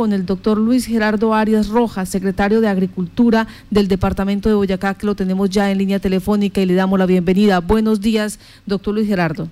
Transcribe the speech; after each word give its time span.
con 0.00 0.12
el 0.12 0.26
doctor 0.26 0.58
Luis 0.58 0.86
Gerardo 0.86 1.34
Arias 1.34 1.70
Rojas, 1.70 2.08
secretario 2.08 2.60
de 2.60 2.68
Agricultura 2.68 3.48
del 3.68 3.88
Departamento 3.88 4.48
de 4.48 4.54
Boyacá, 4.54 4.94
que 4.94 5.06
lo 5.06 5.16
tenemos 5.16 5.50
ya 5.50 5.72
en 5.72 5.78
línea 5.78 5.98
telefónica 5.98 6.60
y 6.60 6.66
le 6.66 6.74
damos 6.74 7.00
la 7.00 7.06
bienvenida. 7.06 7.58
Buenos 7.58 8.00
días, 8.00 8.38
doctor 8.64 8.94
Luis 8.94 9.08
Gerardo. 9.08 9.48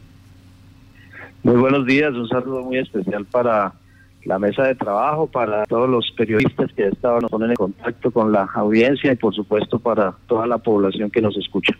Muy 1.42 1.56
buenos 1.56 1.84
días, 1.84 2.14
un 2.14 2.28
saludo 2.28 2.62
muy 2.62 2.78
especial 2.78 3.24
para 3.24 3.72
la 4.24 4.38
mesa 4.38 4.62
de 4.62 4.76
trabajo, 4.76 5.26
para 5.26 5.64
todos 5.64 5.90
los 5.90 6.12
periodistas 6.16 6.72
que 6.74 6.86
estaban 6.86 7.22
nos 7.28 7.42
en 7.42 7.56
contacto 7.56 8.12
con 8.12 8.30
la 8.30 8.44
audiencia 8.54 9.12
y 9.12 9.16
por 9.16 9.34
supuesto 9.34 9.80
para 9.80 10.14
toda 10.28 10.46
la 10.46 10.58
población 10.58 11.10
que 11.10 11.22
nos 11.22 11.36
escucha. 11.36 11.76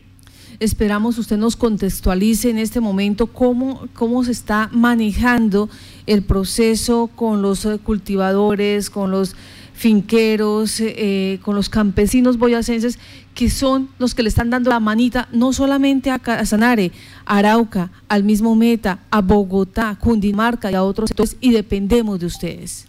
Esperamos 0.59 1.19
usted 1.19 1.37
nos 1.37 1.55
contextualice 1.55 2.49
en 2.49 2.59
este 2.59 2.81
momento 2.81 3.27
cómo, 3.27 3.89
cómo 3.93 4.25
se 4.25 4.33
está 4.33 4.71
manejando 4.73 5.69
el 6.07 6.23
proceso 6.23 7.11
con 7.15 7.43
los 7.43 7.67
eh, 7.67 7.79
cultivadores, 7.83 8.89
con 8.89 9.11
los 9.11 9.37
finqueros, 9.75 10.81
eh, 10.81 11.39
con 11.43 11.55
los 11.55 11.69
campesinos 11.69 12.39
boyacenses, 12.39 12.99
que 13.35 13.51
son 13.51 13.91
los 13.99 14.15
que 14.15 14.23
le 14.23 14.31
están 14.31 14.49
dando 14.49 14.71
la 14.71 14.81
manita 14.81 15.29
no 15.31 15.53
solamente 15.53 16.11
a 16.11 16.19
Casanare, 16.19 16.91
a 17.27 17.37
Arauca, 17.39 17.91
al 18.09 18.25
mismo 18.25 18.57
Meta, 18.57 19.01
a 19.11 19.21
Bogotá, 19.21 19.99
Cundinamarca 20.01 20.71
y 20.71 20.75
a 20.75 20.83
otros 20.83 21.11
sectores, 21.11 21.37
y 21.43 21.51
dependemos 21.51 22.19
de 22.19 22.27
ustedes. 22.27 22.89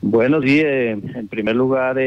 Bueno, 0.00 0.40
sí, 0.40 0.60
eh, 0.60 0.92
en 0.92 1.28
primer 1.28 1.54
lugar, 1.54 1.98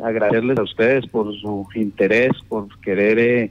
agradecerles 0.00 0.58
a 0.58 0.62
ustedes 0.62 1.06
por 1.06 1.34
su 1.34 1.66
interés, 1.74 2.30
por 2.48 2.68
querer 2.80 3.18
eh, 3.18 3.50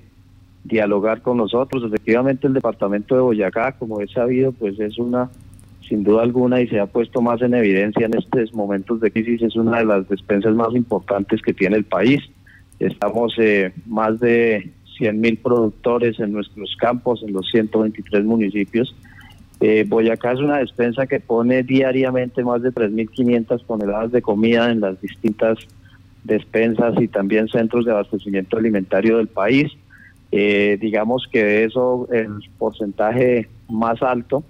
dialogar 0.63 1.22
con 1.22 1.38
nosotros. 1.38 1.84
Efectivamente, 1.86 2.48
el 2.48 2.54
departamento 2.54 3.16
de 3.16 3.22
Boyacá, 3.22 3.73
como 3.73 4.02
he 4.02 4.08
sabido, 4.08 4.52
pues 4.52 4.80
es 4.80 4.98
una, 4.98 5.30
sin 5.88 6.04
duda 6.04 6.23
alguna, 6.23 6.62
y 6.62 6.68
se 6.68 6.80
ha 6.80 6.88
puesto 6.88 7.22
más 7.22 7.41
en 7.41 7.54
evidencia 7.54 8.05
en 8.05 8.18
estos 8.18 8.54
momentos 8.54 8.99
de 9.02 9.12
crisis, 9.12 9.41
es 9.41 9.55
una 9.55 9.80
de 9.80 9.85
las 9.85 10.08
despensas 10.09 10.55
más 10.55 10.73
importantes 10.73 11.41
que 11.41 11.54
tiene 11.54 11.77
el 11.77 11.85
país. 11.85 12.21
Estamos 12.80 13.35
eh, 13.37 13.74
más 13.85 14.20
de 14.20 14.71
100 14.98 15.21
mil 15.21 15.37
productores 15.37 16.20
en 16.20 16.32
nuestros 16.34 16.76
campos, 16.80 17.24
en 17.24 17.34
los 17.34 17.48
123 17.52 18.24
municipios. 18.24 18.96
Eh, 19.60 19.85
Boyacá 19.87 20.32
es 20.32 20.40
una 20.40 20.58
despensa 20.58 21.05
que 21.05 21.20
pone 21.20 21.62
diariamente 21.62 22.43
más 22.43 22.63
de 22.63 22.71
3.500 22.71 23.63
toneladas 23.68 24.12
de 24.12 24.24
comida 24.24 24.71
en 24.71 24.80
las 24.80 24.99
distintas 24.99 25.60
despensas 26.24 26.96
y 27.00 27.08
también 27.08 27.48
centros 27.48 27.86
de 27.86 27.91
abastecimiento 27.91 28.58
alimentario 28.58 29.18
del 29.18 29.27
país. 29.27 29.72
Eh, 30.32 30.77
digamos 30.80 31.27
que 31.32 31.64
eso 31.64 32.08
el 32.12 32.30
porcentaje 32.58 33.50
más 33.70 34.02
alto, 34.02 34.44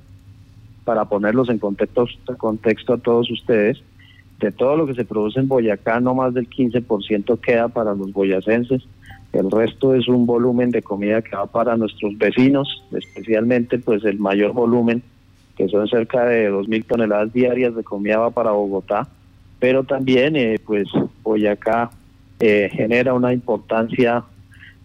para 0.84 1.06
ponerlos 1.06 1.50
en 1.50 1.60
contexto, 1.60 2.06
contexto 2.38 2.94
a 2.94 2.98
todos 2.98 3.30
ustedes, 3.32 3.82
de 4.40 4.52
todo 4.52 4.76
lo 4.76 4.88
que 4.88 4.96
se 4.96 5.06
produce 5.06 5.40
en 5.40 5.48
Boyacá, 5.48 6.00
no 6.00 6.16
más 6.16 6.34
del 6.34 6.50
15% 6.50 7.40
queda 7.40 7.68
para 7.68 7.94
los 7.94 8.12
boyacenses. 8.12 8.84
El 9.34 9.50
resto 9.50 9.96
es 9.96 10.08
un 10.08 10.26
volumen 10.26 10.72
de 10.72 10.82
comida 10.82 11.22
que 11.22 11.36
va 11.36 11.46
para 11.46 11.78
nuestros 11.78 12.18
vecinos, 12.18 12.84
especialmente 12.92 13.78
pues 13.78 14.04
el 14.04 14.20
mayor 14.20 14.54
volumen, 14.54 15.04
que 15.56 15.70
son 15.70 15.88
cerca 15.88 16.26
de 16.26 16.52
2.000 16.52 16.86
toneladas 16.86 17.32
diarias 17.32 17.76
de 17.76 17.84
comida 17.84 18.18
va 18.18 18.32
para 18.32 18.52
Bogotá 18.52 19.08
pero 19.62 19.84
también 19.84 20.36
eh, 20.36 20.59
pues 20.66 20.90
Boyacá 21.22 21.92
eh, 22.40 22.67
genera 22.73 23.14
una 23.14 23.31
importancia 23.31 24.23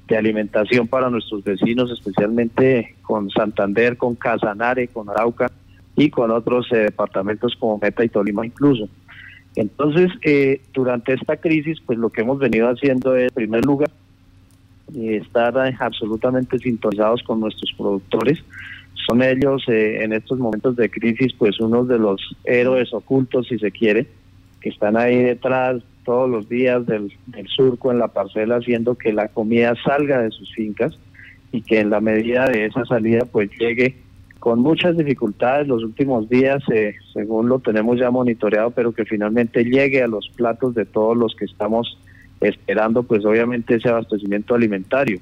de 0.06 0.16
alimentación 0.18 0.86
para 0.86 1.08
nuestros 1.08 1.42
vecinos, 1.42 1.90
especialmente 1.90 2.94
con 3.00 3.30
Santander, 3.30 3.96
con 3.96 4.14
Casanare, 4.16 4.88
con 4.88 5.08
Arauca 5.08 5.50
y 5.96 6.10
con 6.10 6.30
otros 6.30 6.70
eh, 6.72 6.76
departamentos 6.76 7.56
como 7.58 7.78
Meta 7.78 8.04
y 8.04 8.10
Tolima 8.10 8.44
incluso. 8.44 8.90
Entonces, 9.54 10.10
eh, 10.22 10.60
durante 10.74 11.14
esta 11.14 11.38
crisis, 11.38 11.78
pues 11.86 11.98
lo 11.98 12.10
que 12.10 12.20
hemos 12.20 12.38
venido 12.38 12.68
haciendo 12.68 13.16
es, 13.16 13.28
en 13.28 13.34
primer 13.34 13.64
lugar, 13.64 13.90
estar 14.94 15.56
absolutamente 15.80 16.58
sintonizados 16.58 17.22
con 17.22 17.40
nuestros 17.40 17.72
productores. 17.78 18.44
Son 19.06 19.22
ellos 19.22 19.64
en 19.68 20.12
estos 20.12 20.38
momentos 20.38 20.76
de 20.76 20.90
crisis, 20.90 21.32
pues 21.32 21.58
uno 21.60 21.84
de 21.84 21.98
los 21.98 22.36
héroes 22.44 22.92
ocultos, 22.92 23.48
si 23.48 23.58
se 23.58 23.70
quiere, 23.70 24.06
que 24.66 24.70
están 24.70 24.96
ahí 24.96 25.22
detrás 25.22 25.80
todos 26.04 26.28
los 26.28 26.48
días 26.48 26.84
del, 26.86 27.12
surco 27.54 27.92
en 27.92 28.00
la 28.00 28.08
parcela 28.08 28.56
haciendo 28.56 28.96
que 28.96 29.12
la 29.12 29.28
comida 29.28 29.74
salga 29.84 30.22
de 30.22 30.32
sus 30.32 30.52
fincas 30.56 30.98
y 31.52 31.62
que 31.62 31.78
en 31.78 31.88
la 31.88 32.00
medida 32.00 32.46
de 32.46 32.66
esa 32.66 32.84
salida 32.84 33.26
pues 33.30 33.48
llegue 33.60 33.94
con 34.40 34.58
muchas 34.58 34.96
dificultades 34.96 35.68
los 35.68 35.84
últimos 35.84 36.28
días, 36.28 36.64
eh, 36.74 36.96
según 37.12 37.48
lo 37.48 37.60
tenemos 37.60 38.00
ya 38.00 38.10
monitoreado, 38.10 38.72
pero 38.72 38.90
que 38.90 39.04
finalmente 39.04 39.62
llegue 39.62 40.02
a 40.02 40.08
los 40.08 40.28
platos 40.30 40.74
de 40.74 40.84
todos 40.84 41.16
los 41.16 41.36
que 41.36 41.44
estamos 41.44 41.96
esperando, 42.40 43.04
pues 43.04 43.24
obviamente 43.24 43.76
ese 43.76 43.88
abastecimiento 43.88 44.56
alimentario. 44.56 45.20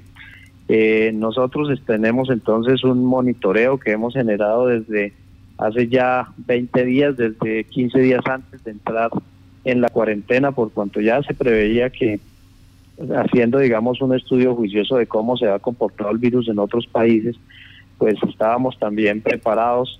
Eh, 0.69 1.11
nosotros 1.13 1.69
tenemos 1.85 2.31
entonces 2.31 2.83
un 2.83 3.05
monitoreo 3.05 3.77
que 3.77 3.91
hemos 3.91 4.15
generado 4.15 4.65
desde 4.65 5.13
hace 5.59 5.87
ya 5.87 6.29
20 6.47 6.83
días, 6.83 7.15
desde 7.15 7.65
15 7.65 7.99
días 7.99 8.21
antes 8.25 8.63
de 8.63 8.71
entrar 8.71 9.11
en 9.65 9.81
la 9.81 9.89
cuarentena, 9.89 10.51
por 10.51 10.71
cuanto 10.71 11.01
ya 11.01 11.21
se 11.23 11.33
preveía 11.33 11.89
que 11.89 12.19
haciendo, 13.17 13.59
digamos, 13.59 14.01
un 14.01 14.15
estudio 14.15 14.55
juicioso 14.55 14.95
de 14.95 15.07
cómo 15.07 15.35
se 15.35 15.49
ha 15.49 15.59
comportado 15.59 16.11
el 16.11 16.17
virus 16.17 16.47
en 16.47 16.59
otros 16.59 16.87
países, 16.87 17.35
pues 17.97 18.15
estábamos 18.27 18.77
también 18.79 19.21
preparados 19.21 19.99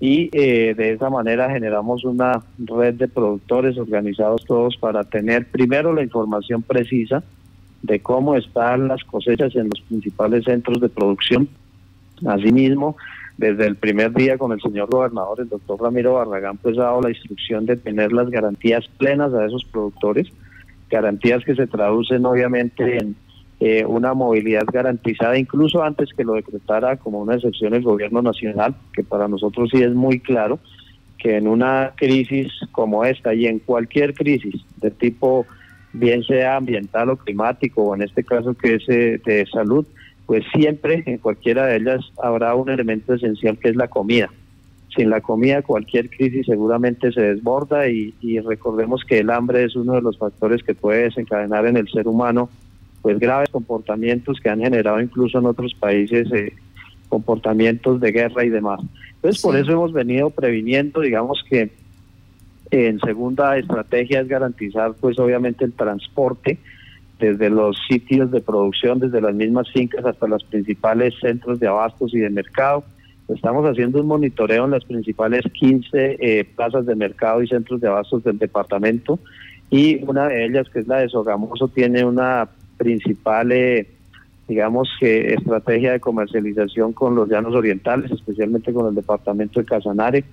y 0.00 0.28
eh, 0.32 0.74
de 0.76 0.92
esa 0.92 1.08
manera 1.08 1.50
generamos 1.50 2.04
una 2.04 2.42
red 2.58 2.94
de 2.94 3.08
productores 3.08 3.78
organizados 3.78 4.44
todos 4.44 4.76
para 4.76 5.04
tener 5.04 5.46
primero 5.46 5.92
la 5.94 6.02
información 6.02 6.62
precisa 6.62 7.22
de 7.82 8.00
cómo 8.00 8.34
están 8.34 8.88
las 8.88 9.04
cosechas 9.04 9.54
en 9.54 9.68
los 9.68 9.80
principales 9.82 10.44
centros 10.44 10.80
de 10.80 10.88
producción. 10.88 11.48
Asimismo, 12.26 12.96
desde 13.36 13.66
el 13.66 13.76
primer 13.76 14.12
día 14.12 14.38
con 14.38 14.52
el 14.52 14.60
señor 14.60 14.88
gobernador, 14.90 15.40
el 15.40 15.48
doctor 15.48 15.80
Ramiro 15.80 16.14
Barragán, 16.14 16.56
pues 16.58 16.78
ha 16.78 16.84
dado 16.84 17.02
la 17.02 17.10
instrucción 17.10 17.66
de 17.66 17.76
tener 17.76 18.12
las 18.12 18.30
garantías 18.30 18.86
plenas 18.98 19.32
a 19.34 19.44
esos 19.44 19.64
productores, 19.64 20.28
garantías 20.88 21.44
que 21.44 21.54
se 21.54 21.66
traducen 21.66 22.24
obviamente 22.26 22.98
en 22.98 23.16
eh, 23.60 23.84
una 23.84 24.14
movilidad 24.14 24.64
garantizada, 24.72 25.38
incluso 25.38 25.82
antes 25.82 26.10
que 26.16 26.24
lo 26.24 26.34
decretara 26.34 26.96
como 26.96 27.20
una 27.20 27.34
excepción 27.34 27.74
el 27.74 27.82
gobierno 27.82 28.22
nacional, 28.22 28.74
que 28.92 29.02
para 29.02 29.26
nosotros 29.26 29.70
sí 29.72 29.82
es 29.82 29.94
muy 29.94 30.20
claro 30.20 30.58
que 31.18 31.36
en 31.36 31.48
una 31.48 31.92
crisis 31.96 32.52
como 32.70 33.04
esta 33.04 33.32
y 33.32 33.46
en 33.46 33.58
cualquier 33.58 34.14
crisis 34.14 34.62
de 34.76 34.90
tipo 34.90 35.46
bien 35.92 36.22
sea 36.24 36.56
ambiental 36.56 37.08
o 37.10 37.16
climático, 37.16 37.82
o 37.82 37.94
en 37.94 38.02
este 38.02 38.24
caso 38.24 38.54
que 38.54 38.74
es 38.74 38.88
eh, 38.88 39.20
de 39.24 39.46
salud, 39.46 39.86
pues 40.26 40.44
siempre 40.54 41.02
en 41.06 41.18
cualquiera 41.18 41.66
de 41.66 41.76
ellas 41.76 42.00
habrá 42.22 42.54
un 42.54 42.70
elemento 42.70 43.14
esencial 43.14 43.58
que 43.58 43.70
es 43.70 43.76
la 43.76 43.88
comida. 43.88 44.30
Sin 44.94 45.10
la 45.10 45.20
comida 45.20 45.62
cualquier 45.62 46.08
crisis 46.08 46.46
seguramente 46.46 47.12
se 47.12 47.20
desborda 47.20 47.88
y, 47.88 48.14
recordemos 48.40 49.02
que 49.04 49.18
el 49.18 49.30
hambre 49.30 49.64
es 49.64 49.76
uno 49.76 49.94
de 49.94 50.02
los 50.02 50.18
factores 50.18 50.62
que 50.62 50.74
puede 50.74 51.04
desencadenar 51.04 51.66
en 51.66 51.76
el 51.76 51.88
ser 51.88 52.06
humano 52.06 52.48
pues 53.02 53.18
graves 53.18 53.50
comportamientos 53.50 54.40
que 54.40 54.48
han 54.48 54.60
generado 54.60 54.98
incluso 54.98 55.38
en 55.38 55.44
otros 55.44 55.74
países 55.74 56.32
eh, 56.32 56.54
comportamientos 57.10 58.00
de 58.00 58.12
guerra 58.12 58.44
y 58.44 58.48
demás. 58.48 58.80
Entonces 59.16 59.42
por 59.42 59.56
eso 59.56 59.72
hemos 59.72 59.92
venido 59.92 60.30
previniendo, 60.30 61.00
digamos 61.00 61.44
que 61.50 61.70
en 62.70 62.98
segunda 63.00 63.58
estrategia 63.58 64.20
es 64.20 64.28
garantizar 64.28 64.94
pues 65.00 65.18
obviamente 65.18 65.64
el 65.64 65.72
transporte 65.74 66.58
desde 67.18 67.50
los 67.50 67.76
sitios 67.88 68.30
de 68.30 68.40
producción, 68.40 68.98
desde 68.98 69.20
las 69.20 69.34
mismas 69.34 69.70
fincas 69.70 70.04
hasta 70.04 70.26
los 70.26 70.42
principales 70.44 71.14
centros 71.20 71.60
de 71.60 71.68
abastos 71.68 72.14
y 72.14 72.18
de 72.18 72.30
mercado. 72.30 72.84
Estamos 73.28 73.64
haciendo 73.64 74.00
un 74.00 74.08
monitoreo 74.08 74.66
en 74.66 74.72
las 74.72 74.84
principales 74.84 75.42
15 75.52 76.16
eh, 76.20 76.44
plazas 76.44 76.84
de 76.84 76.94
mercado 76.94 77.42
y 77.42 77.48
centros 77.48 77.80
de 77.80 77.88
abastos 77.88 78.22
del 78.24 78.38
departamento 78.38 79.18
y 79.70 80.04
una 80.04 80.28
de 80.28 80.44
ellas, 80.44 80.68
que 80.68 80.80
es 80.80 80.86
la 80.86 80.98
de 80.98 81.08
Sogamoso, 81.08 81.68
tiene 81.68 82.04
una 82.04 82.48
principal, 82.76 83.50
eh, 83.52 83.88
digamos, 84.46 84.88
que 85.00 85.32
estrategia 85.34 85.92
de 85.92 86.00
comercialización 86.00 86.92
con 86.92 87.14
los 87.14 87.28
llanos 87.28 87.54
orientales, 87.54 88.10
especialmente 88.10 88.72
con 88.72 88.88
el 88.88 88.94
departamento 88.94 89.60
de 89.60 89.66
Casanare. 89.66 90.24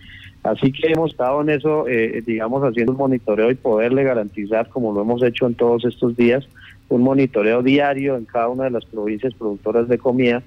Así 0.43 0.71
que 0.71 0.91
hemos 0.91 1.11
estado 1.11 1.41
en 1.41 1.49
eso, 1.49 1.87
eh, 1.87 2.21
digamos, 2.25 2.61
haciendo 2.63 2.91
un 2.91 2.97
monitoreo 2.97 3.51
y 3.51 3.55
poderle 3.55 4.03
garantizar, 4.03 4.69
como 4.69 4.93
lo 4.93 5.01
hemos 5.01 5.23
hecho 5.23 5.47
en 5.47 5.55
todos 5.55 5.85
estos 5.85 6.15
días, 6.17 6.47
un 6.91 7.03
monitoreo 7.03 7.63
diario 7.63 8.17
en 8.17 8.25
cada 8.25 8.49
una 8.49 8.65
de 8.65 8.71
las 8.71 8.85
provincias 8.85 9.33
productoras 9.33 9.87
de 9.87 9.97
comida 9.97 10.43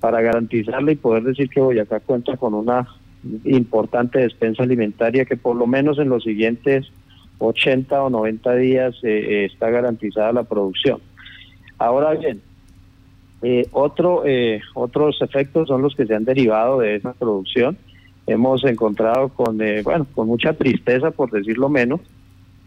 para 0.00 0.20
garantizarle 0.20 0.92
y 0.92 0.96
poder 0.96 1.24
decir 1.24 1.48
que 1.48 1.60
Boyacá 1.60 2.00
cuenta 2.00 2.36
con 2.36 2.54
una 2.54 2.86
importante 3.44 4.20
despensa 4.20 4.62
alimentaria 4.62 5.24
que 5.24 5.36
por 5.36 5.56
lo 5.56 5.66
menos 5.66 5.98
en 5.98 6.08
los 6.08 6.22
siguientes 6.22 6.86
80 7.38 8.02
o 8.02 8.10
90 8.10 8.54
días 8.56 8.94
eh, 9.02 9.08
eh, 9.08 9.44
está 9.46 9.70
garantizada 9.70 10.32
la 10.32 10.44
producción. 10.44 11.00
Ahora 11.78 12.12
bien, 12.14 12.40
eh, 13.42 13.66
otro, 13.72 14.22
otros 14.74 15.20
efectos 15.20 15.68
son 15.68 15.82
los 15.82 15.94
que 15.94 16.06
se 16.06 16.14
han 16.14 16.24
derivado 16.24 16.80
de 16.80 16.96
esa 16.96 17.12
producción 17.14 17.76
hemos 18.26 18.64
encontrado 18.64 19.28
con, 19.28 19.60
eh, 19.60 19.82
bueno, 19.82 20.06
con 20.14 20.26
mucha 20.26 20.52
tristeza, 20.52 21.10
por 21.10 21.30
decirlo 21.30 21.68
menos, 21.68 22.00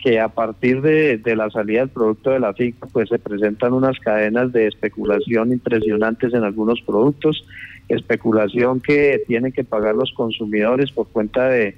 que 0.02 0.20
a 0.20 0.30
partir 0.30 0.82
de, 0.82 1.22
la 1.36 1.50
salida 1.50 1.82
del 1.82 1.90
producto 1.90 2.32
de 2.32 2.40
la 2.40 2.54
finca, 2.54 2.88
pues 2.92 3.10
se 3.10 3.20
presentan 3.20 3.74
unas 3.74 4.00
cadenas 4.00 4.52
de 4.52 4.68
especulación 4.68 5.52
impresionantes 5.52 6.34
en 6.34 6.44
algunos 6.44 6.82
productos, 6.82 7.46
especulación 7.90 8.80
que 8.80 9.22
tienen 9.28 9.52
que 9.52 9.64
pagar 9.64 9.96
los 9.96 10.12
consumidores 10.14 10.92
por 10.92 11.08
cuenta 11.10 11.50
de, 11.50 11.76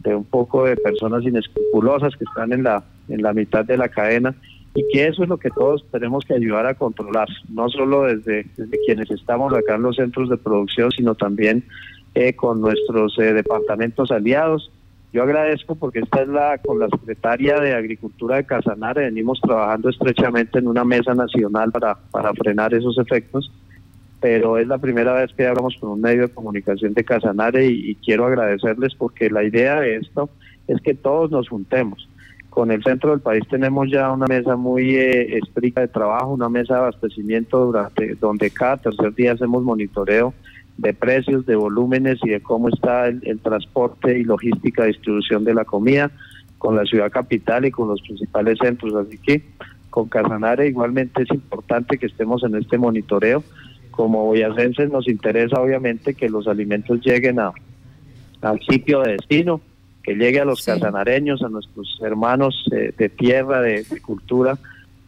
de 0.00 0.14
un 0.14 0.24
poco 0.24 0.64
de 0.64 0.76
personas 0.76 1.24
inescrupulosas 1.24 2.14
que 2.16 2.24
están 2.24 2.52
en 2.52 2.62
la, 2.62 2.84
en 3.08 3.22
la 3.22 3.32
mitad 3.32 3.64
de 3.64 3.76
la 3.76 3.88
cadena 3.88 4.34
y 4.74 4.86
que 4.92 5.06
eso 5.06 5.22
es 5.22 5.28
lo 5.28 5.38
que 5.38 5.50
todos 5.50 5.84
tenemos 5.90 6.24
que 6.24 6.34
ayudar 6.34 6.66
a 6.66 6.74
controlar, 6.74 7.28
no 7.48 7.68
solo 7.68 8.04
desde, 8.04 8.44
desde 8.56 8.78
quienes 8.84 9.10
estamos 9.10 9.52
acá 9.52 9.76
en 9.76 9.82
los 9.82 9.96
centros 9.96 10.28
de 10.28 10.36
producción, 10.36 10.90
sino 10.90 11.14
también 11.14 11.64
eh, 12.14 12.34
con 12.34 12.60
nuestros 12.60 13.16
eh, 13.18 13.32
departamentos 13.32 14.10
aliados. 14.10 14.70
Yo 15.14 15.22
agradezco 15.22 15.76
porque 15.76 16.00
esta 16.00 16.22
es 16.22 16.28
la, 16.28 16.58
con 16.58 16.80
la 16.80 16.88
secretaria 16.88 17.60
de 17.60 17.72
Agricultura 17.72 18.34
de 18.34 18.46
Casanare, 18.46 19.04
venimos 19.04 19.40
trabajando 19.40 19.88
estrechamente 19.88 20.58
en 20.58 20.66
una 20.66 20.82
mesa 20.82 21.14
nacional 21.14 21.70
para, 21.70 21.94
para 22.10 22.34
frenar 22.34 22.74
esos 22.74 22.98
efectos, 22.98 23.48
pero 24.20 24.58
es 24.58 24.66
la 24.66 24.78
primera 24.78 25.12
vez 25.12 25.32
que 25.32 25.46
hablamos 25.46 25.76
con 25.78 25.90
un 25.90 26.00
medio 26.00 26.22
de 26.22 26.34
comunicación 26.34 26.94
de 26.94 27.04
Casanare 27.04 27.64
y, 27.64 27.94
quiero 28.04 28.26
agradecerles 28.26 28.96
porque 28.96 29.30
la 29.30 29.44
idea 29.44 29.78
de 29.82 29.98
esto 29.98 30.30
es 30.66 30.80
que 30.80 30.94
todos 30.94 31.30
nos 31.30 31.48
juntemos. 31.48 32.08
Con 32.50 32.72
el 32.72 32.82
centro 32.82 33.12
del 33.12 33.20
país 33.20 33.44
tenemos 33.48 33.88
ya 33.92 34.10
una 34.10 34.26
mesa 34.26 34.56
muy 34.56 34.96
eh, 34.96 35.38
estricta 35.38 35.82
de 35.82 35.88
trabajo, 35.88 36.32
una 36.32 36.48
mesa 36.48 36.74
de 36.74 36.80
abastecimiento 36.80 37.66
durante 37.66 38.16
donde 38.16 38.50
cada 38.50 38.78
tercer 38.78 39.14
día 39.14 39.34
hacemos 39.34 39.62
monitoreo 39.62 40.34
de 40.76 40.92
precios, 40.92 41.46
de 41.46 41.56
volúmenes 41.56 42.18
y 42.22 42.30
de 42.30 42.40
cómo 42.40 42.68
está 42.68 43.06
el, 43.06 43.38
transporte 43.40 44.18
y 44.18 44.24
logística, 44.24 44.84
distribución 44.84 45.44
de 45.44 45.54
la 45.54 45.64
comida 45.64 46.10
con 46.58 46.76
la 46.76 46.84
ciudad 46.84 47.10
capital 47.10 47.64
y 47.66 47.70
con 47.70 47.88
los 47.88 48.00
principales 48.02 48.58
centros. 48.58 48.94
Así 48.94 49.18
que 49.18 49.42
con 49.90 50.08
Casanare 50.08 50.66
igualmente 50.66 51.22
es 51.22 51.30
importante 51.30 51.98
que 51.98 52.06
estemos 52.06 52.42
en 52.42 52.56
este 52.56 52.78
monitoreo. 52.78 53.44
Como 53.90 54.24
boyacenses 54.24 54.90
nos 54.90 55.06
interesa 55.06 55.60
obviamente 55.60 56.14
que 56.14 56.28
los 56.28 56.48
alimentos 56.48 57.00
lleguen 57.00 57.38
a, 57.38 57.52
al 58.42 58.60
sitio 58.60 59.02
de 59.02 59.12
destino, 59.12 59.60
que 60.02 60.14
llegue 60.14 60.40
a 60.40 60.44
los 60.44 60.64
casanareños, 60.64 61.42
a 61.42 61.48
nuestros 61.48 61.98
hermanos 62.02 62.64
eh, 62.72 62.92
de 62.96 63.08
tierra, 63.08 63.60
de, 63.60 63.84
de 63.84 64.00
cultura, 64.00 64.58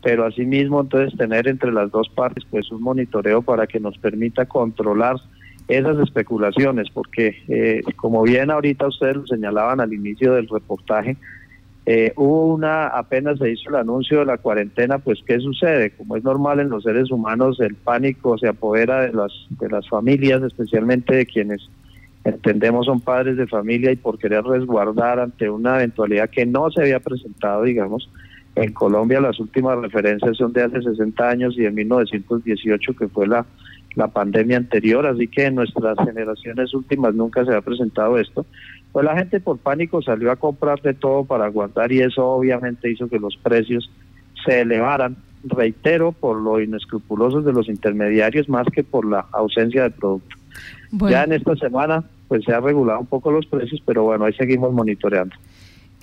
pero 0.02 0.24
asimismo 0.24 0.82
entonces 0.82 1.19
tener 1.19 1.48
entre 1.48 1.72
las 1.72 1.90
dos 1.90 2.08
partes 2.08 2.44
pues 2.48 2.70
un 2.70 2.80
monitoreo 2.80 3.42
para 3.42 3.66
que 3.66 3.80
nos 3.80 3.98
permita 3.98 4.46
controlar 4.46 5.16
esas 5.68 5.98
especulaciones, 5.98 6.88
porque 6.92 7.36
eh, 7.48 7.82
como 7.96 8.22
bien 8.22 8.50
ahorita 8.50 8.86
ustedes 8.86 9.16
lo 9.16 9.26
señalaban 9.26 9.80
al 9.80 9.92
inicio 9.92 10.34
del 10.34 10.48
reportaje, 10.48 11.16
eh, 11.88 12.12
hubo 12.16 12.54
una, 12.54 12.88
apenas 12.88 13.38
se 13.38 13.50
hizo 13.50 13.70
el 13.70 13.76
anuncio 13.76 14.18
de 14.18 14.26
la 14.26 14.38
cuarentena, 14.38 14.98
pues 14.98 15.20
¿qué 15.24 15.38
sucede? 15.38 15.90
Como 15.90 16.16
es 16.16 16.24
normal 16.24 16.58
en 16.60 16.68
los 16.68 16.82
seres 16.82 17.10
humanos, 17.10 17.60
el 17.60 17.76
pánico 17.76 18.36
se 18.38 18.48
apodera 18.48 19.02
de 19.02 19.12
las, 19.12 19.32
de 19.50 19.68
las 19.68 19.88
familias, 19.88 20.42
especialmente 20.42 21.14
de 21.14 21.26
quienes 21.26 21.69
entendemos 22.24 22.86
son 22.86 23.00
padres 23.00 23.36
de 23.36 23.46
familia 23.46 23.92
y 23.92 23.96
por 23.96 24.19
querer 24.19 24.42
resguardar 24.42 25.20
ante 25.20 25.48
una 25.48 25.76
eventualidad 25.76 26.28
que 26.28 26.44
no 26.44 26.70
se 26.72 26.82
había 26.82 26.98
presentado, 26.98 27.62
digamos, 27.62 28.10
en 28.56 28.72
Colombia 28.72 29.20
las 29.20 29.38
últimas 29.38 29.78
referencias 29.78 30.36
son 30.36 30.52
de 30.52 30.62
hace 30.62 30.82
60 30.82 31.28
años 31.28 31.54
y 31.56 31.62
de 31.62 31.70
1918, 31.70 32.94
que 32.94 33.06
fue 33.08 33.28
la 33.28 33.46
la 33.96 34.08
pandemia 34.08 34.58
anterior, 34.58 35.06
así 35.06 35.26
que 35.26 35.46
en 35.46 35.56
nuestras 35.56 35.96
generaciones 35.98 36.72
últimas 36.75 37.14
nunca 37.14 37.44
se 37.44 37.54
ha 37.54 37.62
presentado 37.62 38.19
esto. 38.19 38.46
Pues 38.93 39.04
la 39.04 39.16
gente 39.16 39.40
por 39.40 39.58
pánico 39.58 40.02
salió 40.02 40.31
a 40.31 40.37
comprar 40.37 40.81
de 40.82 40.94
todo 40.94 41.25
para 41.25 41.48
guardar 41.48 41.90
y 41.90 42.00
eso 42.00 42.25
obviamente 42.26 42.90
hizo 42.90 43.08
que 43.08 43.19
los 43.19 43.37
precios 43.38 43.90
se 44.44 44.60
elevaran, 44.60 45.16
reitero, 45.44 46.12
por 46.12 46.40
lo 46.40 46.60
inescrupulosos 46.60 47.44
de 47.44 47.52
los 47.52 47.69
intermediarios 47.69 48.48
más 48.48 48.66
que 48.72 48.84
por 48.84 49.06
la 49.06 49.26
ausencia 49.32 49.84
de 49.84 49.90
producto. 49.90 50.37
Ya 51.08 51.25
en 51.25 51.32
esta 51.32 51.56
semana 51.56 52.04
pues 52.28 52.44
se 52.44 52.52
ha 52.52 52.60
regulado 52.60 53.00
un 53.00 53.06
poco 53.06 53.31
los 53.31 53.46
precios, 53.46 53.81
pero 53.84 54.04
bueno, 54.04 54.25
ahí 54.25 54.32
seguimos 54.34 54.72
monitoreando. 54.72 55.34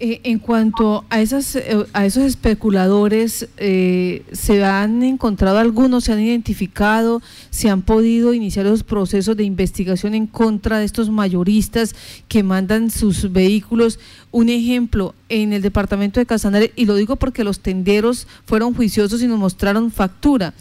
Eh, 0.06 0.20
en 0.26 0.38
cuanto 0.38 1.06
a, 1.10 1.22
esas, 1.22 1.56
eh, 1.56 1.86
a 1.94 2.06
esos 2.06 2.24
especuladores, 2.24 3.48
eh, 3.56 4.24
¿se 4.34 4.62
han 4.66 5.02
encontrado 5.02 5.60
algunos, 5.60 6.04
se 6.04 6.12
han 6.12 6.20
identificado, 6.20 7.22
se 7.52 7.70
han 7.70 7.84
podido 7.84 8.34
iniciar 8.34 8.66
los 8.66 8.84
procesos 8.84 9.38
de 9.38 9.46
investigación 9.46 10.14
en 10.14 10.28
contra 10.28 10.80
de 10.80 10.84
estos 10.84 11.10
mayoristas 11.10 11.96
que 12.28 12.44
mandan 12.44 12.92
sus 12.92 13.32
vehículos? 13.32 13.98
Un 14.32 14.50
ejemplo, 14.50 15.16
en 15.30 15.54
el 15.54 15.62
departamento 15.62 16.20
de 16.20 16.26
Casanare, 16.26 16.74
y 16.76 16.84
lo 16.84 16.96
digo 16.96 17.16
porque 17.16 17.46
los 17.46 17.62
tenderos 17.62 18.28
fueron 18.44 18.74
juiciosos 18.74 19.24
y 19.24 19.28
nos 19.28 19.40
mostraron 19.40 19.90
factura. 19.90 20.54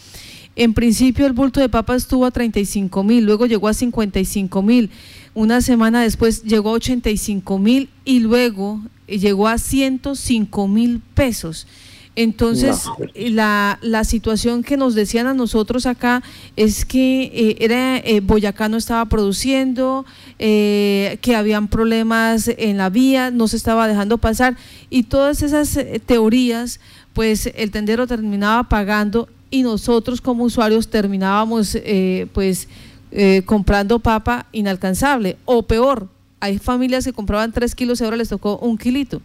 En 0.55 0.73
principio 0.73 1.25
el 1.25 1.33
bulto 1.33 1.59
de 1.59 1.69
papa 1.69 1.95
estuvo 1.95 2.25
a 2.25 2.31
35 2.31 3.03
mil, 3.03 3.25
luego 3.25 3.45
llegó 3.47 3.67
a 3.67 3.73
55 3.73 4.61
mil, 4.61 4.91
una 5.33 5.61
semana 5.61 6.01
después 6.03 6.43
llegó 6.43 6.69
a 6.69 6.73
85 6.73 7.57
mil 7.57 7.89
y 8.05 8.19
luego 8.19 8.81
llegó 9.07 9.47
a 9.47 9.57
105 9.57 10.67
mil 10.67 11.01
pesos. 11.15 11.65
Entonces, 12.15 12.83
la, 13.15 13.79
la, 13.81 14.03
situación 14.03 14.61
que 14.61 14.77
nos 14.77 14.93
decían 14.93 15.25
a 15.25 15.33
nosotros 15.33 15.87
acá 15.87 16.21
es 16.55 16.85
que 16.85 17.23
eh, 17.23 17.57
era 17.59 17.97
eh, 17.97 18.19
Boyacá 18.19 18.69
no 18.69 18.77
estaba 18.77 19.03
produciendo, 19.05 20.05
eh, 20.37 21.17
que 21.21 21.35
habían 21.35 21.67
problemas 21.69 22.51
en 22.55 22.77
la 22.77 22.91
vía, 22.91 23.31
no 23.31 23.47
se 23.47 23.57
estaba 23.57 23.87
dejando 23.87 24.19
pasar. 24.19 24.55
Y 24.91 25.03
todas 25.03 25.41
esas 25.41 25.79
teorías, 26.05 26.79
pues 27.13 27.51
el 27.55 27.71
tendero 27.71 28.05
terminaba 28.05 28.69
pagando 28.69 29.27
y 29.53 29.61
nosotros 29.61 30.19
como 30.19 30.45
usuarios 30.45 30.89
terminábamos 30.89 31.77
pues 32.33 32.67
comprando 33.45 33.99
papa 33.99 34.47
inalcanzable 34.51 35.37
o 35.45 35.61
peor, 35.61 36.07
hay 36.39 36.57
familias 36.57 37.05
que 37.05 37.13
compraban 37.13 37.51
tres 37.51 37.75
kilos 37.75 38.01
y 38.01 38.03
ahora 38.03 38.17
les 38.17 38.29
tocó 38.29 38.57
un 38.57 38.79
kilito. 38.79 39.21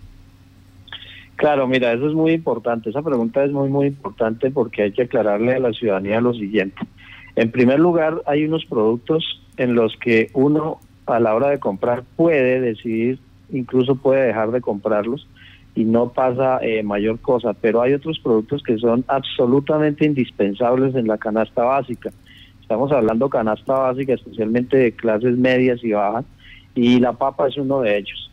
Claro, 1.36 1.66
mira, 1.66 1.94
eso 1.94 2.08
es 2.08 2.14
muy 2.14 2.32
importante. 2.32 2.90
Esa 2.90 3.00
pregunta 3.00 3.42
es 3.42 3.52
muy, 3.52 3.70
muy 3.70 3.86
importante 3.86 4.50
porque 4.50 4.82
hay 4.82 4.92
que 4.92 5.04
aclararle 5.04 5.54
a 5.54 5.60
la 5.60 5.72
ciudadanía 5.72 6.20
lo 6.20 6.34
siguiente. 6.34 6.76
En 7.34 7.50
primer 7.50 7.80
lugar, 7.80 8.22
hay 8.26 8.44
unos 8.44 8.66
productos 8.66 9.40
en 9.56 9.74
los 9.74 9.96
que 9.96 10.30
uno 10.34 10.78
a 11.06 11.20
la 11.20 11.34
hora 11.34 11.48
de 11.48 11.58
comprar 11.58 12.04
puede 12.16 12.60
decidir, 12.60 13.18
incluso 13.50 13.94
puede 13.94 14.26
dejar 14.26 14.50
de 14.50 14.60
comprarlos 14.60 15.26
y 15.78 15.84
no 15.84 16.12
pasa 16.12 16.58
eh, 16.60 16.82
mayor 16.82 17.20
cosa, 17.20 17.52
pero 17.52 17.80
hay 17.80 17.92
otros 17.92 18.18
productos 18.18 18.64
que 18.64 18.78
son 18.78 19.04
absolutamente 19.06 20.04
indispensables 20.04 20.96
en 20.96 21.06
la 21.06 21.18
canasta 21.18 21.62
básica. 21.62 22.10
Estamos 22.60 22.90
hablando 22.90 23.30
canasta 23.30 23.74
básica, 23.74 24.14
especialmente 24.14 24.76
de 24.76 24.90
clases 24.90 25.38
medias 25.38 25.78
y 25.84 25.92
bajas, 25.92 26.24
y 26.74 26.98
la 26.98 27.12
papa 27.12 27.46
es 27.46 27.56
uno 27.58 27.82
de 27.82 27.96
ellos. 27.96 28.28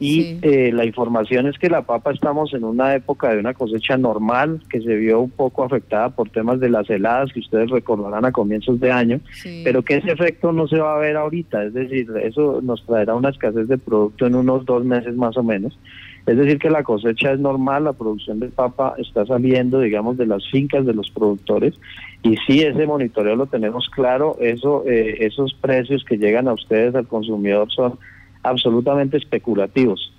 Y 0.00 0.38
eh, 0.40 0.72
la 0.72 0.86
información 0.86 1.46
es 1.46 1.58
que 1.58 1.68
la 1.68 1.82
papa 1.82 2.12
estamos 2.12 2.54
en 2.54 2.64
una 2.64 2.94
época 2.94 3.28
de 3.28 3.40
una 3.40 3.52
cosecha 3.52 3.98
normal 3.98 4.62
que 4.70 4.80
se 4.80 4.96
vio 4.96 5.20
un 5.20 5.30
poco 5.30 5.64
afectada 5.64 6.08
por 6.08 6.30
temas 6.30 6.60
de 6.60 6.70
las 6.70 6.88
heladas 6.88 7.30
que 7.30 7.40
ustedes 7.40 7.68
recordarán 7.68 8.24
a 8.24 8.32
comienzos 8.32 8.80
de 8.80 8.90
año, 8.90 9.20
pero 9.64 9.82
que 9.82 9.96
ese 9.96 10.12
efecto 10.12 10.50
no 10.50 10.66
se 10.66 10.78
va 10.78 10.94
a 10.94 10.98
ver 10.98 11.16
ahorita, 11.16 11.64
es 11.64 11.74
decir, 11.74 12.08
eso 12.22 12.60
nos 12.62 12.86
traerá 12.86 13.14
una 13.14 13.28
escasez 13.28 13.68
de 13.68 13.76
producto 13.76 14.26
en 14.26 14.34
unos 14.34 14.64
dos 14.64 14.82
meses 14.82 15.14
más 15.14 15.36
o 15.36 15.42
menos. 15.42 15.78
Es 16.26 16.36
decir, 16.36 16.58
que 16.58 16.70
la 16.70 16.82
cosecha 16.82 17.32
es 17.32 17.38
normal, 17.38 17.84
la 17.84 17.92
producción 17.92 18.40
de 18.40 18.48
papa 18.48 18.94
está 18.98 19.24
saliendo, 19.24 19.78
digamos, 19.78 20.16
de 20.16 20.26
las 20.26 20.44
fincas 20.50 20.84
de 20.84 20.92
los 20.92 21.08
productores 21.10 21.74
y 22.22 22.36
si 22.38 22.62
ese 22.62 22.84
monitoreo 22.84 23.36
lo 23.36 23.46
tenemos 23.46 23.88
claro, 23.88 24.36
eso, 24.40 24.82
eh, 24.86 25.18
esos 25.20 25.54
precios 25.54 26.04
que 26.04 26.18
llegan 26.18 26.48
a 26.48 26.54
ustedes, 26.54 26.96
al 26.96 27.06
consumidor, 27.06 27.70
son 27.70 27.96
absolutamente 28.42 29.16
especulativos. 29.16 30.12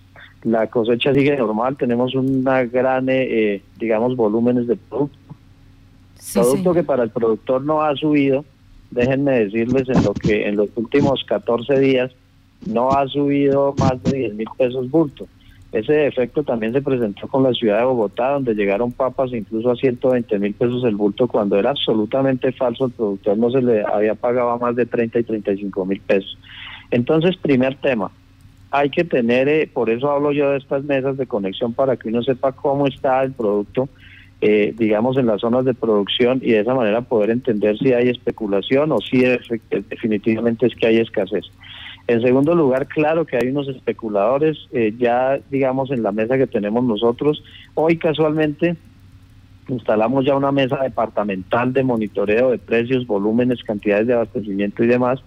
La 0.43 0.67
cosecha 0.67 1.13
sigue 1.13 1.35
normal, 1.35 1.75
tenemos 1.75 2.15
una 2.15 2.63
gran, 2.63 3.09
eh, 3.09 3.55
eh, 3.55 3.61
digamos, 3.77 4.15
volúmenes 4.15 4.67
de 4.67 4.77
producto. 4.77 5.17
producto 6.33 6.73
que 6.73 6.83
para 6.83 7.03
el 7.03 7.09
productor 7.09 7.63
no 7.63 7.81
ha 7.81 7.93
subido, 7.97 8.45
déjenme 8.91 9.39
decirles 9.39 9.89
en 9.89 10.05
lo 10.05 10.13
que 10.13 10.47
en 10.47 10.55
los 10.55 10.69
últimos 10.75 11.25
14 11.25 11.79
días 11.79 12.11
no 12.65 12.91
ha 12.91 13.05
subido 13.09 13.75
más 13.77 14.01
de 14.03 14.19
10 14.19 14.35
mil 14.35 14.47
pesos 14.57 14.89
bulto. 14.89 15.27
Ese 15.77 16.07
efecto 16.07 16.41
también 16.41 16.73
se 16.73 16.81
presentó 16.81 17.27
con 17.27 17.43
la 17.43 17.53
ciudad 17.53 17.77
de 17.77 17.85
Bogotá, 17.85 18.31
donde 18.31 18.55
llegaron 18.55 18.91
papas 18.91 19.31
incluso 19.31 19.69
a 19.69 19.75
120 19.75 20.39
mil 20.39 20.55
pesos 20.55 20.83
el 20.83 20.95
bulto, 20.95 21.27
cuando 21.27 21.55
era 21.55 21.69
absolutamente 21.69 22.51
falso, 22.51 22.85
el 22.85 22.93
productor 22.93 23.37
no 23.37 23.51
se 23.51 23.61
le 23.61 23.83
había 23.85 24.15
pagado 24.15 24.57
más 24.57 24.75
de 24.75 24.87
30 24.87 25.19
y 25.19 25.23
35 25.23 25.85
mil 25.85 26.01
pesos. 26.01 26.35
Entonces, 26.89 27.37
primer 27.37 27.75
tema, 27.75 28.09
hay 28.71 28.89
que 28.89 29.03
tener, 29.03 29.47
eh, 29.47 29.69
por 29.71 29.91
eso 29.91 30.09
hablo 30.09 30.31
yo 30.31 30.49
de 30.49 30.57
estas 30.57 30.83
mesas 30.83 31.15
de 31.15 31.27
conexión, 31.27 31.73
para 31.73 31.95
que 31.95 32.09
uno 32.09 32.23
sepa 32.23 32.53
cómo 32.53 32.87
está 32.87 33.21
el 33.21 33.33
producto, 33.33 33.87
eh, 34.41 34.73
digamos, 34.75 35.15
en 35.17 35.27
las 35.27 35.41
zonas 35.41 35.63
de 35.63 35.75
producción 35.75 36.39
y 36.41 36.53
de 36.53 36.61
esa 36.61 36.73
manera 36.73 37.01
poder 37.01 37.29
entender 37.29 37.77
si 37.77 37.93
hay 37.93 38.09
especulación 38.09 38.91
o 38.93 38.99
si 38.99 39.23
definitivamente 39.69 40.65
es 40.65 40.75
que 40.75 40.87
hay 40.87 40.97
escasez. 40.97 41.45
En 42.07 42.21
segundo 42.21 42.55
lugar, 42.55 42.87
claro 42.87 43.25
que 43.25 43.35
hay 43.35 43.49
unos 43.49 43.67
especuladores, 43.67 44.57
eh, 44.71 44.93
ya 44.97 45.39
digamos 45.51 45.91
en 45.91 46.03
la 46.03 46.13
mesa 46.13 46.37
que 46.37 46.47
tenemos 46.47 46.83
nosotros. 46.85 47.43
Hoy 47.73 47.97
casualmente 47.97 48.77
instalamos 49.67 50.25
ya 50.25 50.35
una 50.35 50.53
mesa 50.53 50.77
departamental 50.81 51.73
de 51.73 51.83
monitoreo 51.83 52.51
de 52.51 52.59
precios, 52.59 53.05
volúmenes, 53.05 53.61
cantidades 53.63 54.07
de 54.07 54.13
abastecimiento 54.13 54.85
y 54.85 54.87
demás, 54.87 55.19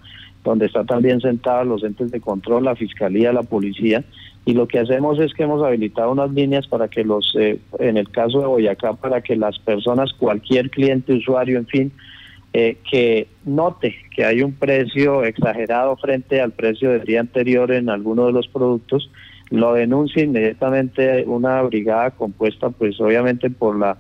donde 0.42 0.66
están 0.66 0.87
también 0.87 1.20
sentados 1.20 1.66
los 1.66 1.84
entes 1.84 2.10
de 2.10 2.20
control, 2.22 2.64
la 2.64 2.75
fiscalía, 2.75 3.30
la 3.30 3.42
policía, 3.42 4.02
y 4.46 4.54
lo 4.54 4.66
que 4.66 4.78
hacemos 4.78 5.18
es 5.20 5.34
que 5.34 5.42
hemos 5.42 5.62
habilitado 5.62 6.12
unas 6.12 6.30
líneas 6.32 6.66
para 6.66 6.88
que 6.88 7.04
los, 7.04 7.34
eh, 7.38 7.60
en 7.78 7.99
el 7.99 8.08
caso 8.08 8.40
de 8.40 8.46
Boyacá, 8.46 8.94
para 8.94 9.20
que 9.20 9.37
las 9.37 9.58
personas, 9.58 10.14
cualquier 10.14 10.70
cliente, 10.70 11.12
usuario, 11.12 11.58
en 11.58 11.66
fin, 11.66 11.92
eh, 12.52 12.78
que 12.90 13.28
note 13.45 13.95
que 14.14 14.25
hay 14.25 14.42
un 14.42 14.52
precio 14.52 15.23
exagerado 15.25 15.97
frente 15.97 16.40
al 16.40 16.50
precio 16.50 16.90
del 16.90 17.04
día 17.04 17.21
anterior 17.21 17.71
en 17.71 17.88
alguno 17.88 18.26
de 18.26 18.33
los 18.33 18.49
productos, 18.49 19.11
lo 19.50 19.75
denuncie 19.75 20.25
inmediatamente 20.25 21.25
una 21.26 21.62
brigada 21.62 22.11
compuesta 22.11 22.71
pues 22.71 23.00
obviamente 23.00 23.50
por 23.50 23.78
la 23.78 23.99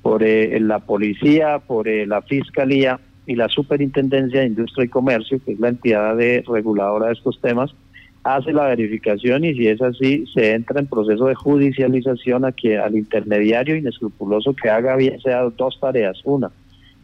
por 0.00 0.22
eh, 0.22 0.58
la 0.60 0.78
policía, 0.78 1.58
por 1.58 1.88
eh, 1.88 2.06
la 2.06 2.22
fiscalía 2.22 3.00
y 3.26 3.34
la 3.34 3.48
superintendencia 3.48 4.40
de 4.40 4.46
industria 4.46 4.84
y 4.84 4.88
comercio, 4.88 5.40
que 5.44 5.52
es 5.52 5.58
la 5.58 5.68
entidad 5.68 6.16
de 6.16 6.44
reguladora 6.46 7.08
de 7.08 7.14
estos 7.14 7.40
temas, 7.40 7.74
hace 8.22 8.52
la 8.52 8.66
verificación 8.66 9.44
y 9.44 9.54
si 9.54 9.66
es 9.66 9.82
así 9.82 10.24
se 10.32 10.52
entra 10.54 10.80
en 10.80 10.86
proceso 10.86 11.26
de 11.26 11.34
judicialización 11.34 12.44
a 12.44 12.52
que 12.52 12.78
al 12.78 12.96
intermediario 12.96 13.76
inescrupuloso 13.76 14.54
que 14.54 14.70
haga 14.70 14.94
bien 14.96 15.20
sea 15.20 15.42
dos 15.42 15.78
tareas, 15.80 16.20
una 16.24 16.50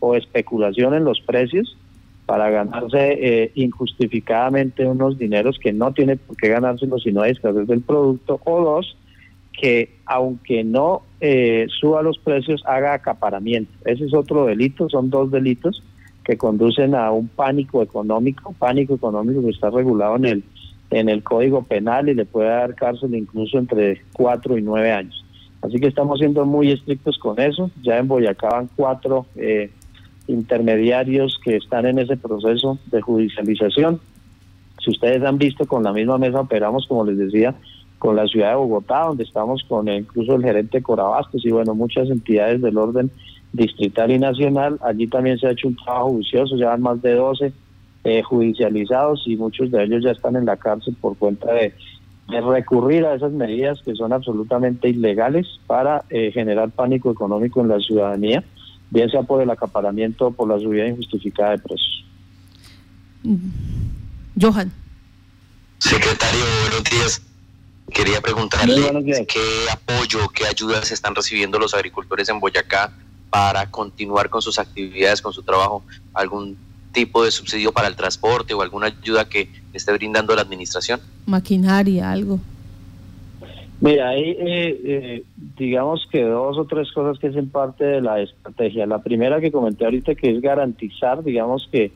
o 0.04 0.14
especulación 0.14 0.94
en 0.94 1.04
los 1.04 1.20
precios 1.20 1.76
para 2.26 2.50
ganarse 2.50 3.18
eh, 3.20 3.52
injustificadamente 3.54 4.86
unos 4.86 5.18
dineros 5.18 5.58
que 5.58 5.72
no 5.72 5.92
tiene 5.92 6.16
por 6.16 6.36
qué 6.36 6.48
ganárselos 6.48 7.02
si 7.02 7.12
no 7.12 7.22
hay 7.22 7.34
del 7.34 7.82
producto, 7.82 8.40
o 8.44 8.64
dos, 8.64 8.96
que 9.52 9.90
aunque 10.06 10.64
no 10.64 11.02
eh, 11.20 11.66
suba 11.80 12.02
los 12.02 12.18
precios, 12.18 12.62
haga 12.66 12.94
acaparamiento. 12.94 13.72
Ese 13.84 14.06
es 14.06 14.14
otro 14.14 14.46
delito, 14.46 14.88
son 14.88 15.10
dos 15.10 15.30
delitos 15.30 15.82
que 16.24 16.38
conducen 16.38 16.94
a 16.94 17.10
un 17.10 17.28
pánico 17.28 17.82
económico, 17.82 18.54
pánico 18.58 18.94
económico 18.94 19.42
que 19.42 19.50
está 19.50 19.68
regulado 19.68 20.16
en 20.16 20.24
el, 20.24 20.44
en 20.90 21.10
el 21.10 21.22
Código 21.22 21.62
Penal 21.62 22.08
y 22.08 22.14
le 22.14 22.24
puede 22.24 22.48
dar 22.48 22.74
cárcel 22.74 23.14
incluso 23.14 23.58
entre 23.58 24.00
cuatro 24.14 24.56
y 24.56 24.62
nueve 24.62 24.90
años. 24.90 25.24
Así 25.60 25.78
que 25.78 25.86
estamos 25.86 26.18
siendo 26.18 26.44
muy 26.44 26.70
estrictos 26.70 27.18
con 27.18 27.40
eso. 27.40 27.70
Ya 27.82 27.98
en 27.98 28.08
Boyacá 28.08 28.48
van 28.48 28.68
cuatro 28.76 29.26
eh, 29.36 29.70
intermediarios 30.26 31.38
que 31.42 31.56
están 31.56 31.86
en 31.86 31.98
ese 31.98 32.16
proceso 32.16 32.78
de 32.86 33.00
judicialización. 33.00 34.00
Si 34.82 34.90
ustedes 34.90 35.22
han 35.22 35.38
visto, 35.38 35.66
con 35.66 35.82
la 35.82 35.92
misma 35.92 36.18
mesa 36.18 36.40
operamos, 36.40 36.86
como 36.86 37.04
les 37.04 37.18
decía, 37.18 37.54
con 37.98 38.16
la 38.16 38.26
ciudad 38.26 38.50
de 38.50 38.56
Bogotá, 38.56 39.00
donde 39.00 39.24
estamos 39.24 39.64
con 39.68 39.88
incluso 39.88 40.34
el 40.34 40.42
gerente 40.42 40.82
Corabastos 40.82 41.44
y 41.44 41.50
bueno, 41.50 41.74
muchas 41.74 42.10
entidades 42.10 42.60
del 42.60 42.76
orden 42.76 43.10
distrital 43.52 44.10
y 44.10 44.18
nacional. 44.18 44.78
Allí 44.82 45.06
también 45.06 45.38
se 45.38 45.46
ha 45.46 45.52
hecho 45.52 45.68
un 45.68 45.76
trabajo 45.76 46.10
juicioso, 46.10 46.56
ya 46.56 46.68
van 46.68 46.82
más 46.82 47.00
de 47.00 47.14
12 47.14 47.52
eh, 48.04 48.22
judicializados 48.22 49.22
y 49.26 49.36
muchos 49.36 49.70
de 49.70 49.84
ellos 49.84 50.04
ya 50.04 50.10
están 50.10 50.36
en 50.36 50.44
la 50.44 50.56
cárcel 50.56 50.94
por 51.00 51.16
cuenta 51.16 51.52
de, 51.52 51.72
recurrir 52.26 53.04
a 53.04 53.14
esas 53.14 53.32
medidas 53.32 53.82
que 53.82 53.94
son 53.94 54.12
absolutamente 54.12 54.88
ilegales 54.88 55.46
para 55.66 56.04
eh, 56.08 56.30
generar 56.32 56.70
pánico 56.70 57.10
económico 57.10 57.60
en 57.60 57.68
la 57.68 57.78
ciudadanía 57.80 58.42
bien 58.94 59.10
sea 59.10 59.24
por 59.24 59.42
el 59.42 59.50
acaparamiento 59.50 60.28
o 60.28 60.30
por 60.30 60.48
la 60.48 60.58
subida 60.58 60.86
injustificada 60.86 61.50
de 61.50 61.58
precios. 61.58 62.04
Mm. 63.24 63.50
Johan. 64.40 64.72
Secretario, 65.78 66.40
buenos 66.62 66.84
días. 66.84 67.22
Quería 67.92 68.20
preguntarle 68.20 69.26
qué 69.26 69.70
apoyo, 69.70 70.28
qué 70.28 70.46
ayudas 70.46 70.92
están 70.92 71.14
recibiendo 71.14 71.58
los 71.58 71.74
agricultores 71.74 72.28
en 72.28 72.38
Boyacá 72.38 72.92
para 73.30 73.68
continuar 73.68 74.30
con 74.30 74.40
sus 74.40 74.60
actividades, 74.60 75.20
con 75.20 75.32
su 75.32 75.42
trabajo, 75.42 75.82
algún 76.14 76.56
tipo 76.92 77.24
de 77.24 77.32
subsidio 77.32 77.72
para 77.72 77.88
el 77.88 77.96
transporte 77.96 78.54
o 78.54 78.62
alguna 78.62 78.86
ayuda 78.86 79.28
que 79.28 79.50
esté 79.72 79.92
brindando 79.92 80.36
la 80.36 80.42
administración. 80.42 81.00
Maquinaria, 81.26 82.12
algo. 82.12 82.38
Mira, 83.80 84.10
hay 84.10 84.30
eh, 84.30 84.80
eh, 84.84 85.22
digamos 85.58 86.06
que 86.10 86.22
dos 86.22 86.56
o 86.58 86.64
tres 86.64 86.90
cosas 86.92 87.18
que 87.18 87.28
hacen 87.28 87.48
parte 87.50 87.84
de 87.84 88.00
la 88.00 88.20
estrategia. 88.20 88.86
La 88.86 89.02
primera 89.02 89.40
que 89.40 89.52
comenté 89.52 89.84
ahorita 89.84 90.14
que 90.14 90.30
es 90.30 90.40
garantizar, 90.40 91.22
digamos 91.22 91.68
que 91.70 91.92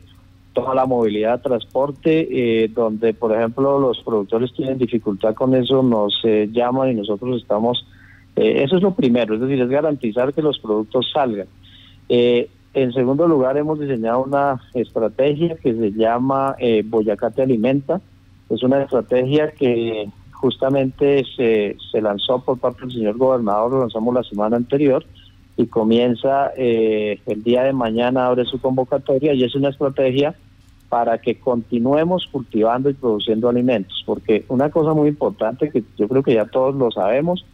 toda 0.52 0.74
la 0.74 0.86
movilidad 0.86 1.40
transporte, 1.40 2.28
eh, 2.64 2.68
donde 2.68 3.14
por 3.14 3.34
ejemplo 3.34 3.78
los 3.78 4.02
productores 4.02 4.52
tienen 4.52 4.76
dificultad 4.76 5.34
con 5.34 5.54
eso, 5.54 5.82
nos 5.82 6.20
llaman 6.50 6.90
y 6.90 6.94
nosotros 6.94 7.40
estamos, 7.40 7.86
eso 8.34 8.76
es 8.76 8.82
lo 8.82 8.94
primero, 8.94 9.34
es 9.34 9.40
decir, 9.40 9.60
es 9.60 9.68
garantizar 9.68 10.34
que 10.34 10.42
los 10.42 10.58
productos 10.58 11.10
salgan. 11.12 11.46
en 12.08 12.92
segundo 12.92 13.28
lugar, 13.28 13.56
hemos 13.56 13.78
diseñado 13.78 14.24
una 14.24 14.60
estrategia 14.74 15.56
que 15.56 15.74
se 15.74 15.92
llama 15.92 16.56
Boyacá 16.84 17.30
te 17.30 17.42
alimenta. 17.42 18.00
Es 18.50 18.62
una 18.62 18.82
estrategia 18.82 19.50
que 19.52 20.08
justamente 20.40 21.24
se, 21.36 21.76
se 21.90 22.00
lanzó 22.00 22.38
por 22.40 22.58
parte 22.58 22.82
del 22.82 22.92
señor 22.92 23.16
gobernador, 23.16 23.72
lo 23.72 23.80
lanzamos 23.80 24.14
la 24.14 24.22
semana 24.22 24.56
anterior 24.56 25.04
y 25.56 25.66
comienza 25.66 26.52
eh, 26.56 27.20
el 27.26 27.42
día 27.42 27.64
de 27.64 27.72
mañana, 27.72 28.26
abre 28.26 28.44
su 28.44 28.60
convocatoria 28.60 29.34
y 29.34 29.42
es 29.42 29.54
una 29.56 29.70
estrategia 29.70 30.34
para 30.88 31.18
que 31.18 31.38
continuemos 31.38 32.28
cultivando 32.30 32.88
y 32.88 32.94
produciendo 32.94 33.48
alimentos, 33.48 34.02
porque 34.06 34.44
una 34.48 34.70
cosa 34.70 34.94
muy 34.94 35.08
importante 35.08 35.70
que 35.70 35.82
yo 35.96 36.08
creo 36.08 36.22
que 36.22 36.34
ya 36.34 36.46
todos 36.46 36.74
lo 36.76 36.90
sabemos 36.90 37.44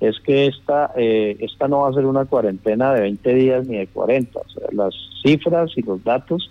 es 0.00 0.18
que 0.20 0.46
esta, 0.46 0.90
eh, 0.96 1.36
esta 1.38 1.68
no 1.68 1.82
va 1.82 1.90
a 1.90 1.92
ser 1.92 2.04
una 2.04 2.24
cuarentena 2.24 2.92
de 2.92 3.02
20 3.02 3.34
días 3.34 3.66
ni 3.68 3.76
de 3.76 3.86
40, 3.86 4.40
o 4.40 4.48
sea, 4.48 4.68
las 4.72 4.94
cifras 5.22 5.70
y 5.76 5.82
los 5.82 6.02
datos 6.02 6.50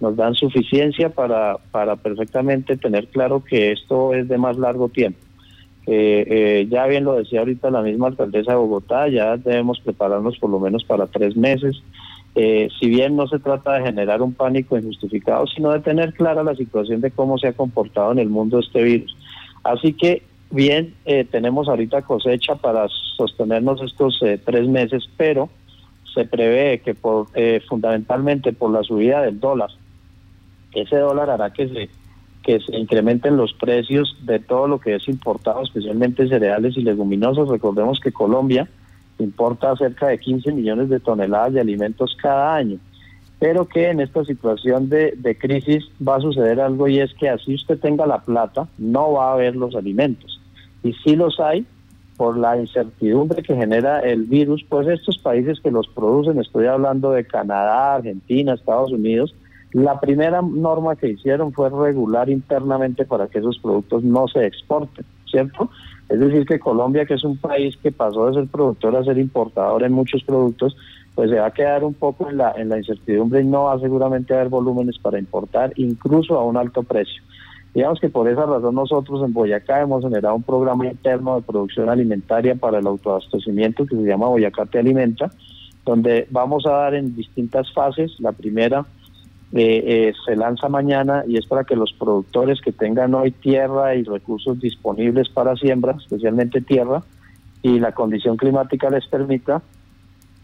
nos 0.00 0.16
dan 0.16 0.34
suficiencia 0.34 1.08
para, 1.10 1.58
para 1.70 1.94
perfectamente 1.94 2.76
tener 2.76 3.06
claro 3.06 3.44
que 3.44 3.70
esto 3.70 4.14
es 4.14 4.26
de 4.28 4.38
más 4.38 4.58
largo 4.58 4.88
tiempo. 4.88 5.27
Eh, 5.90 6.24
eh, 6.28 6.66
ya 6.70 6.86
bien 6.86 7.04
lo 7.04 7.14
decía 7.14 7.40
ahorita 7.40 7.70
la 7.70 7.80
misma 7.80 8.08
alcaldesa 8.08 8.52
de 8.52 8.58
Bogotá, 8.58 9.08
ya 9.08 9.38
debemos 9.38 9.80
prepararnos 9.80 10.38
por 10.38 10.50
lo 10.50 10.60
menos 10.60 10.84
para 10.84 11.06
tres 11.06 11.34
meses. 11.34 11.82
Eh, 12.34 12.68
si 12.78 12.88
bien 12.88 13.16
no 13.16 13.26
se 13.26 13.38
trata 13.38 13.72
de 13.72 13.86
generar 13.86 14.20
un 14.20 14.34
pánico 14.34 14.76
injustificado, 14.76 15.46
sino 15.46 15.70
de 15.70 15.80
tener 15.80 16.12
clara 16.12 16.44
la 16.44 16.54
situación 16.54 17.00
de 17.00 17.10
cómo 17.10 17.38
se 17.38 17.48
ha 17.48 17.52
comportado 17.54 18.12
en 18.12 18.18
el 18.18 18.28
mundo 18.28 18.58
este 18.58 18.82
virus. 18.82 19.16
Así 19.64 19.94
que 19.94 20.22
bien, 20.50 20.92
tenemos 21.30 21.68
ahorita 21.68 22.02
cosecha 22.02 22.54
para 22.56 22.86
sostenernos 23.16 23.80
estos 23.80 24.22
tres 24.44 24.68
meses, 24.68 25.08
pero 25.16 25.48
se 26.14 26.26
prevé 26.26 26.80
que 26.80 26.94
por, 26.94 27.28
fundamentalmente 27.66 28.52
por 28.52 28.70
la 28.70 28.82
subida 28.82 29.22
del 29.22 29.40
dólar, 29.40 29.70
ese 30.74 30.96
dólar 30.96 31.30
hará 31.30 31.50
que 31.52 31.66
se 31.68 31.88
que 32.42 32.60
se 32.60 32.76
incrementen 32.76 33.36
los 33.36 33.52
precios 33.52 34.16
de 34.22 34.38
todo 34.38 34.68
lo 34.68 34.80
que 34.80 34.94
es 34.94 35.08
importado, 35.08 35.62
especialmente 35.62 36.28
cereales 36.28 36.76
y 36.76 36.82
leguminosas. 36.82 37.48
Recordemos 37.48 38.00
que 38.00 38.12
Colombia 38.12 38.68
importa 39.18 39.76
cerca 39.76 40.06
de 40.08 40.18
15 40.18 40.52
millones 40.52 40.88
de 40.88 41.00
toneladas 41.00 41.52
de 41.52 41.60
alimentos 41.60 42.16
cada 42.20 42.54
año, 42.54 42.78
pero 43.38 43.66
que 43.66 43.90
en 43.90 44.00
esta 44.00 44.24
situación 44.24 44.88
de, 44.88 45.14
de 45.16 45.36
crisis 45.36 45.84
va 46.06 46.16
a 46.16 46.20
suceder 46.20 46.60
algo 46.60 46.88
y 46.88 47.00
es 47.00 47.12
que 47.14 47.28
así 47.28 47.54
usted 47.54 47.78
tenga 47.78 48.06
la 48.06 48.20
plata, 48.20 48.68
no 48.78 49.12
va 49.12 49.30
a 49.30 49.34
haber 49.34 49.56
los 49.56 49.74
alimentos. 49.74 50.40
Y 50.82 50.92
si 50.92 51.16
los 51.16 51.40
hay, 51.40 51.66
por 52.18 52.36
la 52.36 52.58
incertidumbre 52.58 53.42
que 53.42 53.54
genera 53.54 54.00
el 54.00 54.24
virus, 54.24 54.64
pues 54.68 54.88
estos 54.88 55.18
países 55.18 55.60
que 55.60 55.70
los 55.70 55.86
producen, 55.86 56.40
estoy 56.40 56.66
hablando 56.66 57.12
de 57.12 57.24
Canadá, 57.24 57.94
Argentina, 57.94 58.54
Estados 58.54 58.90
Unidos, 58.90 59.34
la 59.72 60.00
primera 60.00 60.40
norma 60.42 60.96
que 60.96 61.10
hicieron 61.10 61.52
fue 61.52 61.70
regular 61.70 62.30
internamente 62.30 63.04
para 63.04 63.26
que 63.28 63.38
esos 63.38 63.58
productos 63.58 64.02
no 64.02 64.26
se 64.28 64.46
exporten, 64.46 65.04
¿cierto? 65.30 65.70
Es 66.08 66.18
decir, 66.18 66.46
que 66.46 66.58
Colombia, 66.58 67.04
que 67.04 67.14
es 67.14 67.24
un 67.24 67.36
país 67.36 67.76
que 67.82 67.92
pasó 67.92 68.26
de 68.26 68.34
ser 68.40 68.46
productor 68.48 68.96
a 68.96 69.04
ser 69.04 69.18
importador 69.18 69.82
en 69.82 69.92
muchos 69.92 70.24
productos, 70.24 70.74
pues 71.14 71.30
se 71.30 71.38
va 71.38 71.46
a 71.46 71.52
quedar 71.52 71.84
un 71.84 71.94
poco 71.94 72.30
en 72.30 72.38
la, 72.38 72.54
incertidumbre 72.58 73.42
y 73.42 73.44
no 73.44 73.64
va 73.64 73.78
seguramente 73.78 74.32
a 74.32 74.36
haber 74.36 74.48
volúmenes 74.48 74.98
para 74.98 75.18
importar, 75.18 75.72
incluso 75.76 76.38
a 76.38 76.44
un 76.44 76.56
alto 76.56 76.82
precio. 76.82 77.22
Digamos 77.74 78.00
que 78.00 78.08
por 78.08 78.28
esa 78.28 78.46
razón 78.46 78.74
nosotros 78.74 79.22
en 79.22 79.34
Boyacá 79.34 79.82
hemos 79.82 80.02
generado 80.02 80.34
un 80.34 80.42
programa 80.42 80.86
interno 80.86 81.36
de 81.36 81.42
producción 81.42 81.90
alimentaria 81.90 82.54
para 82.54 82.78
el 82.78 82.86
autoabastecimiento 82.86 83.84
que 83.84 83.96
se 83.96 84.02
llama 84.02 84.28
Boyacá 84.28 84.64
Te 84.64 84.78
Alimenta, 84.78 85.30
donde 85.84 86.26
vamos 86.30 86.66
a 86.66 86.70
dar 86.70 86.94
en 86.94 87.14
distintas 87.14 87.70
fases. 87.72 88.18
La 88.20 88.32
primera 88.32 88.86
eh, 89.52 89.82
eh, 89.86 90.12
se 90.26 90.36
lanza 90.36 90.68
mañana 90.68 91.24
y 91.26 91.38
es 91.38 91.46
para 91.46 91.64
que 91.64 91.76
los 91.76 91.92
productores 91.92 92.60
que 92.60 92.72
tengan 92.72 93.14
hoy 93.14 93.30
tierra 93.30 93.94
y 93.94 94.02
recursos 94.02 94.60
disponibles 94.60 95.28
para 95.30 95.56
siembra, 95.56 95.96
especialmente 95.98 96.60
tierra, 96.60 97.02
y 97.62 97.80
la 97.80 97.92
condición 97.92 98.36
climática 98.36 98.90
les 98.90 99.06
permita, 99.06 99.62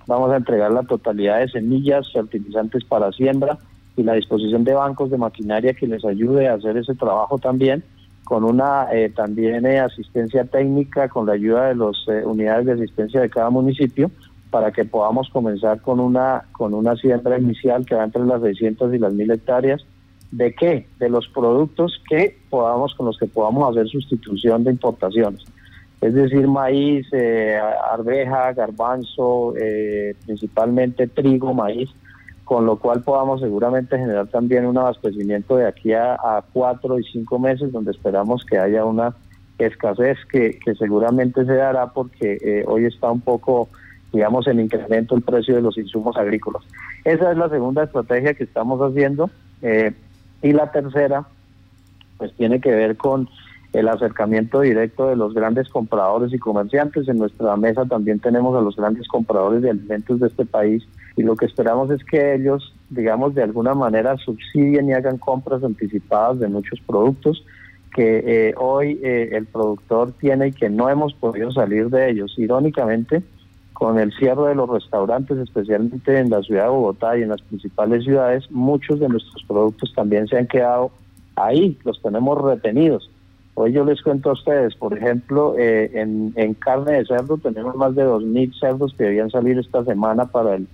vamos 0.06 0.30
a 0.32 0.36
entregar 0.36 0.72
la 0.72 0.82
totalidad 0.82 1.40
de 1.40 1.48
semillas, 1.48 2.12
fertilizantes 2.12 2.84
para 2.84 3.12
siembra, 3.12 3.58
y 3.96 4.02
la 4.02 4.14
disposición 4.14 4.64
de 4.64 4.74
bancos 4.74 5.10
de 5.10 5.18
maquinaria 5.18 5.74
que 5.74 5.86
les 5.86 6.04
ayude 6.04 6.48
a 6.48 6.54
hacer 6.54 6.76
ese 6.76 6.94
trabajo 6.94 7.38
también, 7.38 7.84
con 8.24 8.42
una 8.42 8.88
eh, 8.92 9.10
también 9.10 9.66
eh, 9.66 9.80
asistencia 9.80 10.44
técnica, 10.44 11.08
con 11.08 11.26
la 11.26 11.34
ayuda 11.34 11.68
de 11.68 11.76
las 11.76 11.96
eh, 12.08 12.24
unidades 12.24 12.66
de 12.66 12.72
asistencia 12.72 13.20
de 13.20 13.30
cada 13.30 13.50
municipio, 13.50 14.10
para 14.54 14.70
que 14.70 14.84
podamos 14.84 15.28
comenzar 15.30 15.80
con 15.80 15.98
una, 15.98 16.44
con 16.52 16.74
una 16.74 16.94
siembra 16.94 17.40
inicial 17.40 17.84
que 17.84 17.96
va 17.96 18.04
entre 18.04 18.24
las 18.24 18.40
600 18.40 18.94
y 18.94 18.98
las 18.98 19.12
1000 19.12 19.32
hectáreas. 19.32 19.84
¿De 20.30 20.54
qué? 20.54 20.86
De 21.00 21.08
los 21.08 21.26
productos 21.26 22.00
que 22.08 22.38
podamos, 22.50 22.94
con 22.94 23.06
los 23.06 23.18
que 23.18 23.26
podamos 23.26 23.68
hacer 23.68 23.88
sustitución 23.88 24.62
de 24.62 24.70
importaciones. 24.70 25.42
Es 26.00 26.14
decir, 26.14 26.46
maíz, 26.46 27.04
arveja, 27.90 28.52
garbanzo, 28.52 29.54
principalmente 30.24 31.08
trigo, 31.08 31.52
maíz, 31.52 31.90
con 32.44 32.64
lo 32.64 32.76
cual 32.76 33.02
podamos 33.02 33.40
seguramente 33.40 33.98
generar 33.98 34.28
también 34.28 34.66
un 34.66 34.78
abastecimiento 34.78 35.56
de 35.56 35.66
aquí 35.66 35.94
a, 35.94 36.44
cuatro 36.52 36.96
y 37.00 37.02
cinco 37.02 37.40
meses, 37.40 37.72
donde 37.72 37.90
esperamos 37.90 38.44
que 38.44 38.56
haya 38.56 38.84
una 38.84 39.16
escasez 39.58 40.16
que, 40.30 40.60
seguramente 40.78 41.44
se 41.44 41.54
dará 41.54 41.88
porque 41.88 42.38
eh, 42.40 42.64
hoy 42.68 42.84
está 42.84 43.10
un 43.10 43.20
poco, 43.20 43.68
digamos, 44.14 44.46
en 44.46 44.60
incremento 44.60 45.14
el 45.14 45.22
precio 45.22 45.54
de 45.54 45.62
los 45.62 45.76
insumos 45.76 46.16
agrícolas. 46.16 46.62
Esa 47.04 47.32
es 47.32 47.36
la 47.36 47.48
segunda 47.48 47.84
estrategia 47.84 48.34
que 48.34 48.44
estamos 48.44 48.80
haciendo. 48.80 49.28
Eh, 49.60 49.92
y 50.40 50.52
la 50.52 50.70
tercera, 50.70 51.26
pues 52.16 52.32
tiene 52.34 52.60
que 52.60 52.70
ver 52.70 52.96
con 52.96 53.28
el 53.72 53.88
acercamiento 53.88 54.60
directo 54.60 55.08
de 55.08 55.16
los 55.16 55.34
grandes 55.34 55.68
compradores 55.68 56.32
y 56.32 56.38
comerciantes. 56.38 57.08
En 57.08 57.18
nuestra 57.18 57.56
mesa 57.56 57.84
también 57.84 58.20
tenemos 58.20 58.56
a 58.56 58.60
los 58.60 58.76
grandes 58.76 59.08
compradores 59.08 59.62
de 59.62 59.70
alimentos 59.70 60.20
de 60.20 60.28
este 60.28 60.46
país 60.46 60.86
y 61.16 61.22
lo 61.22 61.36
que 61.36 61.46
esperamos 61.46 61.90
es 61.90 62.04
que 62.04 62.34
ellos, 62.34 62.72
digamos, 62.90 63.34
de 63.34 63.42
alguna 63.42 63.74
manera 63.74 64.16
subsidien 64.18 64.88
y 64.88 64.92
hagan 64.92 65.18
compras 65.18 65.64
anticipadas 65.64 66.38
de 66.38 66.48
muchos 66.48 66.80
productos 66.80 67.44
que 67.94 68.48
eh, 68.48 68.54
hoy 68.56 68.98
eh, 69.02 69.30
el 69.32 69.46
productor 69.46 70.12
tiene 70.20 70.48
y 70.48 70.52
que 70.52 70.68
no 70.68 70.90
hemos 70.90 71.14
podido 71.14 71.52
salir 71.52 71.88
de 71.90 72.10
ellos. 72.10 72.34
Irónicamente, 72.36 73.22
con 73.74 73.98
el 73.98 74.12
cierre 74.12 74.48
de 74.48 74.54
los 74.54 74.68
restaurantes, 74.68 75.36
especialmente 75.36 76.18
en 76.18 76.30
la 76.30 76.42
ciudad 76.42 76.64
de 76.64 76.70
Bogotá 76.70 77.18
y 77.18 77.22
en 77.22 77.28
las 77.28 77.42
principales 77.42 78.04
ciudades, 78.04 78.50
muchos 78.50 78.98
de 78.98 79.08
nuestros 79.08 79.44
productos 79.44 79.92
también 79.94 80.26
se 80.26 80.38
han 80.38 80.46
quedado 80.46 80.90
ahí, 81.36 81.76
los 81.84 82.00
tenemos 82.00 82.40
retenidos. 82.40 83.10
Hoy 83.54 83.72
yo 83.72 83.84
les 83.84 84.02
cuento 84.02 84.30
a 84.30 84.32
ustedes, 84.32 84.74
por 84.74 84.96
ejemplo, 84.96 85.54
eh, 85.58 85.90
en, 85.94 86.32
en 86.36 86.54
carne 86.54 86.92
de 86.92 87.04
cerdo 87.04 87.36
tenemos 87.36 87.76
más 87.76 87.94
de 87.94 88.04
2.000 88.04 88.58
cerdos 88.58 88.94
que 88.96 89.04
debían 89.04 89.30
salir 89.30 89.58
esta 89.58 89.84
semana 89.84 90.24
para 90.24 90.56
el 90.56 90.66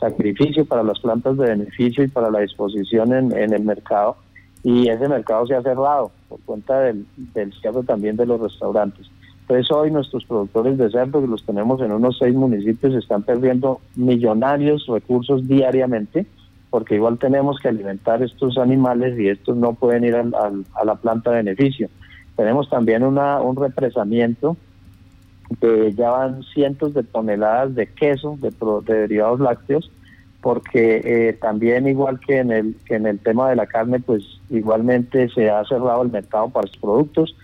sacrificio 0.00 0.64
para 0.64 0.82
las 0.82 0.98
plantas 0.98 1.36
de 1.36 1.46
beneficio 1.46 2.02
y 2.02 2.08
para 2.08 2.30
la 2.30 2.40
disposición 2.40 3.12
en, 3.12 3.52
el 3.52 3.62
mercado 3.62 4.16
y 4.62 4.88
ese 4.88 5.08
mercado 5.08 5.46
se 5.46 5.54
ha 5.54 5.62
cerrado 5.62 6.10
por 6.28 6.40
cuenta 6.40 6.80
del, 6.80 7.06
del 7.34 7.52
cierre 7.60 7.82
también 7.82 8.16
de 8.16 8.26
los 8.26 8.40
restaurantes. 8.40 9.06
Entonces 9.50 9.72
hoy 9.72 9.90
nuestros 9.90 10.24
productores 10.26 10.78
de 10.78 10.88
cerdo, 10.90 11.20
que 11.20 11.26
los 11.26 11.44
tenemos 11.44 11.80
en 11.80 11.90
unos 11.90 12.18
seis 12.18 12.36
municipios, 12.36 12.94
están 12.94 13.24
perdiendo 13.24 13.80
millonarios 13.96 14.86
recursos 14.86 15.48
diariamente 15.48 16.24
porque 16.70 16.94
igual 16.94 17.18
tenemos 17.18 17.58
que 17.58 17.66
alimentar 17.66 18.22
estos 18.22 18.58
animales 18.58 19.18
y 19.18 19.26
estos 19.26 19.56
no 19.56 19.72
pueden 19.72 20.04
ir 20.04 20.14
a 20.14 20.84
la 20.84 20.94
planta 20.94 21.32
de 21.32 21.38
beneficio. 21.38 21.88
Tenemos 22.36 22.70
también 22.70 23.02
una, 23.02 23.40
un 23.40 23.56
represamiento 23.56 24.56
de 25.60 25.94
ya 25.94 26.10
van 26.10 26.44
cientos 26.54 26.94
de 26.94 27.02
toneladas 27.02 27.74
de 27.74 27.88
queso, 27.88 28.38
de, 28.40 28.52
derivados 28.86 29.40
lácteos, 29.40 29.90
porque 30.42 31.00
eh, 31.04 31.32
también 31.32 31.88
igual 31.88 32.20
que 32.20 32.38
en 32.38 32.52
el 32.52 32.76
que 32.84 32.94
en 32.94 33.06
el 33.06 33.18
tema 33.18 33.50
de 33.50 33.56
la 33.56 33.66
carne, 33.66 33.98
pues 33.98 34.22
igualmente 34.48 35.28
se 35.30 35.50
ha 35.50 35.64
cerrado 35.64 36.02
el 36.02 36.12
mercado 36.12 36.50
para 36.50 36.68
los 36.68 36.76
productos. 36.76 37.34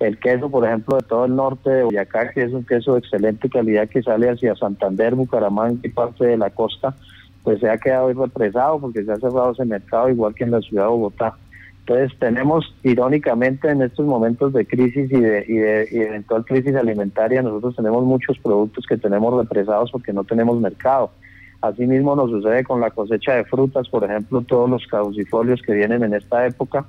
El 0.00 0.18
queso, 0.18 0.50
por 0.50 0.66
ejemplo, 0.66 0.96
de 0.96 1.02
todo 1.02 1.26
el 1.26 1.36
norte 1.36 1.68
de 1.68 1.84
Boyacá, 1.84 2.30
que 2.30 2.42
es 2.42 2.52
un 2.52 2.64
queso 2.64 2.94
de 2.94 3.00
excelente 3.00 3.50
calidad 3.50 3.86
que 3.86 4.02
sale 4.02 4.30
hacia 4.30 4.56
Santander, 4.56 5.14
Bucaramanga 5.14 5.78
y 5.82 5.90
parte 5.90 6.24
de 6.24 6.38
la 6.38 6.48
costa, 6.48 6.96
pues 7.44 7.60
se 7.60 7.68
ha 7.68 7.76
quedado 7.76 8.10
represado 8.12 8.80
porque 8.80 9.04
se 9.04 9.12
ha 9.12 9.16
cerrado 9.16 9.52
ese 9.52 9.66
mercado, 9.66 10.08
igual 10.08 10.34
que 10.34 10.44
en 10.44 10.52
la 10.52 10.60
ciudad 10.62 10.84
de 10.84 10.88
Bogotá. 10.88 11.36
Entonces 11.80 12.18
tenemos, 12.18 12.74
irónicamente, 12.82 13.68
en 13.68 13.82
estos 13.82 14.06
momentos 14.06 14.54
de 14.54 14.66
crisis 14.66 15.10
y 15.12 15.20
de, 15.20 15.44
y 15.46 15.54
de, 15.54 15.82
eventual 16.06 16.46
crisis 16.46 16.74
alimentaria, 16.76 17.42
nosotros 17.42 17.76
tenemos 17.76 18.02
muchos 18.04 18.38
productos 18.38 18.86
que 18.86 18.96
tenemos 18.96 19.36
represados 19.36 19.90
porque 19.90 20.14
no 20.14 20.24
tenemos 20.24 20.58
mercado. 20.60 21.10
Asimismo 21.60 22.16
nos 22.16 22.30
sucede 22.30 22.64
con 22.64 22.80
la 22.80 22.90
cosecha 22.90 23.34
de 23.34 23.44
frutas, 23.44 23.88
por 23.90 24.04
ejemplo, 24.04 24.40
todos 24.42 24.70
los 24.70 24.86
caducifolios 24.86 25.60
que 25.60 25.74
vienen 25.74 26.02
en 26.04 26.14
esta 26.14 26.46
época. 26.46 26.86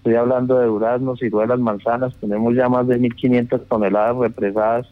Estoy 0.00 0.14
hablando 0.14 0.58
de 0.58 0.64
duraznos, 0.64 1.18
ciruelas, 1.18 1.60
manzanas, 1.60 2.16
tenemos 2.16 2.54
ya 2.54 2.70
más 2.70 2.88
de 2.88 2.98
1.500 2.98 3.66
toneladas 3.68 4.16
represadas 4.16 4.86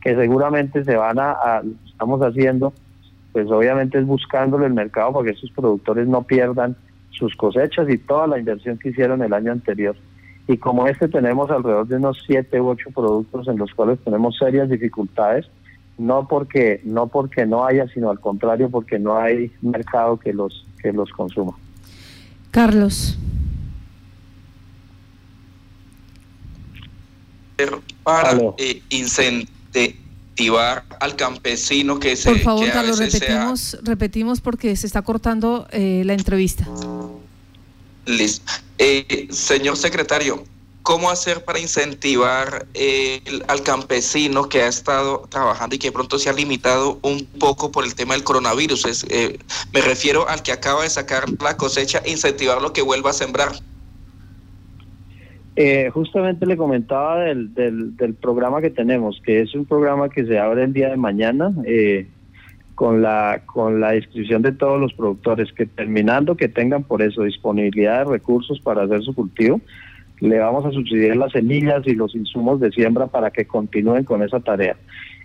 que 0.00 0.14
seguramente 0.14 0.84
se 0.84 0.94
van 0.94 1.18
a, 1.18 1.32
a, 1.32 1.62
estamos 1.84 2.20
haciendo, 2.20 2.72
pues 3.32 3.50
obviamente 3.50 3.98
es 3.98 4.06
buscándole 4.06 4.66
el 4.66 4.72
mercado 4.72 5.12
para 5.12 5.24
que 5.24 5.32
esos 5.32 5.50
productores 5.50 6.06
no 6.06 6.22
pierdan 6.22 6.76
sus 7.10 7.34
cosechas 7.34 7.88
y 7.90 7.98
toda 7.98 8.28
la 8.28 8.38
inversión 8.38 8.78
que 8.78 8.90
hicieron 8.90 9.20
el 9.22 9.32
año 9.32 9.50
anterior. 9.50 9.96
Y 10.46 10.56
como 10.58 10.86
este 10.86 11.08
tenemos 11.08 11.50
alrededor 11.50 11.88
de 11.88 11.96
unos 11.96 12.22
siete 12.24 12.60
u 12.60 12.68
ocho 12.68 12.90
productos 12.94 13.48
en 13.48 13.58
los 13.58 13.74
cuales 13.74 13.98
tenemos 14.04 14.36
serias 14.38 14.68
dificultades, 14.68 15.50
no 15.98 16.28
porque 16.28 16.80
no 16.84 17.08
porque 17.08 17.46
no 17.46 17.64
haya, 17.64 17.88
sino 17.88 18.10
al 18.10 18.20
contrario 18.20 18.70
porque 18.70 19.00
no 19.00 19.16
hay 19.16 19.50
mercado 19.60 20.18
que 20.18 20.32
los 20.32 20.66
que 20.80 20.92
los 20.92 21.10
consuma. 21.10 21.52
Carlos. 22.52 23.18
Para 28.02 28.38
eh, 28.58 28.82
incentivar 28.90 30.84
al 31.00 31.16
campesino 31.16 31.98
que 31.98 32.16
se... 32.16 32.30
Por 32.30 32.40
favor, 32.40 32.70
Carlos, 32.70 32.98
repetimos, 32.98 33.78
repetimos 33.82 34.40
porque 34.40 34.74
se 34.76 34.86
está 34.86 35.02
cortando 35.02 35.66
eh, 35.70 36.02
la 36.04 36.14
entrevista. 36.14 36.68
Listo. 38.06 38.52
Eh, 38.78 39.28
señor 39.30 39.76
secretario, 39.76 40.44
¿cómo 40.82 41.10
hacer 41.10 41.44
para 41.44 41.60
incentivar 41.60 42.66
eh, 42.74 43.22
al 43.46 43.62
campesino 43.62 44.48
que 44.48 44.62
ha 44.62 44.66
estado 44.66 45.26
trabajando 45.28 45.76
y 45.76 45.78
que 45.78 45.92
pronto 45.92 46.18
se 46.18 46.28
ha 46.28 46.32
limitado 46.32 46.98
un 47.02 47.24
poco 47.38 47.70
por 47.70 47.84
el 47.84 47.94
tema 47.94 48.14
del 48.14 48.24
coronavirus? 48.24 48.86
Es, 48.86 49.06
eh, 49.08 49.38
me 49.72 49.80
refiero 49.80 50.28
al 50.28 50.42
que 50.42 50.52
acaba 50.52 50.82
de 50.82 50.90
sacar 50.90 51.26
la 51.40 51.56
cosecha, 51.56 52.02
incentivarlo 52.04 52.72
que 52.72 52.82
vuelva 52.82 53.10
a 53.10 53.12
sembrar. 53.12 53.52
Justamente 55.92 56.46
le 56.46 56.56
comentaba 56.56 57.20
del, 57.24 57.52
del, 57.54 57.96
del, 57.96 58.14
programa 58.14 58.60
que 58.60 58.70
tenemos, 58.70 59.20
que 59.24 59.40
es 59.40 59.54
un 59.54 59.66
programa 59.66 60.08
que 60.08 60.24
se 60.24 60.38
abre 60.38 60.64
el 60.64 60.72
día 60.72 60.88
de 60.88 60.96
mañana. 60.96 61.52
Eh, 61.64 62.06
con 62.74 63.02
la 63.02 63.42
con 63.46 63.80
la 63.80 63.96
inscripción 63.96 64.42
de 64.42 64.52
todos 64.52 64.80
los 64.80 64.92
productores 64.94 65.52
que 65.52 65.66
terminando 65.66 66.36
que 66.36 66.48
tengan 66.48 66.82
por 66.82 67.02
eso 67.02 67.22
disponibilidad 67.22 67.98
de 67.98 68.12
recursos 68.12 68.60
para 68.60 68.82
hacer 68.82 69.02
su 69.02 69.14
cultivo 69.14 69.60
le 70.20 70.38
vamos 70.38 70.64
a 70.64 70.70
subsidiar 70.70 71.16
las 71.16 71.32
semillas 71.32 71.86
y 71.86 71.94
los 71.94 72.14
insumos 72.14 72.60
de 72.60 72.70
siembra 72.70 73.08
para 73.08 73.30
que 73.30 73.46
continúen 73.46 74.04
con 74.04 74.22
esa 74.22 74.40
tarea 74.40 74.76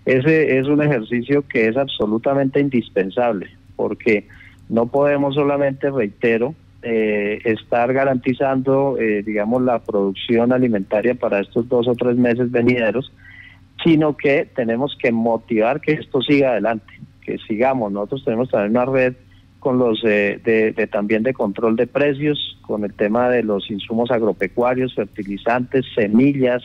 ese 0.04 0.58
es 0.58 0.66
un 0.66 0.82
ejercicio 0.82 1.42
que 1.48 1.68
es 1.68 1.76
absolutamente 1.76 2.60
indispensable 2.60 3.48
porque 3.76 4.26
no 4.68 4.86
podemos 4.86 5.34
solamente 5.34 5.90
reitero 5.90 6.54
eh, 6.88 7.40
estar 7.44 7.92
garantizando 7.92 8.96
eh, 8.98 9.22
digamos 9.22 9.62
la 9.62 9.80
producción 9.80 10.52
alimentaria 10.52 11.14
para 11.14 11.40
estos 11.40 11.68
dos 11.68 11.86
o 11.88 11.94
tres 11.94 12.16
meses 12.16 12.50
venideros 12.50 13.12
sino 13.84 14.16
que 14.16 14.48
tenemos 14.56 14.96
que 15.00 15.12
motivar 15.12 15.80
que 15.80 15.92
esto 15.92 16.22
siga 16.22 16.50
adelante 16.50 16.98
que 17.28 17.38
sigamos. 17.46 17.92
Nosotros 17.92 18.24
tenemos 18.24 18.50
también 18.50 18.70
una 18.70 18.86
red 18.86 19.14
con 19.58 19.78
los 19.78 20.00
de, 20.02 20.88
también 20.90 21.22
de 21.22 21.34
control 21.34 21.76
de 21.76 21.86
precios, 21.86 22.58
con 22.62 22.84
el 22.84 22.94
tema 22.94 23.28
de 23.28 23.42
los 23.42 23.70
insumos 23.70 24.10
agropecuarios, 24.10 24.94
fertilizantes, 24.94 25.84
semillas, 25.94 26.62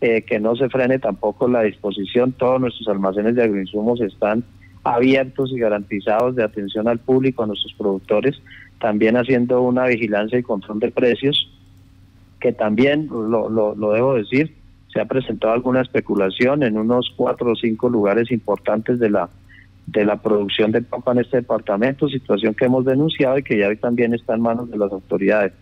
eh, 0.00 0.22
que 0.22 0.40
no 0.40 0.56
se 0.56 0.68
frene 0.68 0.98
tampoco 0.98 1.48
la 1.48 1.62
disposición. 1.62 2.32
Todos 2.32 2.60
nuestros 2.60 2.88
almacenes 2.88 3.36
de 3.36 3.44
agroinsumos 3.44 4.00
están 4.00 4.44
abiertos 4.82 5.52
y 5.52 5.58
garantizados 5.58 6.36
de 6.36 6.44
atención 6.44 6.86
al 6.88 6.98
público, 6.98 7.42
a 7.42 7.46
nuestros 7.46 7.72
productores, 7.74 8.36
también 8.84 9.16
haciendo 9.16 9.62
una 9.62 9.86
vigilancia 9.86 10.38
y 10.38 10.42
control 10.42 10.78
de 10.78 10.90
precios, 10.90 11.50
que 12.38 12.52
también, 12.52 13.08
lo, 13.08 13.48
lo, 13.48 13.92
debo 13.92 14.12
decir, 14.12 14.54
se 14.92 15.00
ha 15.00 15.06
presentado 15.06 15.54
alguna 15.54 15.80
especulación 15.80 16.62
en 16.62 16.76
unos 16.76 17.10
cuatro 17.16 17.52
o 17.52 17.56
cinco 17.56 17.88
lugares 17.88 18.30
importantes 18.30 18.98
de 18.98 19.08
la 19.08 19.30
de 19.86 20.04
la 20.04 20.16
producción 20.16 20.70
de 20.70 20.82
papa 20.82 21.12
en 21.12 21.20
este 21.20 21.38
departamento, 21.38 22.10
situación 22.10 22.52
que 22.52 22.66
hemos 22.66 22.84
denunciado 22.84 23.38
y 23.38 23.42
que 23.42 23.58
ya 23.58 23.68
hoy 23.68 23.76
también 23.76 24.12
está 24.12 24.34
en 24.34 24.42
manos 24.42 24.70
de 24.70 24.76
las 24.76 24.92
autoridades. 24.92 25.54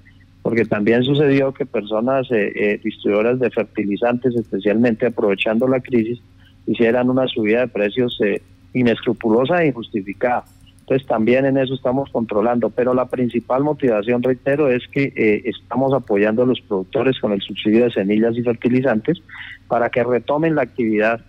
Porque 0.43 0.65
también 0.65 1.05
sucedió 1.05 1.55
que 1.55 1.65
personas 1.65 2.29
eh, 2.33 2.53
eh, 2.57 2.81
distribuidoras 2.83 3.39
de 3.39 3.51
fertilizantes, 3.51 4.35
especialmente 4.35 5.07
aprovechando 5.07 5.69
la 5.69 5.79
crisis, 5.79 6.21
hicieran 6.67 7.09
una 7.09 7.29
subida 7.29 7.61
de 7.61 7.69
precios 7.69 8.19
eh, 8.21 8.43
inescrupulosa 8.75 9.63
e 9.63 9.69
injustificada. 9.69 10.45
Entonces 10.83 11.07
también 11.07 11.47
en 11.47 11.57
eso 11.59 11.75
estamos 11.75 12.11
controlando, 12.11 12.69
pero 12.71 12.93
la 12.93 13.07
principal 13.07 13.63
motivación, 13.63 14.23
reitero, 14.23 14.69
es 14.69 14.83
que 14.89 15.13
eh, 15.15 15.43
estamos 15.45 15.93
apoyando 15.95 16.43
a 16.43 16.47
los 16.47 16.61
productores 16.61 17.19
con 17.21 17.33
el 17.33 17.41
subsidio 17.41 17.85
de 17.85 17.93
semillas 17.93 18.37
y 18.37 18.43
fertilizantes 18.43 19.23
para 19.69 19.91
que 19.91 20.03
retomen 20.03 20.57
la 20.57 20.63
actividad 20.63 21.21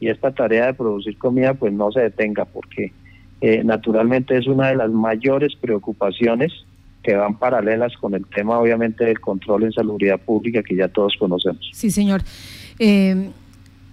y 0.00 0.08
esta 0.08 0.32
tarea 0.32 0.66
de 0.66 0.74
producir 0.74 1.18
comida 1.18 1.54
pues 1.54 1.72
no 1.72 1.92
se 1.92 2.00
detenga 2.00 2.46
porque 2.46 2.92
eh, 3.42 3.62
naturalmente 3.64 4.36
es 4.36 4.46
una 4.46 4.68
de 4.68 4.76
las 4.76 4.90
mayores 4.90 5.54
preocupaciones 5.56 6.52
que 7.02 7.14
van 7.14 7.38
paralelas 7.38 7.96
con 7.98 8.14
el 8.14 8.24
tema 8.26 8.58
obviamente 8.58 9.04
del 9.04 9.20
control 9.20 9.64
en 9.64 9.72
salubridad 9.72 10.20
pública 10.20 10.62
que 10.62 10.74
ya 10.74 10.88
todos 10.88 11.16
conocemos. 11.18 11.68
Sí, 11.72 11.90
señor. 11.90 12.22
Eh, 12.78 13.30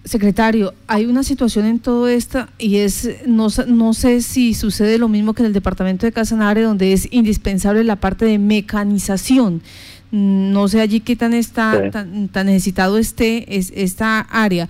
secretario, 0.04 0.74
hay 0.86 1.06
una 1.06 1.22
situación 1.22 1.66
en 1.66 1.78
todo 1.78 2.08
esto 2.08 2.46
y 2.58 2.76
es, 2.76 3.08
no, 3.26 3.48
no 3.66 3.94
sé 3.94 4.22
si 4.22 4.54
sucede 4.54 4.98
lo 4.98 5.08
mismo 5.08 5.34
que 5.34 5.42
en 5.42 5.46
el 5.46 5.52
departamento 5.52 6.06
de 6.06 6.12
Casanare, 6.12 6.62
donde 6.62 6.92
es 6.92 7.08
indispensable 7.10 7.84
la 7.84 7.96
parte 7.96 8.24
de 8.24 8.38
mecanización. 8.38 9.62
No 10.10 10.68
sé 10.68 10.80
allí 10.80 11.00
qué 11.00 11.16
tan, 11.16 11.34
está, 11.34 11.90
tan, 11.90 12.28
tan, 12.28 12.46
necesitado 12.46 12.98
esté 12.98 13.56
es, 13.56 13.72
esta 13.76 14.20
área. 14.20 14.68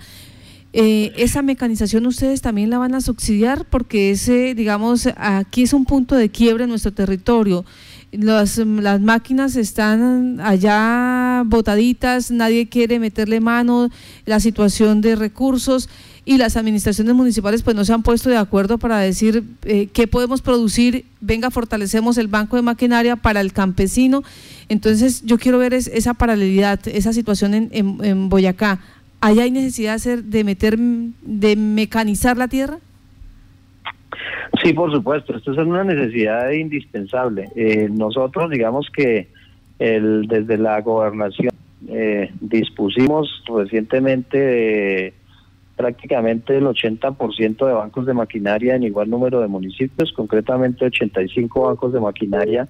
Eh, 0.73 1.11
esa 1.17 1.41
mecanización 1.41 2.05
ustedes 2.05 2.41
también 2.41 2.69
la 2.69 2.77
van 2.77 2.95
a 2.95 3.01
subsidiar 3.01 3.65
porque 3.65 4.11
ese, 4.11 4.55
digamos, 4.55 5.09
aquí 5.17 5.63
es 5.63 5.73
un 5.73 5.85
punto 5.85 6.15
de 6.15 6.29
quiebre 6.29 6.65
en 6.65 6.69
nuestro 6.69 6.93
territorio. 6.93 7.65
Las, 8.11 8.57
las 8.57 8.99
máquinas 8.99 9.55
están 9.55 10.41
allá 10.41 11.43
botaditas, 11.45 12.29
nadie 12.29 12.67
quiere 12.67 12.99
meterle 12.99 13.39
mano, 13.39 13.89
la 14.25 14.39
situación 14.39 14.99
de 15.01 15.15
recursos 15.15 15.87
y 16.23 16.37
las 16.37 16.55
administraciones 16.55 17.15
municipales 17.15 17.63
pues 17.63 17.75
no 17.75 17.83
se 17.83 17.93
han 17.93 18.03
puesto 18.03 18.29
de 18.29 18.37
acuerdo 18.37 18.77
para 18.77 18.99
decir 18.99 19.43
eh, 19.63 19.87
qué 19.91 20.07
podemos 20.07 20.41
producir, 20.41 21.05
venga, 21.19 21.49
fortalecemos 21.49 22.17
el 22.17 22.27
banco 22.27 22.57
de 22.57 22.61
maquinaria 22.61 23.15
para 23.15 23.41
el 23.41 23.53
campesino. 23.53 24.23
Entonces 24.69 25.23
yo 25.25 25.39
quiero 25.39 25.57
ver 25.57 25.73
esa 25.73 26.13
paralelidad, 26.13 26.79
esa 26.87 27.13
situación 27.13 27.53
en, 27.53 27.69
en, 27.71 28.29
Boyacá. 28.29 28.79
¿Allá 29.19 29.43
hay 29.43 29.51
necesidad 29.51 29.91
de, 29.91 29.95
hacer, 29.95 30.23
de 30.23 30.43
meter, 30.43 30.77
de 30.77 31.55
mecanizar 31.55 32.37
la 32.37 32.47
tierra? 32.47 32.79
Sí, 34.63 34.73
por 34.73 34.91
supuesto, 34.91 35.35
esto 35.35 35.51
es 35.53 35.57
una 35.57 35.83
necesidad 35.83 36.51
indispensable. 36.51 37.49
Eh, 37.55 37.89
nosotros, 37.89 38.49
digamos 38.51 38.87
que 38.95 39.27
el, 39.79 40.27
desde 40.27 40.57
la 40.57 40.79
gobernación 40.81 41.49
eh, 41.87 42.31
dispusimos 42.39 43.43
recientemente 43.47 45.13
prácticamente 45.75 46.57
el 46.57 46.65
80% 46.65 47.65
de 47.65 47.73
bancos 47.73 48.05
de 48.05 48.13
maquinaria 48.13 48.75
en 48.75 48.83
igual 48.83 49.09
número 49.09 49.41
de 49.41 49.47
municipios, 49.47 50.13
concretamente 50.13 50.85
85 50.85 51.61
bancos 51.61 51.93
de 51.93 51.99
maquinaria 51.99 52.67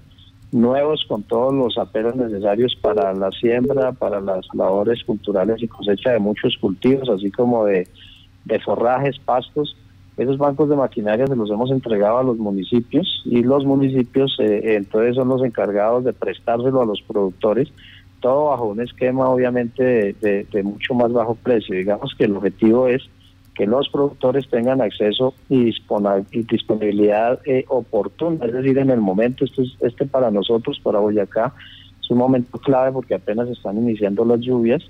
nuevos 0.53 1.05
con 1.07 1.23
todos 1.23 1.53
los 1.53 1.77
aperos 1.77 2.15
necesarios 2.15 2.75
para 2.81 3.13
la 3.13 3.31
siembra, 3.31 3.91
para 3.93 4.19
las 4.21 4.45
labores 4.53 5.03
culturales 5.03 5.61
y 5.61 5.67
cosecha 5.67 6.11
de 6.11 6.19
muchos 6.19 6.57
cultivos, 6.57 7.09
así 7.09 7.31
como 7.31 7.65
de, 7.65 7.87
de 8.45 8.59
forrajes, 8.59 9.17
pastos 9.19 9.75
esos 10.17 10.37
bancos 10.37 10.69
de 10.69 10.75
maquinaria 10.75 11.25
se 11.27 11.35
los 11.35 11.49
hemos 11.49 11.71
entregado 11.71 12.17
a 12.17 12.23
los 12.23 12.37
municipios 12.37 13.21
y 13.25 13.43
los 13.43 13.65
municipios 13.65 14.37
eh, 14.39 14.75
entonces 14.75 15.15
son 15.15 15.29
los 15.29 15.43
encargados 15.43 16.03
de 16.03 16.13
prestárselo 16.13 16.81
a 16.81 16.85
los 16.85 17.01
productores, 17.01 17.71
todo 18.19 18.49
bajo 18.49 18.65
un 18.65 18.81
esquema 18.81 19.29
obviamente 19.29 20.13
de, 20.21 20.63
mucho 20.63 20.93
más 20.93 21.11
bajo 21.11 21.35
precio. 21.35 21.75
Digamos 21.75 22.13
que 22.15 22.25
el 22.25 22.35
objetivo 22.35 22.87
es 22.87 23.01
que 23.55 23.65
los 23.65 23.89
productores 23.89 24.47
tengan 24.49 24.81
acceso 24.81 25.33
y, 25.49 25.73
disponibilidad 26.31 27.39
eh, 27.45 27.65
oportuna, 27.67 28.45
es 28.45 28.53
decir, 28.53 28.77
en 28.77 28.91
el 28.91 29.01
momento, 29.01 29.45
este, 29.45 29.63
este 29.81 30.05
para 30.05 30.29
nosotros, 30.29 30.79
para 30.83 30.99
Boyacá, 30.99 31.53
es 32.01 32.09
un 32.11 32.17
momento 32.17 32.57
clave 32.59 32.91
porque 32.91 33.15
apenas 33.15 33.49
están 33.49 33.77
iniciando 33.77 34.23
las 34.23 34.39
lluvias 34.39 34.83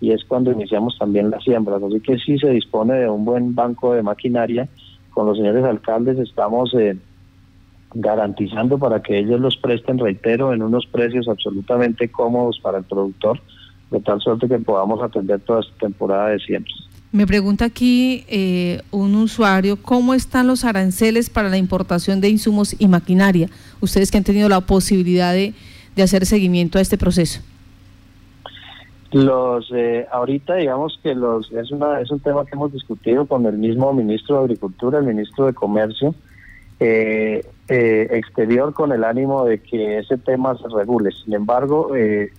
y 0.00 0.12
es 0.12 0.24
cuando 0.24 0.52
iniciamos 0.52 0.96
también 0.98 1.30
las 1.30 1.42
siembras. 1.44 1.82
Así 1.82 2.00
que 2.00 2.18
sí 2.18 2.38
se 2.38 2.50
dispone 2.50 2.94
de 2.94 3.08
un 3.08 3.24
buen 3.24 3.54
banco 3.54 3.94
de 3.94 4.02
maquinaria. 4.02 4.68
Con 5.10 5.26
los 5.26 5.36
señores 5.36 5.64
alcaldes 5.64 6.18
estamos 6.18 6.72
eh, 6.74 6.96
garantizando 7.94 8.78
para 8.78 9.02
que 9.02 9.18
ellos 9.18 9.40
los 9.40 9.56
presten, 9.56 9.98
reitero, 9.98 10.52
en 10.52 10.62
unos 10.62 10.86
precios 10.86 11.28
absolutamente 11.28 12.08
cómodos 12.10 12.60
para 12.60 12.78
el 12.78 12.84
productor, 12.84 13.40
de 13.90 14.00
tal 14.00 14.20
suerte 14.20 14.48
que 14.48 14.58
podamos 14.58 15.02
atender 15.02 15.40
toda 15.40 15.60
esta 15.60 15.74
temporada 15.78 16.28
de 16.28 16.38
siembras. 16.38 16.76
Me 17.10 17.26
pregunta 17.26 17.64
aquí 17.64 18.24
eh, 18.28 18.82
un 18.90 19.14
usuario, 19.14 19.80
¿cómo 19.80 20.12
están 20.12 20.46
los 20.46 20.64
aranceles 20.64 21.30
para 21.30 21.48
la 21.48 21.56
importación 21.56 22.20
de 22.20 22.28
insumos 22.28 22.76
y 22.78 22.86
maquinaria? 22.86 23.48
Ustedes 23.80 24.10
que 24.10 24.18
han 24.18 24.24
tenido 24.24 24.50
la 24.50 24.60
posibilidad 24.60 25.32
de, 25.32 25.54
de 25.96 26.02
hacer 26.02 26.26
seguimiento 26.26 26.78
a 26.78 26.82
este 26.82 26.98
proceso. 26.98 27.40
Los 29.12 29.72
eh, 29.74 30.06
ahorita 30.10 30.56
digamos 30.56 31.00
que 31.02 31.14
los 31.14 31.50
es 31.52 31.70
una 31.70 32.00
es 32.00 32.10
un 32.10 32.20
tema 32.20 32.44
que 32.44 32.54
hemos 32.54 32.72
discutido 32.72 33.24
con 33.24 33.46
el 33.46 33.56
mismo 33.56 33.92
ministro 33.94 34.36
de 34.36 34.42
Agricultura, 34.42 34.98
el 34.98 35.06
ministro 35.06 35.46
de 35.46 35.54
Comercio 35.54 36.14
eh, 36.78 37.42
eh, 37.68 38.08
exterior 38.10 38.74
con 38.74 38.92
el 38.92 39.04
ánimo 39.04 39.46
de 39.46 39.60
que 39.62 39.98
ese 39.98 40.18
tema 40.18 40.56
se 40.58 40.68
regule. 40.68 41.10
Sin 41.24 41.32
embargo, 41.32 41.90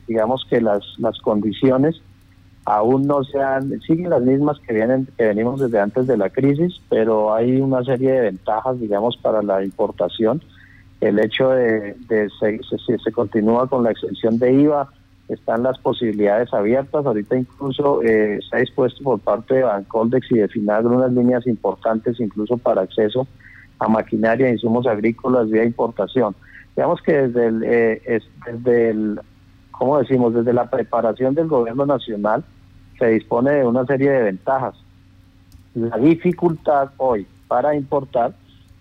digamos 0.07 0.45
que 0.47 0.61
las 0.61 0.83
las 0.99 1.17
condiciones 1.19 2.01
aún 2.65 3.07
no 3.07 3.23
se 3.23 3.41
han 3.41 3.81
siguen 3.81 4.11
las 4.11 4.21
mismas 4.21 4.59
que 4.59 4.75
vienen 4.75 5.07
que 5.17 5.25
venimos 5.25 5.59
desde 5.59 5.79
antes 5.79 6.05
de 6.05 6.17
la 6.17 6.29
crisis, 6.29 6.79
pero 6.87 7.33
hay 7.33 7.59
una 7.59 7.83
serie 7.83 8.11
de 8.11 8.21
ventajas, 8.21 8.79
digamos, 8.79 9.17
para 9.17 9.41
la 9.41 9.63
importación. 9.63 10.43
El 11.01 11.17
hecho 11.17 11.49
de, 11.49 11.95
de 12.07 12.29
se, 12.39 12.59
se, 12.61 12.99
se 12.99 13.11
continúa 13.11 13.67
con 13.67 13.83
la 13.83 13.91
exención 13.91 14.37
de 14.37 14.53
IVA 14.53 14.89
están 15.29 15.63
las 15.63 15.77
posibilidades 15.79 16.53
abiertas. 16.53 17.05
Ahorita 17.05 17.37
incluso 17.37 18.01
eh, 18.03 18.39
ha 18.51 18.57
dispuesto 18.57 19.03
por 19.03 19.19
parte 19.19 19.55
de 19.55 19.63
Bancoldex 19.63 20.31
y 20.31 20.39
de 20.39 20.47
Finagro 20.47 20.95
unas 20.95 21.13
líneas 21.13 21.45
importantes 21.47 22.19
incluso 22.19 22.57
para 22.57 22.81
acceso 22.81 23.27
a 23.79 23.87
maquinaria 23.87 24.47
e 24.47 24.53
insumos 24.53 24.87
agrícolas 24.87 25.49
vía 25.49 25.63
importación. 25.63 26.35
Digamos 26.75 27.01
que 27.01 27.13
desde 27.13 27.45
el, 27.47 27.63
eh, 27.63 28.21
desde 28.45 28.89
el, 28.89 29.19
¿cómo 29.71 29.99
decimos? 29.99 30.33
Desde 30.33 30.53
la 30.53 30.69
preparación 30.69 31.35
del 31.35 31.47
gobierno 31.47 31.85
nacional 31.85 32.43
se 32.97 33.07
dispone 33.07 33.51
de 33.51 33.65
una 33.65 33.85
serie 33.85 34.11
de 34.11 34.23
ventajas. 34.23 34.75
La 35.75 35.97
dificultad 35.97 36.89
hoy 36.97 37.25
para 37.47 37.75
importar 37.75 38.33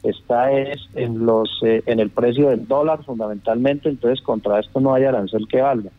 está 0.03 0.53
es 0.53 0.79
en 0.95 1.27
los 1.27 1.51
eh, 1.63 1.83
en 1.87 2.01
el 2.01 2.11
precio 2.11 2.51
del 2.51 2.67
dólar 2.67 3.05
fundamentalmente, 3.05 3.89
entonces 3.89 4.25
contra 4.25 4.61
esto 4.61 4.81
no 4.81 4.95
hay 4.95 5.05
arancel 5.05 5.47
que 5.49 5.61
valga. 5.61 5.91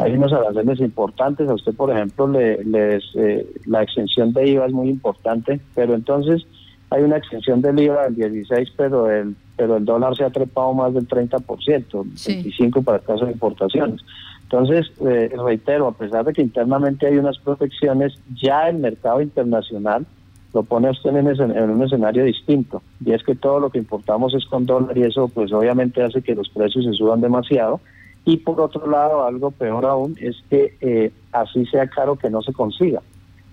Hay 0.00 0.12
unos 0.14 0.32
aranceles 0.32 0.80
importantes. 0.80 1.48
A 1.48 1.54
usted, 1.54 1.74
por 1.74 1.90
ejemplo, 1.90 2.26
le, 2.26 2.64
les, 2.64 3.04
eh, 3.14 3.46
la 3.66 3.82
extensión 3.82 4.32
de 4.32 4.48
IVA 4.48 4.66
es 4.66 4.72
muy 4.72 4.88
importante, 4.88 5.60
pero 5.74 5.94
entonces 5.94 6.44
hay 6.90 7.04
una 7.04 7.18
extensión 7.18 7.62
del 7.62 7.78
IVA 7.78 8.08
del 8.08 8.32
16, 8.32 8.72
pero 8.76 9.10
el, 9.10 9.36
pero 9.56 9.76
el 9.76 9.84
dólar 9.84 10.16
se 10.16 10.24
ha 10.24 10.30
trepado 10.30 10.74
más 10.74 10.92
del 10.92 11.06
30%, 11.06 12.06
sí. 12.16 12.42
25% 12.42 12.82
para 12.82 12.98
el 12.98 13.04
caso 13.04 13.26
de 13.26 13.32
importaciones. 13.32 14.00
Entonces, 14.42 14.90
eh, 15.06 15.30
reitero, 15.44 15.86
a 15.86 15.92
pesar 15.92 16.24
de 16.24 16.32
que 16.32 16.42
internamente 16.42 17.06
hay 17.06 17.18
unas 17.18 17.38
protecciones, 17.38 18.18
ya 18.42 18.68
el 18.68 18.78
mercado 18.78 19.20
internacional 19.20 20.04
lo 20.52 20.64
pone 20.64 20.90
usted 20.90 21.14
en, 21.14 21.28
en, 21.28 21.70
un 21.70 21.82
escenario 21.84 22.24
distinto. 22.24 22.82
Y 23.04 23.12
es 23.12 23.22
que 23.22 23.36
todo 23.36 23.60
lo 23.60 23.70
que 23.70 23.78
importamos 23.78 24.34
es 24.34 24.44
con 24.46 24.66
dólar 24.66 24.98
y 24.98 25.02
eso 25.02 25.28
pues 25.28 25.52
obviamente 25.52 26.02
hace 26.02 26.22
que 26.22 26.34
los 26.34 26.48
precios 26.48 26.84
se 26.84 26.92
suban 26.94 27.20
demasiado 27.20 27.80
y 28.24 28.36
por 28.38 28.60
otro 28.60 28.88
lado, 28.88 29.24
algo 29.24 29.50
peor 29.50 29.86
aún 29.86 30.16
es 30.20 30.36
que 30.48 30.76
eh, 30.80 31.12
así 31.32 31.64
sea 31.66 31.86
caro 31.88 32.16
que 32.16 32.30
no 32.30 32.42
se 32.42 32.52
consiga. 32.52 33.00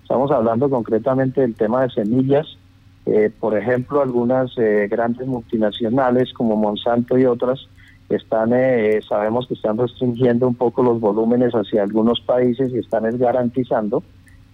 Estamos 0.02 0.30
hablando 0.30 0.68
concretamente 0.68 1.40
del 1.40 1.54
tema 1.54 1.82
de 1.82 1.90
semillas. 1.90 2.46
Eh, 3.06 3.30
por 3.40 3.56
ejemplo, 3.56 4.02
algunas 4.02 4.50
eh, 4.58 4.86
grandes 4.90 5.26
multinacionales 5.26 6.32
como 6.34 6.56
Monsanto 6.56 7.18
y 7.18 7.24
otras 7.24 7.68
están, 8.10 8.50
sabemos 9.06 9.46
que 9.46 9.54
están 9.54 9.76
restringiendo 9.76 10.48
un 10.48 10.54
poco 10.54 10.82
los 10.82 10.98
volúmenes 10.98 11.52
hacia 11.52 11.82
algunos 11.82 12.20
países 12.22 12.72
y 12.72 12.78
están 12.78 13.04
garantizando 13.18 14.02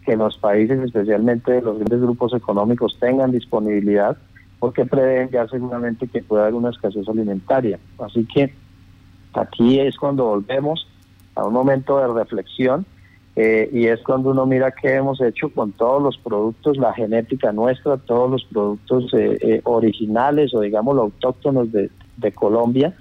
que 0.05 0.17
los 0.17 0.37
países, 0.39 0.81
especialmente 0.81 1.63
los 1.63 1.79
grandes 1.79 2.01
grupos 2.01 2.35
económicos, 2.35 2.99
tengan 2.99 3.31
disponibilidad 3.31 4.17
porque 4.59 4.87
prevén 4.87 5.31
ya 5.31 5.47
seguramente 5.47 6.09
que 6.09 6.23
pueda 6.23 6.45
haber 6.45 6.55
una 6.55 6.71
escasez 6.71 7.09
alimentaria. 7.09 7.79
Así 7.99 8.25
que 8.25 8.53
Aquí 9.35 9.81
es 9.81 9.97
cuando 9.97 10.25
volvemos 10.27 10.87
a 11.35 11.45
un 11.45 11.53
momento 11.53 11.99
de 11.99 12.09
reflexión 12.09 12.87
eh, 13.37 13.69
y 13.73 13.87
es 13.87 14.01
cuando 14.03 14.31
uno 14.31 14.47
mira 14.47 14.71
qué 14.71 14.95
hemos 14.95 15.21
hecho 15.21 15.49
con 15.49 15.73
todos 15.73 16.01
los 16.01 16.17
productos, 16.19 16.77
la 16.77 16.93
genética 16.93 17.53
nuestra, 17.53 17.97
todos 17.97 18.31
los 18.31 18.45
productos 18.45 19.13
eh, 19.13 19.39
eh, 19.41 19.61
originales 19.65 20.55
o 20.55 20.61
digamos 20.61 20.97
autóctonos 20.97 21.73
de, 21.73 21.91
de 22.17 22.33
Colombia, 22.33 22.95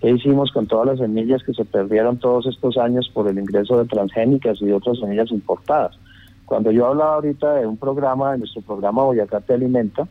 qué 0.00 0.10
hicimos 0.10 0.52
con 0.52 0.68
todas 0.68 0.86
las 0.86 0.98
semillas 0.98 1.42
que 1.42 1.54
se 1.54 1.64
perdieron 1.64 2.18
todos 2.18 2.46
estos 2.46 2.78
años 2.78 3.10
por 3.12 3.28
el 3.28 3.38
ingreso 3.38 3.78
de 3.78 3.86
transgénicas 3.86 4.62
y 4.62 4.66
de 4.66 4.74
otras 4.74 4.98
semillas 4.98 5.32
importadas. 5.32 5.98
Cuando 6.44 6.70
yo 6.70 6.86
hablaba 6.86 7.14
ahorita 7.14 7.54
de 7.54 7.66
un 7.66 7.76
programa, 7.76 8.32
de 8.32 8.38
nuestro 8.38 8.62
programa 8.62 9.04
Boyacá 9.04 9.40
te 9.40 9.54
alimenta, 9.54 10.06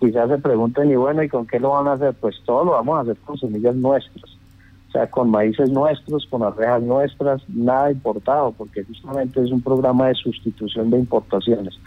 quizás 0.00 0.28
se 0.28 0.38
pregunten, 0.38 0.90
y 0.90 0.96
bueno, 0.96 1.22
¿y 1.22 1.28
con 1.28 1.46
qué 1.46 1.60
lo 1.60 1.70
van 1.70 1.86
a 1.86 1.92
hacer? 1.92 2.14
Pues 2.14 2.36
todo 2.44 2.64
lo 2.64 2.70
vamos 2.72 2.98
a 2.98 3.00
hacer 3.02 3.16
con 3.18 3.38
semillas 3.38 3.76
nuestras, 3.76 4.30
o 4.88 4.92
sea, 4.92 5.08
con 5.08 5.30
maíces 5.30 5.70
nuestros, 5.70 6.26
con 6.26 6.42
arrejas 6.42 6.82
nuestras, 6.82 7.48
nada 7.48 7.92
importado, 7.92 8.52
porque 8.52 8.82
justamente 8.82 9.42
es 9.42 9.52
un 9.52 9.60
programa 9.60 10.08
de 10.08 10.14
sustitución 10.14 10.90
de 10.90 10.98
importaciones. 10.98 11.78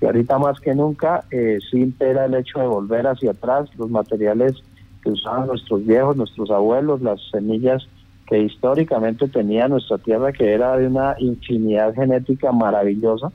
Y 0.00 0.06
ahorita 0.06 0.38
más 0.38 0.60
que 0.60 0.74
nunca 0.74 1.24
eh, 1.30 1.58
sí 1.70 1.78
impera 1.78 2.26
el 2.26 2.34
hecho 2.34 2.60
de 2.60 2.66
volver 2.66 3.06
hacia 3.06 3.30
atrás 3.30 3.70
los 3.78 3.88
materiales 3.88 4.62
que 5.02 5.10
usaban 5.10 5.46
nuestros 5.46 5.84
viejos, 5.86 6.16
nuestros 6.16 6.50
abuelos, 6.50 7.00
las 7.02 7.20
semillas 7.30 7.88
que 8.26 8.38
históricamente 8.38 9.28
tenía 9.28 9.68
nuestra 9.68 9.98
tierra, 9.98 10.32
que 10.32 10.52
era 10.52 10.76
de 10.76 10.86
una 10.86 11.16
infinidad 11.18 11.94
genética 11.94 12.52
maravillosa, 12.52 13.32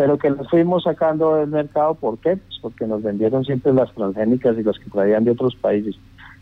pero 0.00 0.16
que 0.16 0.30
las 0.30 0.48
fuimos 0.48 0.84
sacando 0.84 1.34
del 1.34 1.50
mercado. 1.50 1.92
¿Por 1.94 2.16
qué? 2.20 2.38
Pues 2.38 2.58
porque 2.62 2.86
nos 2.86 3.02
vendieron 3.02 3.44
siempre 3.44 3.74
las 3.74 3.92
transgénicas 3.92 4.56
y 4.56 4.62
las 4.62 4.78
que 4.78 4.88
traían 4.88 5.24
de 5.24 5.32
otros 5.32 5.54
países. 5.56 5.94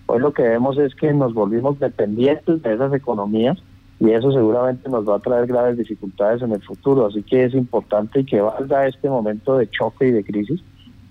Hoy 0.06 0.20
lo 0.20 0.32
que 0.32 0.44
vemos 0.44 0.78
es 0.78 0.94
que 0.94 1.12
nos 1.12 1.34
volvimos 1.34 1.76
dependientes 1.80 2.62
de 2.62 2.74
esas 2.74 2.94
economías 2.94 3.58
y 3.98 4.12
eso 4.12 4.30
seguramente 4.30 4.88
nos 4.88 5.08
va 5.08 5.16
a 5.16 5.18
traer 5.18 5.48
graves 5.48 5.76
dificultades 5.76 6.40
en 6.42 6.52
el 6.52 6.62
futuro. 6.62 7.06
Así 7.06 7.24
que 7.24 7.46
es 7.46 7.54
importante 7.54 8.24
que 8.24 8.40
valga 8.40 8.86
este 8.86 9.10
momento 9.10 9.58
de 9.58 9.68
choque 9.68 10.06
y 10.06 10.12
de 10.12 10.22
crisis 10.22 10.62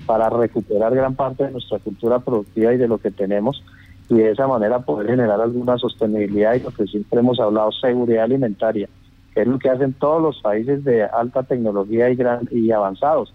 para 0.06 0.30
recuperar 0.30 0.96
gran 0.96 1.16
parte 1.16 1.44
de 1.44 1.52
nuestra 1.52 1.80
cultura 1.80 2.20
productiva 2.20 2.74
y 2.74 2.78
de 2.78 2.88
lo 2.88 2.98
que 2.98 3.12
tenemos 3.12 3.62
y 4.08 4.16
de 4.16 4.32
esa 4.32 4.48
manera 4.48 4.80
poder 4.80 5.08
generar 5.08 5.42
alguna 5.42 5.78
sostenibilidad 5.78 6.56
y 6.56 6.62
lo 6.62 6.72
que 6.72 6.86
siempre 6.86 7.20
hemos 7.20 7.42
hablado, 7.42 7.74
seguridad 7.74 8.24
alimentaria, 8.24 8.88
es 9.42 9.48
lo 9.48 9.60
que 9.60 9.70
hacen 9.70 9.94
todos 9.94 10.22
los 10.22 10.42
países 10.42 10.84
de 10.84 11.04
alta 11.04 11.44
tecnología 11.44 12.10
y, 12.10 12.16
gran, 12.16 12.48
y 12.52 12.72
avanzados. 12.72 13.34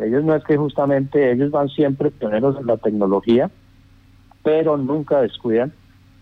Ellos 0.00 0.24
no 0.24 0.34
es 0.34 0.44
que 0.44 0.56
justamente 0.56 1.32
ellos 1.32 1.50
van 1.50 1.68
siempre 1.68 2.10
pioneros 2.10 2.56
en 2.58 2.66
la 2.66 2.76
tecnología, 2.76 3.50
pero 4.42 4.76
nunca 4.76 5.20
descuidan 5.20 5.72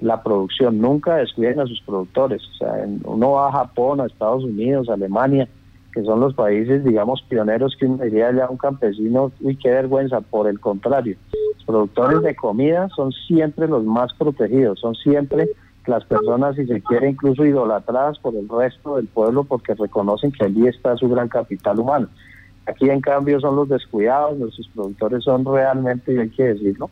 la 0.00 0.22
producción, 0.22 0.80
nunca 0.80 1.16
descuiden 1.16 1.60
a 1.60 1.66
sus 1.66 1.80
productores. 1.82 2.42
O 2.42 2.54
sea, 2.54 2.86
uno 3.04 3.32
va 3.32 3.48
a 3.48 3.52
Japón, 3.52 4.00
a 4.00 4.06
Estados 4.06 4.44
Unidos, 4.44 4.88
Alemania, 4.88 5.48
que 5.92 6.02
son 6.02 6.20
los 6.20 6.34
países, 6.34 6.84
digamos, 6.84 7.22
pioneros 7.22 7.76
que 7.78 7.86
uno 7.86 8.04
diría 8.04 8.32
ya 8.32 8.48
un 8.48 8.56
campesino, 8.56 9.32
uy, 9.40 9.56
qué 9.56 9.70
vergüenza, 9.70 10.20
por 10.20 10.48
el 10.48 10.60
contrario. 10.60 11.16
Los 11.56 11.64
productores 11.64 12.22
de 12.22 12.36
comida 12.36 12.88
son 12.94 13.12
siempre 13.12 13.66
los 13.66 13.84
más 13.84 14.12
protegidos, 14.14 14.80
son 14.80 14.94
siempre 14.94 15.48
las 15.88 16.04
personas, 16.04 16.56
si 16.56 16.66
se 16.66 16.80
quiere, 16.82 17.10
incluso 17.10 17.44
idolatradas 17.44 18.18
por 18.18 18.34
el 18.34 18.48
resto 18.48 18.96
del 18.96 19.06
pueblo 19.06 19.44
porque 19.44 19.74
reconocen 19.74 20.32
que 20.32 20.44
allí 20.44 20.66
está 20.66 20.96
su 20.96 21.08
gran 21.08 21.28
capital 21.28 21.78
humano. 21.80 22.08
Aquí, 22.66 22.90
en 22.90 23.00
cambio, 23.00 23.40
son 23.40 23.56
los 23.56 23.68
descuidados, 23.68 24.38
nuestros 24.38 24.68
productores 24.68 25.24
son 25.24 25.44
realmente, 25.44 26.12
y 26.12 26.18
hay 26.18 26.28
que 26.28 26.44
decirlo, 26.44 26.90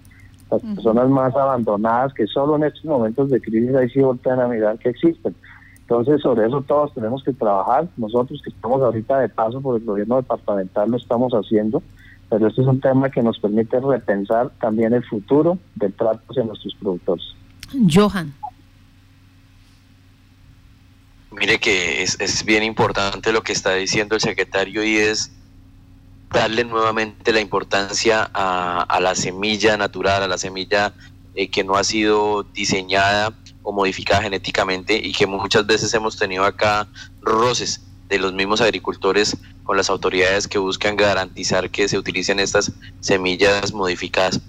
las 0.50 0.62
personas 0.62 1.10
más 1.10 1.34
abandonadas 1.34 2.14
que 2.14 2.26
solo 2.26 2.56
en 2.56 2.64
estos 2.64 2.84
momentos 2.84 3.30
de 3.30 3.40
crisis 3.40 3.74
ahí 3.74 3.88
sí 3.90 4.00
voltean 4.00 4.40
a 4.40 4.48
mirar 4.48 4.78
que 4.78 4.90
existen. 4.90 5.34
Entonces, 5.80 6.20
sobre 6.22 6.46
eso 6.46 6.62
todos 6.62 6.94
tenemos 6.94 7.22
que 7.22 7.32
trabajar. 7.32 7.88
Nosotros 7.96 8.40
que 8.42 8.50
estamos 8.50 8.82
ahorita 8.82 9.18
de 9.20 9.28
paso 9.28 9.60
por 9.60 9.76
el 9.76 9.84
gobierno 9.84 10.16
departamental 10.16 10.90
lo 10.90 10.96
estamos 10.96 11.32
haciendo, 11.32 11.82
pero 12.28 12.48
este 12.48 12.62
es 12.62 12.66
un 12.66 12.80
tema 12.80 13.10
que 13.10 13.22
nos 13.22 13.38
permite 13.38 13.78
repensar 13.78 14.50
también 14.60 14.94
el 14.94 15.04
futuro 15.04 15.58
del 15.74 15.92
trato 15.92 16.20
hacia 16.28 16.44
nuestros 16.44 16.74
productores. 16.76 17.24
Johan. 17.92 18.32
Mire 21.30 21.58
que 21.58 22.02
es, 22.02 22.44
bien 22.44 22.62
importante 22.62 23.32
lo 23.32 23.42
que 23.42 23.52
está 23.52 23.74
diciendo 23.74 24.14
el 24.14 24.20
secretario 24.20 24.84
y 24.84 24.96
es 24.96 25.32
darle 26.30 26.64
nuevamente 26.64 27.32
la 27.32 27.40
importancia 27.40 28.30
a, 28.32 29.00
la 29.00 29.14
semilla 29.14 29.76
natural, 29.76 30.22
a 30.22 30.28
la 30.28 30.38
semilla 30.38 30.94
eh, 31.34 31.48
que 31.48 31.64
no 31.64 31.76
ha 31.76 31.84
sido 31.84 32.42
diseñada 32.42 33.34
o 33.62 33.72
modificada 33.72 34.22
genéticamente 34.22 34.96
y 34.96 35.12
que 35.12 35.26
muchas 35.26 35.66
veces 35.66 35.92
hemos 35.94 36.16
tenido 36.16 36.44
acá 36.44 36.88
roces 37.20 37.82
de 38.08 38.18
los 38.18 38.32
mismos 38.32 38.60
agricultores 38.60 39.36
con 39.64 39.76
las 39.76 39.90
autoridades 39.90 40.46
que 40.46 40.58
buscan 40.58 40.96
garantizar 40.96 41.70
que 41.70 41.88
se 41.88 41.98
utilicen 41.98 42.38
estas 42.38 42.72
semillas 43.00 43.72
modificadas. 43.72 44.40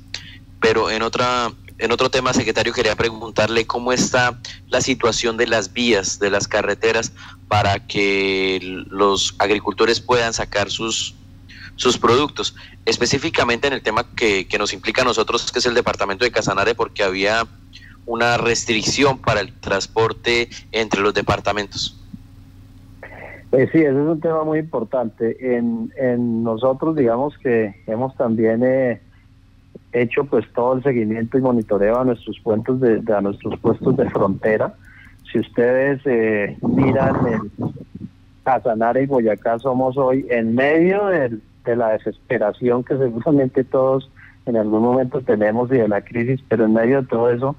Pero 0.61 0.91
en 0.91 1.01
otra 1.01 1.51
en 1.79 1.91
otro 1.91 2.09
tema, 2.09 2.33
secretario, 2.33 2.73
quería 2.73 2.95
preguntarle 2.95 3.67
cómo 3.67 3.91
está 3.93 4.39
la 4.69 4.81
situación 4.81 5.37
de 5.37 5.47
las 5.47 5.73
vías, 5.73 6.19
de 6.19 6.31
las 6.31 6.47
carreteras, 6.47 7.13
para 7.47 7.85
que 7.85 8.59
los 8.89 9.35
agricultores 9.39 9.99
puedan 9.99 10.33
sacar 10.33 10.71
sus 10.71 11.15
sus 11.77 11.97
productos, 11.97 12.55
específicamente 12.85 13.67
en 13.67 13.73
el 13.73 13.81
tema 13.81 14.05
que, 14.15 14.47
nos 14.57 14.73
implica 14.73 15.03
a 15.03 15.05
nosotros, 15.05 15.51
que 15.51 15.59
es 15.59 15.65
el 15.65 15.75
departamento 15.75 16.25
de 16.25 16.31
Casanare, 16.31 16.75
porque 16.75 17.03
había 17.03 17.47
una 18.05 18.37
restricción 18.37 19.19
para 19.19 19.41
el 19.41 19.53
transporte 19.53 20.49
entre 20.71 21.01
los 21.01 21.13
departamentos. 21.13 22.01
Eh, 23.51 23.69
sí, 23.71 23.77
ese 23.79 23.89
es 23.89 23.95
un 23.95 24.19
tema 24.19 24.43
muy 24.43 24.59
importante. 24.59 25.55
En, 25.55 25.93
en 25.97 26.43
nosotros, 26.43 26.95
digamos 26.95 27.37
que 27.37 27.83
hemos 27.85 28.15
también 28.17 28.63
eh, 28.63 29.01
hecho 29.91 30.25
pues 30.25 30.45
todo 30.53 30.75
el 30.75 30.83
seguimiento 30.83 31.37
y 31.37 31.41
monitoreo 31.41 31.99
a 31.99 32.03
nuestros 32.03 32.39
puestos 32.39 32.79
de, 32.79 33.01
a 33.13 33.21
nuestros 33.21 33.59
puestos 33.59 33.95
de 33.97 34.09
frontera. 34.09 34.73
Si 35.31 35.39
ustedes 35.39 36.01
eh, 36.05 36.57
miran 36.61 37.15
el 37.27 37.71
Casanare 38.43 39.03
y 39.03 39.05
Boyacá, 39.07 39.59
somos 39.59 39.97
hoy 39.97 40.25
en 40.29 40.55
medio 40.55 41.07
de 41.07 41.75
la 41.75 41.89
desesperación 41.89 42.83
que 42.83 42.97
seguramente 42.97 43.63
todos 43.63 44.09
en 44.45 44.55
algún 44.55 44.81
momento 44.81 45.21
tenemos 45.21 45.69
y 45.71 45.75
de 45.75 45.87
la 45.87 46.01
crisis, 46.01 46.41
pero 46.47 46.65
en 46.65 46.73
medio 46.73 47.01
de 47.01 47.07
todo 47.07 47.29
eso, 47.29 47.55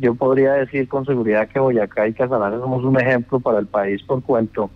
yo 0.00 0.14
podría 0.14 0.54
decir 0.54 0.88
con 0.88 1.04
seguridad 1.04 1.48
que 1.48 1.60
Boyacá 1.60 2.08
y 2.08 2.14
Casanare 2.14 2.56
somos 2.56 2.82
un 2.84 2.98
ejemplo 2.98 3.40
para 3.40 3.58
el 3.58 3.66
país 3.66 4.02
por 4.02 4.22
cuanto 4.22 4.70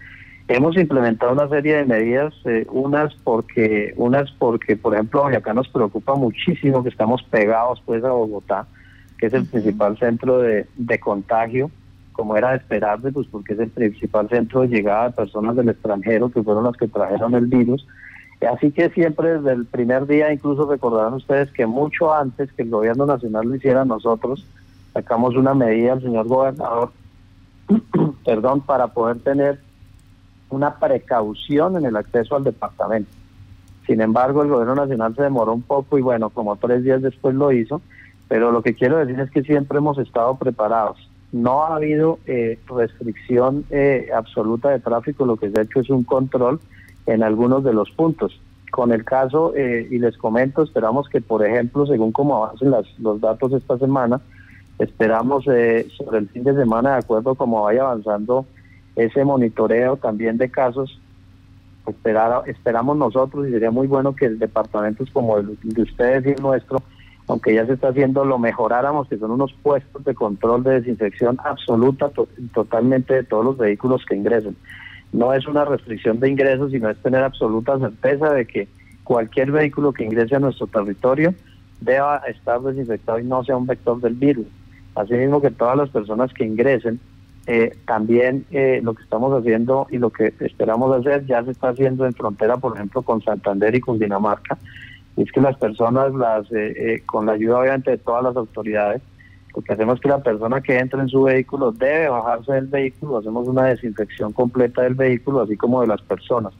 hemos 0.48 0.76
implementado 0.76 1.32
una 1.32 1.48
serie 1.48 1.76
de 1.76 1.84
medidas, 1.84 2.34
eh, 2.44 2.66
unas 2.70 3.14
porque, 3.22 3.92
unas 3.96 4.30
porque, 4.32 4.76
por 4.76 4.94
ejemplo, 4.94 5.22
Boyacá 5.22 5.52
nos 5.52 5.68
preocupa 5.68 6.14
muchísimo 6.14 6.82
que 6.82 6.88
estamos 6.88 7.22
pegados 7.22 7.82
pues 7.84 8.02
a 8.02 8.10
Bogotá, 8.10 8.66
que 9.18 9.26
es 9.26 9.34
el 9.34 9.46
principal 9.46 9.98
centro 9.98 10.38
de, 10.40 10.66
de 10.76 10.98
contagio, 10.98 11.70
como 12.12 12.36
era 12.36 12.50
de 12.50 12.56
esperarse, 12.56 13.12
pues 13.12 13.28
porque 13.30 13.52
es 13.52 13.60
el 13.60 13.70
principal 13.70 14.28
centro 14.28 14.62
de 14.62 14.68
llegada 14.68 15.08
de 15.08 15.14
personas 15.14 15.54
del 15.54 15.68
extranjero 15.68 16.30
que 16.30 16.42
fueron 16.42 16.64
las 16.64 16.76
que 16.76 16.88
trajeron 16.88 17.34
el 17.34 17.46
virus. 17.46 17.86
Así 18.50 18.70
que 18.70 18.88
siempre 18.90 19.38
desde 19.38 19.52
el 19.52 19.66
primer 19.66 20.06
día, 20.06 20.32
incluso 20.32 20.68
recordarán 20.68 21.14
ustedes 21.14 21.50
que 21.50 21.66
mucho 21.66 22.14
antes 22.14 22.52
que 22.52 22.62
el 22.62 22.70
gobierno 22.70 23.04
nacional 23.04 23.46
lo 23.46 23.54
hiciera 23.54 23.84
nosotros, 23.84 24.46
sacamos 24.94 25.36
una 25.36 25.54
medida 25.54 25.92
al 25.92 26.02
señor 26.02 26.26
gobernador, 26.26 26.90
perdón, 28.24 28.62
para 28.62 28.88
poder 28.88 29.18
tener 29.18 29.60
una 30.50 30.76
precaución 30.76 31.76
en 31.76 31.86
el 31.86 31.96
acceso 31.96 32.36
al 32.36 32.44
departamento. 32.44 33.10
Sin 33.86 34.00
embargo, 34.00 34.42
el 34.42 34.48
gobierno 34.48 34.74
nacional 34.74 35.14
se 35.14 35.22
demoró 35.22 35.54
un 35.54 35.62
poco 35.62 35.98
y 35.98 36.02
bueno, 36.02 36.30
como 36.30 36.56
tres 36.56 36.84
días 36.84 37.00
después 37.02 37.34
lo 37.34 37.52
hizo, 37.52 37.80
pero 38.28 38.52
lo 38.52 38.62
que 38.62 38.74
quiero 38.74 38.98
decir 38.98 39.18
es 39.18 39.30
que 39.30 39.42
siempre 39.42 39.78
hemos 39.78 39.98
estado 39.98 40.36
preparados. 40.36 40.98
No 41.32 41.64
ha 41.64 41.76
habido 41.76 42.18
eh, 42.26 42.58
restricción 42.68 43.64
eh, 43.70 44.08
absoluta 44.14 44.70
de 44.70 44.80
tráfico, 44.80 45.24
lo 45.24 45.36
que 45.36 45.50
se 45.50 45.58
ha 45.58 45.62
hecho 45.62 45.80
es 45.80 45.90
un 45.90 46.04
control 46.04 46.60
en 47.06 47.22
algunos 47.22 47.64
de 47.64 47.72
los 47.72 47.90
puntos. 47.90 48.38
Con 48.70 48.92
el 48.92 49.04
caso, 49.04 49.54
eh, 49.56 49.88
y 49.90 49.98
les 49.98 50.18
comento, 50.18 50.62
esperamos 50.62 51.08
que, 51.08 51.22
por 51.22 51.44
ejemplo, 51.44 51.86
según 51.86 52.12
como 52.12 52.44
avancen 52.44 52.70
las, 52.70 52.86
los 52.98 53.18
datos 53.20 53.52
esta 53.54 53.78
semana, 53.78 54.20
esperamos 54.78 55.46
eh, 55.48 55.88
sobre 55.96 56.18
el 56.18 56.28
fin 56.28 56.44
de 56.44 56.54
semana, 56.54 56.92
de 56.92 56.98
acuerdo 56.98 57.34
como 57.34 57.62
vaya 57.62 57.82
avanzando 57.82 58.46
ese 58.98 59.24
monitoreo 59.24 59.96
también 59.96 60.38
de 60.38 60.50
casos, 60.50 61.00
esperar, 61.86 62.42
esperamos 62.46 62.96
nosotros 62.96 63.48
y 63.48 63.50
sería 63.50 63.70
muy 63.70 63.86
bueno 63.86 64.14
que 64.14 64.26
el 64.26 64.38
departamento 64.38 65.04
como 65.12 65.38
el 65.38 65.58
de 65.62 65.82
ustedes 65.82 66.26
y 66.26 66.30
el 66.30 66.42
nuestro, 66.42 66.82
aunque 67.26 67.54
ya 67.54 67.66
se 67.66 67.74
está 67.74 67.88
haciendo, 67.88 68.24
lo 68.24 68.38
mejoráramos, 68.38 69.08
que 69.08 69.18
son 69.18 69.30
unos 69.30 69.52
puestos 69.62 70.04
de 70.04 70.14
control 70.14 70.62
de 70.64 70.80
desinfección 70.80 71.38
absoluta 71.44 72.10
totalmente 72.52 73.14
de 73.14 73.24
todos 73.24 73.44
los 73.44 73.58
vehículos 73.58 74.04
que 74.06 74.16
ingresen 74.16 74.56
no 75.12 75.32
es 75.32 75.46
una 75.46 75.64
restricción 75.64 76.20
de 76.20 76.30
ingresos, 76.30 76.70
sino 76.70 76.90
es 76.90 76.98
tener 76.98 77.22
absoluta 77.22 77.78
certeza 77.78 78.32
de 78.32 78.46
que 78.46 78.68
cualquier 79.04 79.50
vehículo 79.50 79.92
que 79.92 80.04
ingrese 80.04 80.36
a 80.36 80.40
nuestro 80.40 80.66
territorio 80.66 81.34
deba 81.80 82.18
estar 82.28 82.60
desinfectado 82.60 83.18
y 83.18 83.24
no 83.24 83.42
sea 83.44 83.56
un 83.56 83.66
vector 83.66 84.00
del 84.00 84.14
virus. 84.14 84.46
Asimismo 84.94 85.40
que 85.40 85.50
todas 85.50 85.76
las 85.76 85.90
personas 85.90 86.32
que 86.34 86.44
ingresen, 86.44 87.00
eh, 87.50 87.74
también 87.86 88.44
eh, 88.50 88.80
lo 88.82 88.92
que 88.92 89.02
estamos 89.02 89.32
haciendo 89.32 89.86
y 89.90 89.96
lo 89.96 90.10
que 90.10 90.34
esperamos 90.40 90.94
hacer 90.94 91.24
ya 91.24 91.42
se 91.42 91.52
está 91.52 91.70
haciendo 91.70 92.04
en 92.04 92.12
frontera, 92.12 92.58
por 92.58 92.76
ejemplo, 92.76 93.00
con 93.00 93.22
Santander 93.22 93.74
y 93.74 93.80
con 93.80 93.98
Dinamarca, 93.98 94.58
es 95.16 95.32
que 95.32 95.40
las 95.40 95.56
personas, 95.56 96.12
las 96.12 96.46
eh, 96.52 97.02
con 97.06 97.24
la 97.24 97.32
ayuda 97.32 97.60
obviamente 97.60 97.92
de 97.92 97.96
todas 97.96 98.22
las 98.22 98.36
autoridades, 98.36 99.00
lo 99.56 99.62
que 99.62 99.72
hacemos 99.72 99.94
es 99.94 100.00
que 100.02 100.08
la 100.10 100.22
persona 100.22 100.60
que 100.60 100.78
entra 100.78 101.00
en 101.00 101.08
su 101.08 101.22
vehículo 101.22 101.72
debe 101.72 102.10
bajarse 102.10 102.52
del 102.52 102.66
vehículo, 102.66 103.16
hacemos 103.16 103.48
una 103.48 103.64
desinfección 103.64 104.34
completa 104.34 104.82
del 104.82 104.94
vehículo, 104.94 105.40
así 105.40 105.56
como 105.56 105.80
de 105.80 105.86
las 105.86 106.02
personas. 106.02 106.52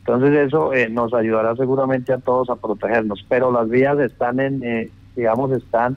Entonces 0.00 0.34
eso 0.48 0.74
eh, 0.74 0.90
nos 0.90 1.14
ayudará 1.14 1.56
seguramente 1.56 2.12
a 2.12 2.18
todos 2.18 2.50
a 2.50 2.56
protegernos, 2.56 3.24
pero 3.26 3.50
las 3.50 3.70
vías 3.70 3.98
están 4.00 4.38
en, 4.38 4.62
eh, 4.62 4.90
digamos, 5.16 5.50
están 5.52 5.96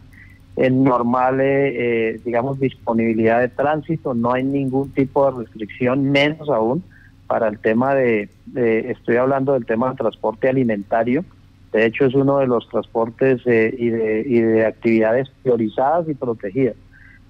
en 0.55 0.83
normal, 0.83 1.39
eh, 1.41 2.19
digamos, 2.25 2.59
disponibilidad 2.59 3.39
de 3.39 3.47
tránsito, 3.49 4.13
no 4.13 4.33
hay 4.33 4.43
ningún 4.43 4.91
tipo 4.91 5.31
de 5.31 5.43
restricción, 5.43 6.11
menos 6.11 6.49
aún 6.49 6.83
para 7.27 7.47
el 7.47 7.59
tema 7.59 7.93
de, 7.93 8.27
estoy 8.55 9.17
hablando 9.17 9.53
del 9.53 9.65
tema 9.65 9.87
del 9.89 9.97
transporte 9.97 10.49
alimentario, 10.49 11.23
de 11.71 11.85
hecho 11.85 12.05
es 12.05 12.15
uno 12.15 12.39
de 12.39 12.47
los 12.47 12.67
transportes 12.69 13.41
y, 13.45 13.89
de, 13.89 14.23
y 14.25 14.39
de 14.39 14.65
actividades 14.65 15.29
priorizadas 15.43 16.09
y 16.09 16.15
protegidas. 16.15 16.75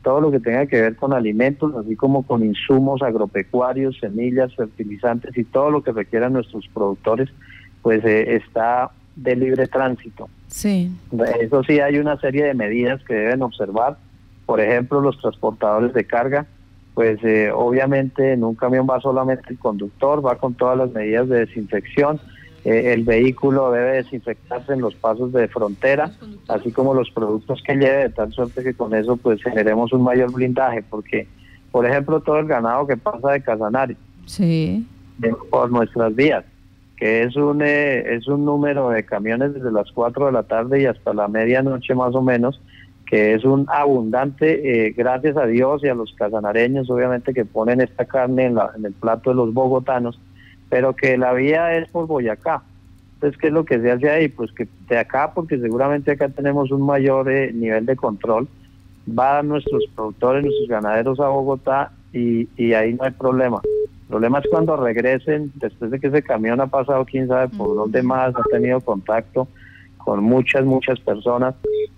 Todo 0.01 0.21
lo 0.21 0.31
que 0.31 0.39
tenga 0.39 0.65
que 0.65 0.79
ver 0.79 0.95
con 0.95 1.11
alimentos, 1.11 1.75
así 1.75 1.97
como 1.97 2.23
con 2.23 2.45
insumos 2.45 3.01
agropecuarios, 3.01 3.97
semillas, 3.99 4.55
fertilizantes 4.55 5.37
y 5.37 5.43
todo 5.43 5.69
lo 5.69 5.83
que 5.83 5.91
requieran 5.91 6.31
nuestros 6.31 6.65
productores, 6.73 7.29
pues 7.81 8.03
eh, 8.05 8.35
está 8.35 8.91
de 9.17 9.35
libre 9.35 9.67
tránsito. 9.67 10.29
Sí. 10.49 10.91
Eso 11.39 11.63
sí, 11.63 11.79
hay 11.79 11.97
una 11.97 12.19
serie 12.19 12.43
de 12.43 12.53
medidas 12.53 13.01
que 13.03 13.13
deben 13.13 13.41
observar. 13.41 13.97
Por 14.45 14.59
ejemplo, 14.59 14.99
los 14.99 15.19
transportadores 15.21 15.93
de 15.93 16.05
carga, 16.05 16.45
pues 16.93 17.23
eh, 17.23 17.51
obviamente 17.53 18.33
en 18.33 18.43
un 18.43 18.55
camión 18.55 18.87
va 18.89 18.99
solamente 18.99 19.43
el 19.49 19.59
conductor, 19.59 20.25
va 20.25 20.35
con 20.35 20.55
todas 20.55 20.77
las 20.77 20.91
medidas 20.91 21.29
de 21.29 21.45
desinfección 21.45 22.19
eh, 22.65 22.93
el 22.93 23.03
vehículo 23.03 23.71
debe 23.71 23.97
desinfectarse 23.97 24.73
en 24.73 24.81
los 24.81 24.93
pasos 24.95 25.31
de 25.31 25.47
frontera, 25.47 26.11
así 26.49 26.71
como 26.71 26.93
los 26.93 27.09
productos 27.11 27.61
que 27.65 27.75
lleve, 27.75 28.03
de 28.03 28.09
tal 28.09 28.33
suerte 28.33 28.63
que 28.63 28.73
con 28.73 28.93
eso 28.93 29.15
pues 29.15 29.41
generemos 29.41 29.93
un 29.93 30.03
mayor 30.03 30.31
blindaje, 30.31 30.83
porque 30.83 31.27
por 31.71 31.85
ejemplo 31.85 32.19
todo 32.19 32.39
el 32.39 32.47
ganado 32.47 32.85
que 32.85 32.97
pasa 32.97 33.31
de 33.31 33.41
Casanare 33.41 33.95
sí. 34.25 34.85
por 35.49 35.71
nuestras 35.71 36.13
vías, 36.15 36.43
que 36.99 37.23
es 37.23 37.35
un, 37.37 37.61
eh, 37.61 38.15
es 38.15 38.27
un 38.27 38.43
número 38.43 38.89
de 38.89 39.05
camiones 39.05 39.53
desde 39.53 39.71
las 39.71 39.89
4 39.93 40.25
de 40.25 40.31
la 40.33 40.43
tarde 40.43 40.81
y 40.81 40.85
hasta 40.85 41.13
la 41.13 41.29
medianoche 41.29 41.95
más 41.95 42.13
o 42.13 42.21
menos, 42.21 42.61
que 43.05 43.33
es 43.35 43.45
un 43.45 43.65
abundante, 43.69 44.87
eh, 44.87 44.93
gracias 44.95 45.37
a 45.37 45.45
Dios 45.45 45.81
y 45.81 45.87
a 45.87 45.95
los 45.95 46.13
casanareños 46.13 46.89
obviamente 46.89 47.33
que 47.33 47.45
ponen 47.45 47.79
esta 47.79 48.03
carne 48.03 48.47
en, 48.47 48.55
la, 48.55 48.71
en 48.75 48.85
el 48.85 48.91
plato 48.91 49.29
de 49.29 49.37
los 49.37 49.53
bogotanos, 49.53 50.19
pero 50.69 50.93
que 50.93 51.17
la 51.17 51.31
vía 51.31 51.77
es 51.77 51.89
por 51.89 52.05
Boyacá. 52.05 52.63
Entonces, 53.13 53.39
¿qué 53.39 53.47
es 53.47 53.53
lo 53.53 53.63
que 53.63 53.79
se 53.79 53.91
hace 53.91 54.09
ahí? 54.09 54.27
Pues 54.27 54.51
que 54.51 54.67
de 54.89 54.97
acá, 54.97 55.31
porque 55.33 55.57
seguramente 55.57 56.11
acá 56.11 56.27
tenemos 56.27 56.69
un 56.69 56.85
mayor 56.85 57.31
eh, 57.31 57.53
nivel 57.53 57.85
de 57.85 57.95
control, 57.95 58.49
van 59.05 59.47
nuestros 59.47 59.85
productores, 59.95 60.43
nuestros 60.43 60.67
ganaderos 60.67 61.19
a 61.21 61.29
Bogotá 61.29 61.93
y, 62.11 62.49
y 62.57 62.73
ahí 62.73 62.93
no 62.93 63.05
hay 63.05 63.11
problema. 63.11 63.61
El 64.09 64.13
problema 64.13 64.39
es 64.39 64.45
cuando 64.49 64.75
regresen, 64.75 65.51
después 65.55 65.91
de 65.91 65.99
que 65.99 66.07
ese 66.07 66.23
camión 66.23 66.59
ha 66.59 66.67
pasado 66.67 67.05
quién 67.05 67.27
sabe 67.27 67.47
por 67.49 67.75
dónde 67.75 68.01
más, 68.01 68.35
ha 68.35 68.43
tenido 68.51 68.81
contacto 68.81 69.47
con 69.97 70.23
muchas, 70.23 70.65
muchas 70.65 70.99
personas. 70.99 71.53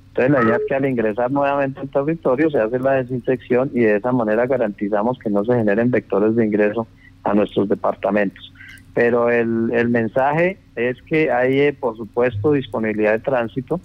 Entonces 0.10 0.32
la 0.32 0.44
idea 0.44 0.56
es 0.58 0.64
que 0.68 0.76
al 0.76 0.86
ingresar 0.86 1.32
nuevamente 1.32 1.80
al 1.80 1.88
territorio 1.88 2.50
se 2.50 2.60
hace 2.60 2.80
la 2.80 2.96
desinfección 2.96 3.72
y 3.74 3.80
de 3.80 3.96
esa 3.96 4.12
manera 4.12 4.46
garantizamos 4.46 5.18
que 5.20 5.30
no 5.30 5.46
se 5.46 5.56
generen 5.56 5.90
vectores 5.90 6.36
de 6.36 6.46
ingreso 6.46 6.86
a 7.24 7.34
nuestros 7.34 7.70
departamentos 7.70 8.52
pero 8.94 9.30
el, 9.30 9.72
el 9.74 9.90
mensaje 9.90 10.58
es 10.76 11.02
que 11.04 11.32
hay, 11.32 11.60
eh, 11.60 11.74
por 11.74 11.96
supuesto, 11.96 12.52
disponibilidad 12.52 13.14
de 13.14 13.20
tránsito, 13.20 13.80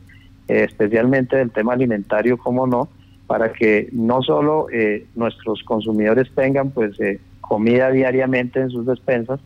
eh, 0.49 0.65
especialmente 0.65 1.37
del 1.37 1.51
tema 1.51 1.75
alimentario, 1.75 2.39
como 2.39 2.67
no, 2.67 2.89
para 3.27 3.53
que 3.53 3.89
no 3.93 4.23
solo 4.23 4.67
eh, 4.73 5.07
nuestros 5.15 5.63
consumidores 5.63 6.31
tengan 6.35 6.71
pues 6.71 6.97
comida 7.49 7.91
diariamente 7.91 8.61
en 8.61 8.71
sus 8.71 8.87
despensas, 8.87 9.41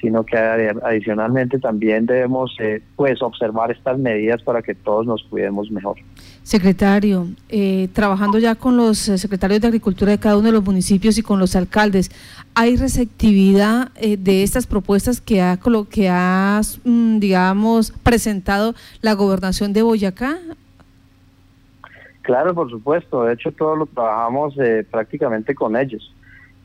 sino 0.00 0.24
que 0.24 0.36
adicionalmente 0.36 1.58
también 1.58 2.06
debemos 2.06 2.56
pues 2.96 3.22
observar 3.22 3.70
estas 3.70 3.98
medidas 3.98 4.42
para 4.42 4.62
que 4.62 4.74
todos 4.74 5.06
nos 5.06 5.22
cuidemos 5.24 5.70
mejor. 5.70 5.96
Secretario, 6.42 7.28
eh, 7.50 7.88
trabajando 7.92 8.36
ya 8.36 8.56
con 8.56 8.76
los 8.76 9.08
eh, 9.08 9.16
secretarios 9.16 9.60
de 9.60 9.68
Agricultura 9.68 10.10
de 10.10 10.18
cada 10.18 10.36
uno 10.36 10.46
de 10.46 10.52
los 10.52 10.64
municipios 10.64 11.16
y 11.16 11.22
con 11.22 11.38
los 11.38 11.54
alcaldes, 11.54 12.10
¿hay 12.54 12.76
receptividad 12.76 13.92
eh, 13.94 14.16
de 14.16 14.42
estas 14.42 14.66
propuestas 14.66 15.20
que 15.20 15.40
ha, 15.40 15.56
que 15.88 16.08
ha 16.08 16.60
mm, 16.82 17.20
digamos, 17.20 17.92
presentado 18.02 18.74
la 19.02 19.12
gobernación 19.12 19.72
de 19.72 19.82
Boyacá? 19.82 20.36
Claro, 22.22 22.54
por 22.54 22.68
supuesto. 22.70 23.22
De 23.22 23.34
hecho, 23.34 23.52
todos 23.52 23.78
lo 23.78 23.86
trabajamos 23.86 24.54
prácticamente 24.90 25.54
con 25.54 25.76
ellos. 25.76 26.12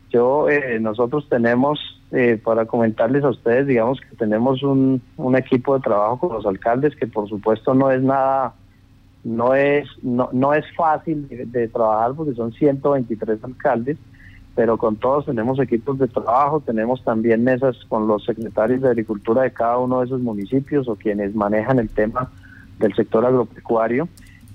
Yo, 0.09 0.47
nosotros 0.79 1.27
tenemos, 1.29 1.79
para 2.43 2.65
comentarles 2.65 3.23
a 3.23 3.29
ustedes, 3.29 3.67
digamos 3.67 3.99
que 3.99 4.15
tenemos 4.15 4.63
un, 4.63 5.01
un 5.17 5.35
equipo 5.35 5.75
de 5.75 5.81
trabajo 5.81 6.19
con 6.19 6.33
los 6.33 6.45
alcaldes 6.45 6.95
que 6.95 7.07
por 7.07 7.27
supuesto 7.27 7.73
no 7.73 7.91
es 7.91 8.01
nada 8.01 8.53
no 9.27 9.53
es, 9.53 9.87
no, 10.01 10.29
no 10.31 10.53
es 10.53 10.65
fácil 10.75 11.27
de, 11.27 11.67
trabajar 11.67 12.13
porque 12.15 12.33
son 12.33 12.53
123 12.53 13.43
alcaldes, 13.43 13.97
pero 14.55 14.77
con 14.77 14.95
todos 14.95 15.25
tenemos 15.25 15.59
equipos 15.59 15.99
de 15.99 16.07
trabajo, 16.07 16.61
tenemos 16.61 17.03
también 17.03 17.43
mesas 17.43 17.75
con 17.89 18.07
los 18.07 18.23
secretarios 18.23 18.81
de 18.81 18.87
Agricultura 18.87 19.41
de 19.41 19.51
cada 19.51 19.77
uno 19.79 19.99
de 19.99 20.05
esos 20.05 20.21
municipios 20.21 20.87
o 20.87 20.95
quienes 20.95 21.35
manejan 21.35 21.77
el 21.79 21.89
tema 21.89 22.31
del 22.79 22.95
sector 22.95 23.25
agropecuario 23.25 24.07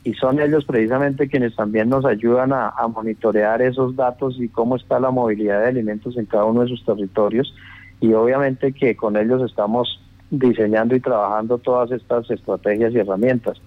y 0.05 0.15
son 0.15 0.41
ellos 0.41 0.65
precisamente 0.65 1.29
quienes 1.29 1.55
también 1.55 1.89
nos 1.89 2.05
ayudan 2.05 2.53
a, 2.53 2.73
monitorear 2.93 3.63
esos 3.63 3.95
datos 3.95 4.37
y 4.41 4.49
cómo 4.49 4.77
está 4.77 4.99
la 4.99 5.11
movilidad 5.11 5.61
de 5.61 5.69
alimentos 5.69 6.17
en 6.17 6.27
cada 6.27 6.45
uno 6.45 6.63
de 6.63 6.69
sus 6.69 6.85
territorios 6.85 7.55
y 8.01 8.13
obviamente 8.13 8.73
que 8.73 8.97
con 8.97 9.17
ellos 9.17 9.43
estamos 9.49 10.01
diseñando 10.31 10.97
y 10.97 11.01
trabajando 11.01 11.59
todas 11.59 11.93
estas 11.93 12.29
estrategias 12.31 12.93
y 12.93 12.99
herramientas. 12.99 13.61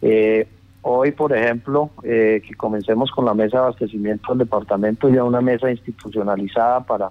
Eh, 0.00 0.46
hoy, 0.82 1.10
por 1.10 1.36
ejemplo, 1.36 1.90
eh, 2.04 2.40
que 2.46 2.54
comencemos 2.54 3.10
con 3.10 3.24
la 3.24 3.34
mesa 3.34 3.56
de 3.56 3.64
abastecimiento 3.64 4.32
del 4.32 4.46
departamento, 4.46 5.08
ya 5.08 5.24
una 5.24 5.40
mesa 5.40 5.70
institucionalizada 5.70 6.80
para 6.80 7.10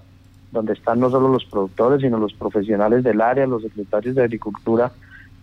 donde 0.52 0.72
están 0.72 1.00
no 1.00 1.10
solo 1.10 1.28
los 1.28 1.44
productores, 1.44 2.00
sino 2.00 2.16
los 2.16 2.32
profesionales 2.32 3.02
del 3.04 3.20
área, 3.20 3.46
los 3.46 3.62
secretarios 3.62 4.14
de 4.14 4.22
Agricultura 4.22 4.92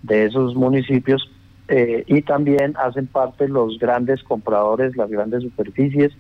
de 0.02 0.26
esos 0.26 0.56
municipios, 0.56 1.30
eh, 1.74 2.04
y 2.06 2.22
también 2.22 2.76
hacen 2.78 3.08
parte 3.08 3.48
los 3.48 3.80
grandes 3.80 4.22
compradores, 4.24 4.98
las 4.98 5.10
grandes 5.10 5.42
superficies, 5.42 6.12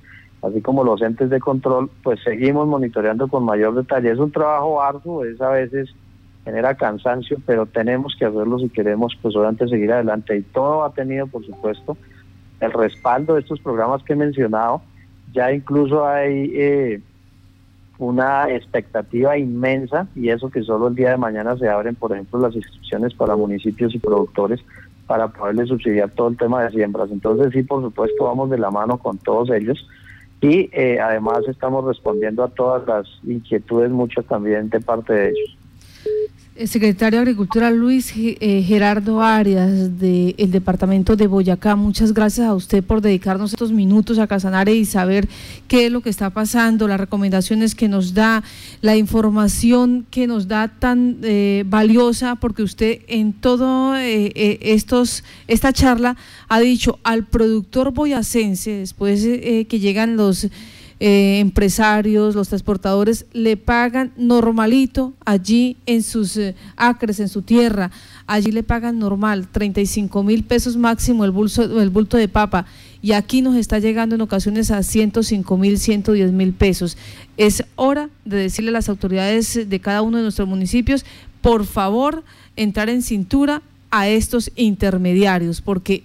así 0.41 0.61
como 0.61 0.85
los 0.85 1.01
entes 1.01 1.29
de 1.29 1.41
control, 1.41 1.89
pues 2.03 2.21
seguimos 2.23 2.69
monitoreando 2.69 3.27
con 3.27 3.43
mayor 3.43 3.75
detalle. 3.75 4.11
Es 4.11 4.17
un 4.17 4.31
trabajo 4.31 4.81
arduo, 4.81 5.25
es 5.25 5.41
a 5.41 5.49
veces 5.49 5.93
genera 6.45 6.75
cansancio, 6.75 7.37
pero 7.45 7.65
tenemos 7.65 8.15
que 8.17 8.23
hacerlo 8.23 8.59
si 8.59 8.69
queremos, 8.69 9.13
pues 9.21 9.35
obviamente 9.35 9.67
seguir 9.67 9.91
adelante. 9.91 10.37
Y 10.37 10.41
todo 10.41 10.85
ha 10.85 10.93
tenido, 10.93 11.27
por 11.27 11.45
supuesto, 11.45 11.97
el 12.61 12.71
respaldo 12.71 13.33
de 13.33 13.41
estos 13.41 13.59
programas 13.59 14.01
que 14.03 14.13
he 14.13 14.15
mencionado. 14.15 14.81
Ya 15.33 15.51
incluso 15.51 16.07
hay 16.07 16.49
eh, 16.55 17.01
una 17.97 18.49
expectativa 18.49 19.37
inmensa 19.37 20.07
y 20.15 20.29
eso 20.29 20.49
que 20.49 20.63
solo 20.63 20.87
el 20.87 20.95
día 20.95 21.09
de 21.09 21.17
mañana 21.17 21.57
se 21.57 21.67
abren, 21.67 21.95
por 21.95 22.13
ejemplo, 22.13 22.39
las 22.39 22.55
inscripciones 22.55 23.13
para 23.15 23.35
municipios 23.35 23.93
y 23.93 23.99
productores 23.99 24.61
para 25.11 25.27
poderles 25.27 25.67
subsidiar 25.67 26.09
todo 26.11 26.29
el 26.29 26.37
tema 26.37 26.63
de 26.63 26.71
siembras. 26.71 27.11
Entonces 27.11 27.51
sí, 27.51 27.63
por 27.63 27.81
supuesto, 27.81 28.23
vamos 28.23 28.49
de 28.49 28.57
la 28.57 28.71
mano 28.71 28.97
con 28.97 29.17
todos 29.17 29.49
ellos 29.49 29.85
y 30.39 30.69
eh, 30.71 31.01
además 31.01 31.41
estamos 31.49 31.83
respondiendo 31.83 32.45
a 32.45 32.47
todas 32.47 32.87
las 32.87 33.05
inquietudes, 33.25 33.91
muchas 33.91 34.23
también 34.23 34.69
de 34.69 34.79
parte 34.79 35.11
de 35.11 35.29
ellos. 35.31 35.57
Secretario 36.67 37.19
de 37.19 37.23
Agricultura 37.23 37.71
Luis 37.71 38.13
eh, 38.15 38.63
Gerardo 38.65 39.21
Arias 39.21 39.97
del 39.99 40.51
departamento 40.51 41.15
de 41.15 41.27
Boyacá, 41.27 41.75
muchas 41.75 42.13
gracias 42.13 42.47
a 42.47 42.53
usted 42.53 42.83
por 42.83 43.01
dedicarnos 43.01 43.53
estos 43.53 43.71
minutos 43.71 44.19
a 44.19 44.27
Casanare 44.27 44.75
y 44.75 44.85
saber 44.85 45.27
qué 45.67 45.87
es 45.87 45.91
lo 45.91 46.01
que 46.01 46.09
está 46.09 46.29
pasando, 46.29 46.87
las 46.87 46.99
recomendaciones 46.99 47.73
que 47.73 47.87
nos 47.87 48.13
da, 48.13 48.43
la 48.81 48.95
información 48.95 50.05
que 50.11 50.27
nos 50.27 50.47
da 50.47 50.67
tan 50.67 51.17
eh, 51.23 51.63
valiosa, 51.67 52.35
porque 52.35 52.63
usted 52.63 53.01
en 53.07 53.33
todo 53.33 53.95
eh, 53.97 54.59
estos 54.61 55.23
esta 55.47 55.73
charla 55.73 56.17
ha 56.47 56.59
dicho 56.59 56.99
al 57.03 57.25
productor 57.25 57.91
boyacense, 57.91 58.71
después 58.71 59.23
que 59.23 59.79
llegan 59.79 60.17
los 60.17 60.47
eh, 61.03 61.39
empresarios, 61.39 62.35
los 62.35 62.49
transportadores 62.49 63.25
le 63.33 63.57
pagan 63.57 64.11
normalito 64.17 65.13
allí 65.25 65.75
en 65.87 66.03
sus 66.03 66.37
eh, 66.37 66.53
acres, 66.75 67.19
en 67.19 67.27
su 67.27 67.41
tierra, 67.41 67.89
allí 68.27 68.51
le 68.51 68.61
pagan 68.61 68.99
normal, 68.99 69.47
35 69.47 70.21
mil 70.21 70.43
pesos 70.43 70.77
máximo 70.77 71.25
el, 71.25 71.31
bulto, 71.31 71.81
el 71.81 71.89
bulto 71.89 72.17
de 72.17 72.27
papa 72.27 72.67
y 73.01 73.13
aquí 73.13 73.41
nos 73.41 73.55
está 73.55 73.79
llegando 73.79 74.13
en 74.13 74.21
ocasiones 74.21 74.69
a 74.69 74.83
105 74.83 75.57
mil, 75.57 75.79
110 75.79 76.33
mil 76.33 76.53
pesos. 76.53 76.97
Es 77.35 77.63
hora 77.77 78.11
de 78.23 78.37
decirle 78.37 78.69
a 78.69 78.73
las 78.73 78.87
autoridades 78.87 79.67
de 79.67 79.79
cada 79.79 80.03
uno 80.03 80.17
de 80.17 80.23
nuestros 80.23 80.47
municipios, 80.47 81.03
por 81.41 81.65
favor, 81.65 82.23
entrar 82.55 82.89
en 82.89 83.01
cintura 83.01 83.63
a 83.89 84.07
estos 84.07 84.51
intermediarios, 84.55 85.61
porque 85.61 86.03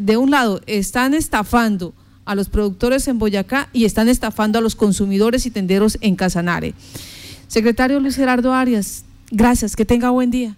de 0.00 0.16
un 0.16 0.30
lado 0.30 0.62
están 0.66 1.12
estafando 1.12 1.92
a 2.24 2.34
los 2.34 2.48
productores 2.48 3.08
en 3.08 3.18
Boyacá 3.18 3.68
y 3.72 3.84
están 3.84 4.08
estafando 4.08 4.58
a 4.58 4.62
los 4.62 4.76
consumidores 4.76 5.46
y 5.46 5.50
tenderos 5.50 5.98
en 6.00 6.16
Casanare. 6.16 6.74
Secretario 7.48 7.98
Luis 8.00 8.16
Gerardo 8.16 8.52
Arias, 8.52 9.04
Gracias, 9.30 9.76
que 9.76 9.84
tenga 9.84 10.10
buen 10.10 10.30
día. 10.30 10.54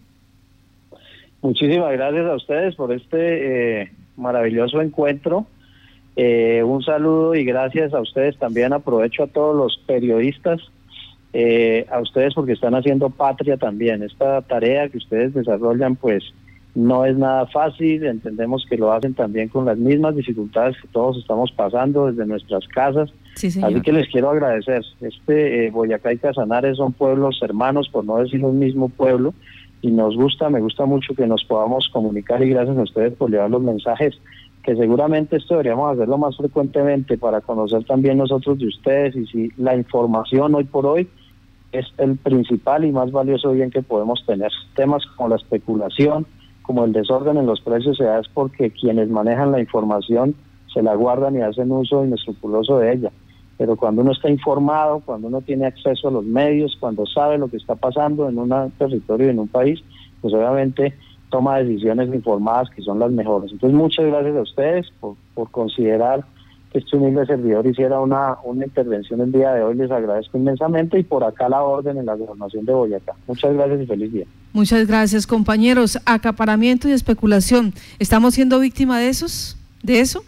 Muchísimas 1.43 1.93
gracias 1.93 2.27
a 2.27 2.35
ustedes 2.35 2.75
por 2.75 2.93
este 2.93 3.83
eh, 3.83 3.93
maravilloso 4.17 4.81
encuentro. 4.81 5.47
Eh, 6.17 6.63
un 6.65 6.83
saludo 6.83 7.35
y 7.35 7.45
gracias 7.45 7.93
a 7.93 8.01
ustedes 8.01 8.39
también. 8.39 8.73
Aprovecho 8.73 9.25
a 9.25 9.27
todos 9.27 9.55
los 9.55 9.79
periodistas, 9.87 10.61
eh, 11.35 11.87
a 11.91 12.01
ustedes 12.01 12.33
porque 12.35 12.53
están 12.53 12.75
haciendo 12.75 13.11
patria 13.11 13.59
también. 13.59 14.03
Esta 14.03 14.41
tarea 14.41 14.89
que 14.89 14.99
ustedes 14.99 15.35
desarrollan, 15.35 15.97
pues 15.97 16.23
no 16.75 17.05
es 17.05 17.17
nada 17.17 17.47
fácil. 17.47 18.05
Entendemos 18.05 18.67
que 18.69 18.77
lo 18.77 18.93
hacen 18.93 19.15
también 19.15 19.49
con 19.49 19.65
las 19.65 19.79
mismas 19.79 20.17
dificultades 20.17 20.77
que 20.81 20.89
todos 20.89 21.19
estamos 21.19 21.53
pasando 21.53 22.07
desde 22.07 22.27
nuestras 22.27 22.67
casas. 22.69 23.11
Así 23.37 23.81
que 23.83 23.93
les 23.93 24.09
quiero 24.09 24.31
agradecer. 24.31 24.83
Este 25.01 25.71
Boyacá 25.71 26.13
y 26.13 26.19
Casanares 26.19 26.77
son 26.77 26.93
pueblos 26.93 27.41
hermanos, 27.43 27.89
por 27.89 28.05
no 28.05 28.19
decir 28.19 28.45
un 28.45 28.59
mismo 28.59 28.89
pueblo 28.89 29.35
y 29.83 29.91
nos 29.91 30.17
gusta, 30.17 30.49
me 30.49 30.61
gusta 30.61 30.87
mucho 30.87 31.15
que 31.15 31.27
nos 31.27 31.45
podamos 31.45 31.89
comunicar 31.93 32.43
y 32.43 32.51
gracias 32.51 32.79
a 32.79 32.83
ustedes 32.83 33.15
por 33.15 33.31
llevar 33.31 33.51
los 33.51 33.63
mensajes, 33.63 34.15
que 34.63 34.77
seguramente 34.77 35.37
esto 35.37 35.55
deberíamos 35.55 35.93
hacerlo 35.93 36.19
más 36.19 36.37
frecuentemente 36.37 37.19
para 37.19 37.41
conocer 37.41 37.85
también 37.85 38.19
nosotros 38.19 38.61
de 38.61 38.69
ustedes 38.69 39.17
y 39.17 39.27
si 39.27 39.51
la 39.57 39.77
información 39.77 40.55
hoy 40.55 40.65
por 40.65 40.87
hoy 40.87 41.09
es 41.73 41.87
el 41.99 42.17
principal 42.17 42.85
y 42.85 42.93
más 42.93 43.11
valioso 43.11 43.51
bien 43.51 43.71
que 43.71 43.83
podemos 43.83 44.25
tener. 44.25 44.53
Temas 44.77 45.05
como 45.17 45.31
la 45.31 45.37
especulación, 45.37 46.27
como 46.63 46.85
el 46.85 46.93
desorden 46.93 47.37
en 47.37 47.47
los 47.47 47.61
precios 47.61 47.97
se 47.97 48.05
da 48.05 48.21
es 48.21 48.29
porque 48.29 48.71
quienes 48.71 49.09
manejan 49.09 49.53
la 49.53 49.61
información 49.61 50.35
se 50.73 50.83
la 50.83 50.95
guardan 50.95 51.37
y 51.37 51.43
hacen 51.43 51.71
uso 51.71 52.05
inescrupuloso 52.05 52.79
de 52.79 52.93
ella 52.93 53.13
pero 53.63 53.77
cuando 53.77 54.03
uno 54.03 54.11
está 54.11 54.29
informado, 54.29 54.99
cuando 55.05 55.29
uno 55.29 55.41
tiene 55.41 55.67
acceso 55.67 56.09
a 56.09 56.11
los 56.11 56.25
medios, 56.25 56.77
cuando 56.81 57.07
sabe 57.07 57.39
lo 57.39 57.47
que 57.47 57.59
está 57.59 57.77
pasando 57.77 58.29
en 58.29 58.37
un 58.37 58.73
territorio 58.77 59.29
y 59.29 59.31
en 59.31 59.39
un 59.39 59.47
país, 59.47 59.81
pues 60.21 60.35
obviamente 60.35 60.95
toma 61.31 61.59
decisiones 61.59 62.13
informadas 62.13 62.69
que 62.71 62.83
son 62.83 62.99
las 62.99 63.13
mejores. 63.13 63.53
Entonces 63.53 63.79
muchas 63.79 64.07
gracias 64.07 64.37
a 64.37 64.43
ustedes 64.43 64.93
por, 64.99 65.17
considerar 65.53 66.25
que 66.25 66.42
este 66.75 66.97
humilde 66.97 67.27
servidor 67.27 67.67
hiciera 67.67 68.01
una, 68.01 68.39
una 68.45 68.65
intervención 68.65 69.21
el 69.21 69.33
día 69.33 69.53
de 69.53 69.63
hoy. 69.63 69.75
Les 69.75 69.91
agradezco 69.91 70.39
inmensamente 70.39 70.99
y 70.99 71.03
por 71.03 71.25
acá 71.25 71.49
la 71.49 71.63
orden 71.63 71.99
en 71.99 72.07
la 72.07 72.15
gobernación 72.15 72.65
de 72.65 72.73
Boyacá. 72.73 73.13
Muchas 73.27 73.55
gracias 73.55 73.83
y 73.83 73.87
feliz 73.87 74.13
día. 74.13 74.27
Muchas 74.53 74.87
gracias, 74.87 75.27
compañeros. 75.27 75.99
Acaparamiento 76.07 76.89
y 76.89 76.93
especulación. 76.93 77.75
¿Estamos 77.99 78.35
siendo 78.35 78.59
víctima 78.59 78.99
de 78.99 79.09
esos? 79.09 79.57
¿De 79.83 80.01
eso? 80.01 80.25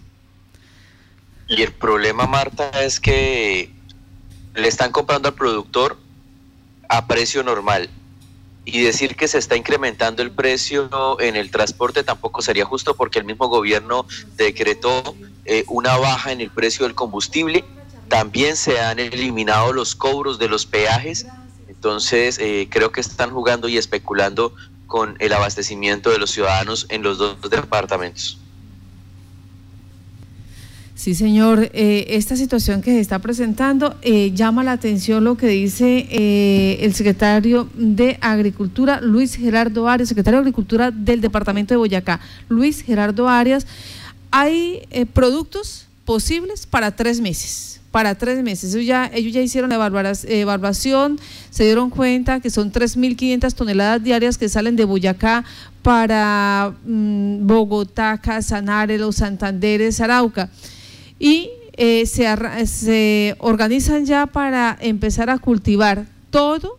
Y 1.49 1.63
el 1.63 1.73
problema, 1.73 2.27
Marta, 2.27 2.71
es 2.83 3.01
que 3.01 3.71
le 4.55 4.69
están 4.69 4.93
comprando 4.93 5.29
al 5.29 5.35
productor 5.35 5.97
a 6.89 7.07
precio 7.07 7.43
normal. 7.43 7.89
Y 8.67 8.83
decir 8.83 9.15
que 9.15 9.29
se 9.29 9.37
está 9.37 9.57
incrementando 9.57 10.23
el 10.23 10.31
precio 10.31 11.21
en 11.21 11.37
el 11.37 11.51
transporte 11.51 12.03
tampoco 12.03 12.41
sería 12.41 12.65
justo 12.65 12.97
porque 12.97 13.19
el 13.19 13.27
mismo 13.27 13.49
gobierno 13.49 14.07
decretó 14.39 15.15
eh, 15.47 15.65
una 15.69 15.97
baja 15.99 16.33
en 16.33 16.41
el 16.41 16.51
precio 16.51 16.87
del 16.87 16.95
combustible. 16.95 17.65
También 18.09 18.57
se 18.57 18.81
han 18.81 18.99
eliminado 18.99 19.73
los 19.73 19.95
cobros 19.95 20.39
de 20.39 20.49
los 20.49 20.65
peajes. 20.65 21.27
Entonces 21.69 22.39
eh, 22.39 22.69
creo 22.71 22.93
que 22.93 23.01
están 23.01 23.31
jugando 23.31 23.69
y 23.69 23.77
especulando 23.77 24.55
con 24.87 25.17
el 25.19 25.33
abastecimiento 25.33 26.11
de 26.11 26.19
los 26.19 26.31
ciudadanos 26.31 26.87
en 26.89 27.03
los 27.03 27.19
dos 27.19 27.37
departamentos. 27.51 28.39
Sí, 30.95 31.15
señor. 31.15 31.71
Eh, 31.75 32.07
esta 32.11 32.37
situación 32.37 32.81
que 32.81 32.93
se 32.93 33.01
está 33.01 33.19
presentando 33.19 33.99
llama 34.33 34.65
la 34.65 34.73
atención 34.73 35.25
lo 35.25 35.37
que 35.37 35.49
dice 35.49 36.07
el 36.81 36.95
secretario 36.95 37.69
de 37.75 38.17
Agricultura, 38.21 39.01
Luis 39.03 39.35
Gerardo 39.35 39.89
Arias, 39.89 40.09
secretario 40.09 40.39
de 40.39 40.43
Agricultura 40.43 40.91
del 40.91 41.21
Departamento 41.21 41.75
de 41.75 41.79
Boyacá. 41.79 42.21
Luis 42.49 42.83
Gerardo 42.83 43.29
Arias, 43.29 43.67
hay 44.37 44.82
productos 45.12 45.87
posibles 46.05 46.66
para 46.66 46.91
tres 46.91 47.20
meses. 47.20 47.80
Para 47.93 48.16
tres 48.16 48.43
meses. 48.43 48.74
Ellos 48.74 48.87
ya, 48.87 49.09
ellos 49.14 49.32
ya 49.32 49.41
hicieron 49.41 49.70
la 49.70 49.76
evaluación, 50.26 51.20
se 51.51 51.64
dieron 51.64 51.91
cuenta 51.91 52.41
que 52.41 52.51
son 52.51 52.72
3.500 52.72 53.55
toneladas 53.55 54.03
diarias 54.03 54.37
que 54.37 54.49
salen 54.49 54.74
de 54.74 54.85
Boyacá 54.85 55.45
para 55.82 56.74
mm, 56.85 57.47
Bogotá, 57.47 58.18
Casanare, 58.18 58.99
Los 58.99 59.16
Santanderes, 59.16 60.01
Arauca 60.01 60.51
y 61.20 61.51
eh, 61.76 62.05
se, 62.07 62.26
se, 62.66 63.37
organizan 63.39 64.05
ya 64.05 64.26
para 64.26 64.76
empezar 64.80 65.30
a 65.30 65.39
cultivar 65.39 66.07
todo, 66.30 66.78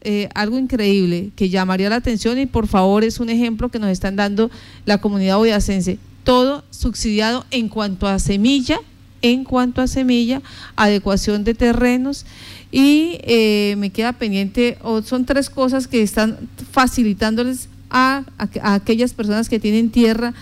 eh, 0.00 0.28
algo 0.34 0.58
increíble 0.58 1.30
que 1.36 1.50
llamaría 1.50 1.90
la 1.90 1.96
atención 1.96 2.38
y 2.38 2.46
por 2.46 2.68
favor 2.68 3.04
es 3.04 3.20
un 3.20 3.28
ejemplo 3.28 3.68
que 3.68 3.78
nos 3.78 3.90
están 3.90 4.16
dando 4.16 4.50
la 4.86 4.98
comunidad 4.98 5.36
boyacense, 5.36 5.98
todo 6.24 6.64
subsidiado 6.70 7.44
en 7.50 7.68
cuanto 7.68 8.08
a 8.08 8.18
semilla, 8.18 8.78
en 9.22 9.44
cuanto 9.44 9.80
a 9.80 9.86
semilla, 9.86 10.42
adecuación 10.76 11.44
de 11.44 11.54
terrenos 11.54 12.26
y 12.72 13.18
eh, 13.22 13.76
me 13.78 13.90
queda 13.90 14.12
pendiente, 14.12 14.78
son 15.04 15.24
tres 15.24 15.48
cosas 15.48 15.86
que 15.86 16.02
están 16.02 16.48
facilitándoles 16.72 17.68
a 17.88 18.24
aquellas 18.62 19.14
personas 19.14 19.48
que 19.48 19.60
tienen 19.60 19.90
tierra 19.90 20.34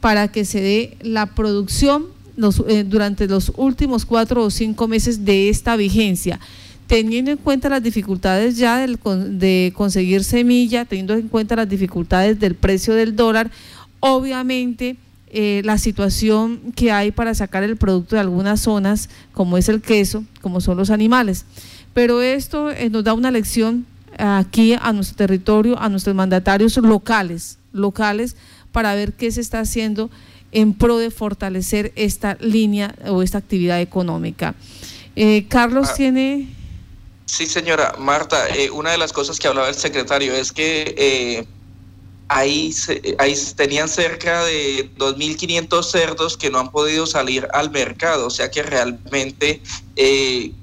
para 0.00 0.28
que 0.28 0.44
se 0.44 0.60
dé 0.60 0.96
la 1.00 1.26
producción 1.26 2.06
eh, 2.66 2.84
durante 2.86 3.26
los 3.26 3.52
últimos 3.56 4.06
cuatro 4.06 4.44
o 4.44 4.50
cinco 4.50 4.88
meses 4.88 5.24
de 5.24 5.48
esta 5.48 5.76
vigencia, 5.76 6.40
teniendo 6.86 7.30
en 7.30 7.36
cuenta 7.36 7.68
las 7.68 7.82
dificultades 7.82 8.56
ya 8.56 8.86
de 8.86 9.72
conseguir 9.76 10.24
semilla, 10.24 10.84
teniendo 10.84 11.14
en 11.14 11.28
cuenta 11.28 11.56
las 11.56 11.68
dificultades 11.68 12.40
del 12.40 12.54
precio 12.54 12.94
del 12.94 13.14
dólar, 13.14 13.50
obviamente 14.00 14.96
eh, 15.34 15.62
la 15.64 15.78
situación 15.78 16.60
que 16.76 16.92
hay 16.92 17.10
para 17.10 17.34
sacar 17.34 17.62
el 17.62 17.78
producto 17.78 18.16
de 18.16 18.20
algunas 18.20 18.60
zonas, 18.60 19.08
como 19.32 19.56
es 19.56 19.70
el 19.70 19.80
queso, 19.80 20.24
como 20.42 20.60
son 20.60 20.76
los 20.76 20.90
animales. 20.90 21.46
Pero 21.94 22.20
esto 22.20 22.70
eh, 22.70 22.90
nos 22.90 23.02
da 23.02 23.14
una 23.14 23.30
lección 23.30 23.86
aquí 24.18 24.74
a 24.78 24.92
nuestro 24.92 25.16
territorio, 25.16 25.78
a 25.80 25.88
nuestros 25.88 26.14
mandatarios 26.14 26.76
locales, 26.76 27.56
locales, 27.72 28.36
para 28.72 28.94
ver 28.94 29.14
qué 29.14 29.30
se 29.30 29.40
está 29.40 29.60
haciendo 29.60 30.10
en 30.52 30.74
pro 30.74 30.98
de 30.98 31.10
fortalecer 31.10 31.92
esta 31.96 32.36
línea 32.40 32.94
o 33.06 33.22
esta 33.22 33.38
actividad 33.38 33.80
económica. 33.80 34.54
Eh, 35.16 35.46
Carlos 35.48 35.88
ah. 35.90 35.94
tiene... 35.96 36.48
Sí, 37.24 37.46
señora 37.46 37.94
Marta, 37.98 38.48
eh, 38.54 38.70
una 38.70 38.90
de 38.90 38.98
las 38.98 39.14
cosas 39.14 39.38
que 39.38 39.48
hablaba 39.48 39.68
el 39.70 39.74
secretario 39.74 40.34
es 40.34 40.52
que 40.52 41.46
ahí, 42.28 42.74
ahí 43.18 43.34
tenían 43.56 43.88
cerca 43.88 44.44
de 44.44 44.90
2.500 44.96 45.82
cerdos 45.84 46.36
que 46.36 46.50
no 46.50 46.58
han 46.58 46.70
podido 46.70 47.06
salir 47.06 47.46
al 47.52 47.70
mercado, 47.70 48.26
o 48.26 48.30
sea 48.30 48.50
que 48.50 48.62
realmente 48.62 49.60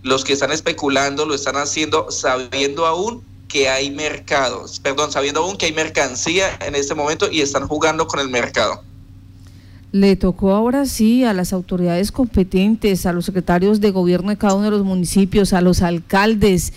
los 0.04 0.24
que 0.24 0.34
están 0.34 0.52
especulando 0.52 1.26
lo 1.26 1.36
están 1.36 1.58
haciendo 1.58 2.10
sabiendo 2.12 2.86
aún 2.86 3.24
que 3.48 3.68
hay 3.70 3.90
mercados, 3.90 4.80
perdón, 4.80 5.12
sabiendo 5.12 5.42
aún 5.42 5.58
que 5.58 5.68
hay 5.68 5.74
mercancía 5.74 6.58
en 6.66 6.76
este 6.76 6.94
momento 6.96 7.32
y 7.32 7.42
están 7.42 7.68
jugando 7.68 8.08
con 8.08 8.20
el 8.20 8.30
mercado. 8.30 8.84
Le 9.92 10.16
tocó 10.16 10.52
ahora 10.52 10.86
sí 10.86 11.24
a 11.24 11.34
las 11.34 11.52
autoridades 11.52 12.12
competentes, 12.12 13.08
a 13.08 13.12
los 13.12 13.26
secretarios 13.26 13.82
de 13.82 13.90
gobierno 13.90 14.30
de 14.30 14.38
cada 14.38 14.54
uno 14.54 14.66
de 14.66 14.72
los 14.72 14.84
municipios, 14.84 15.52
a 15.54 15.62
los 15.62 15.82
alcaldes, 15.82 16.74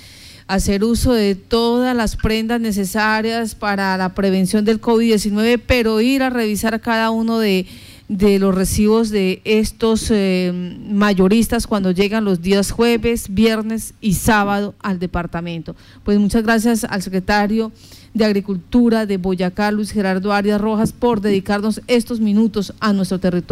hacer 0.47 0.85
uso 0.85 1.13
de 1.13 1.35
todas 1.35 1.97
las 1.97 2.17
prendas 2.17 2.61
necesarias 2.61 3.55
para 3.55 3.97
la 3.97 4.15
prevención 4.15 4.65
del 4.65 4.81
COVID-19, 4.81 5.61
pero 5.67 6.01
ir 6.01 6.23
a 6.23 6.31
revisar 6.31 6.81
cada 6.81 7.11
uno 7.11 7.39
de, 7.39 7.67
los 8.09 8.55
recibos 8.55 9.11
de 9.11 9.41
estos 9.45 10.11
eh, 10.11 10.53
mayoristas 10.91 11.67
cuando 11.67 11.93
llegan 11.93 12.25
los 12.25 12.43
días 12.43 12.71
jueves, 12.71 13.27
viernes 13.33 13.95
y 14.01 14.15
sábado 14.15 14.75
al 14.81 14.99
departamento. 14.99 15.75
Pues 16.05 16.19
muchas 16.19 16.43
gracias 16.43 16.85
al 16.85 17.03
secretario 17.03 17.73
de 18.15 18.25
Agricultura 18.25 19.07
de 19.07 19.17
Boyacá, 19.17 19.71
Luis 19.71 19.91
Gerardo 19.91 20.33
Arias 20.33 20.61
Rojas, 20.61 20.93
por 20.93 21.21
dedicarnos 21.21 21.81
estos 21.87 22.21
minutos 22.21 22.75
a 22.81 22.93
nuestro 22.93 23.19
territorio. 23.19 23.49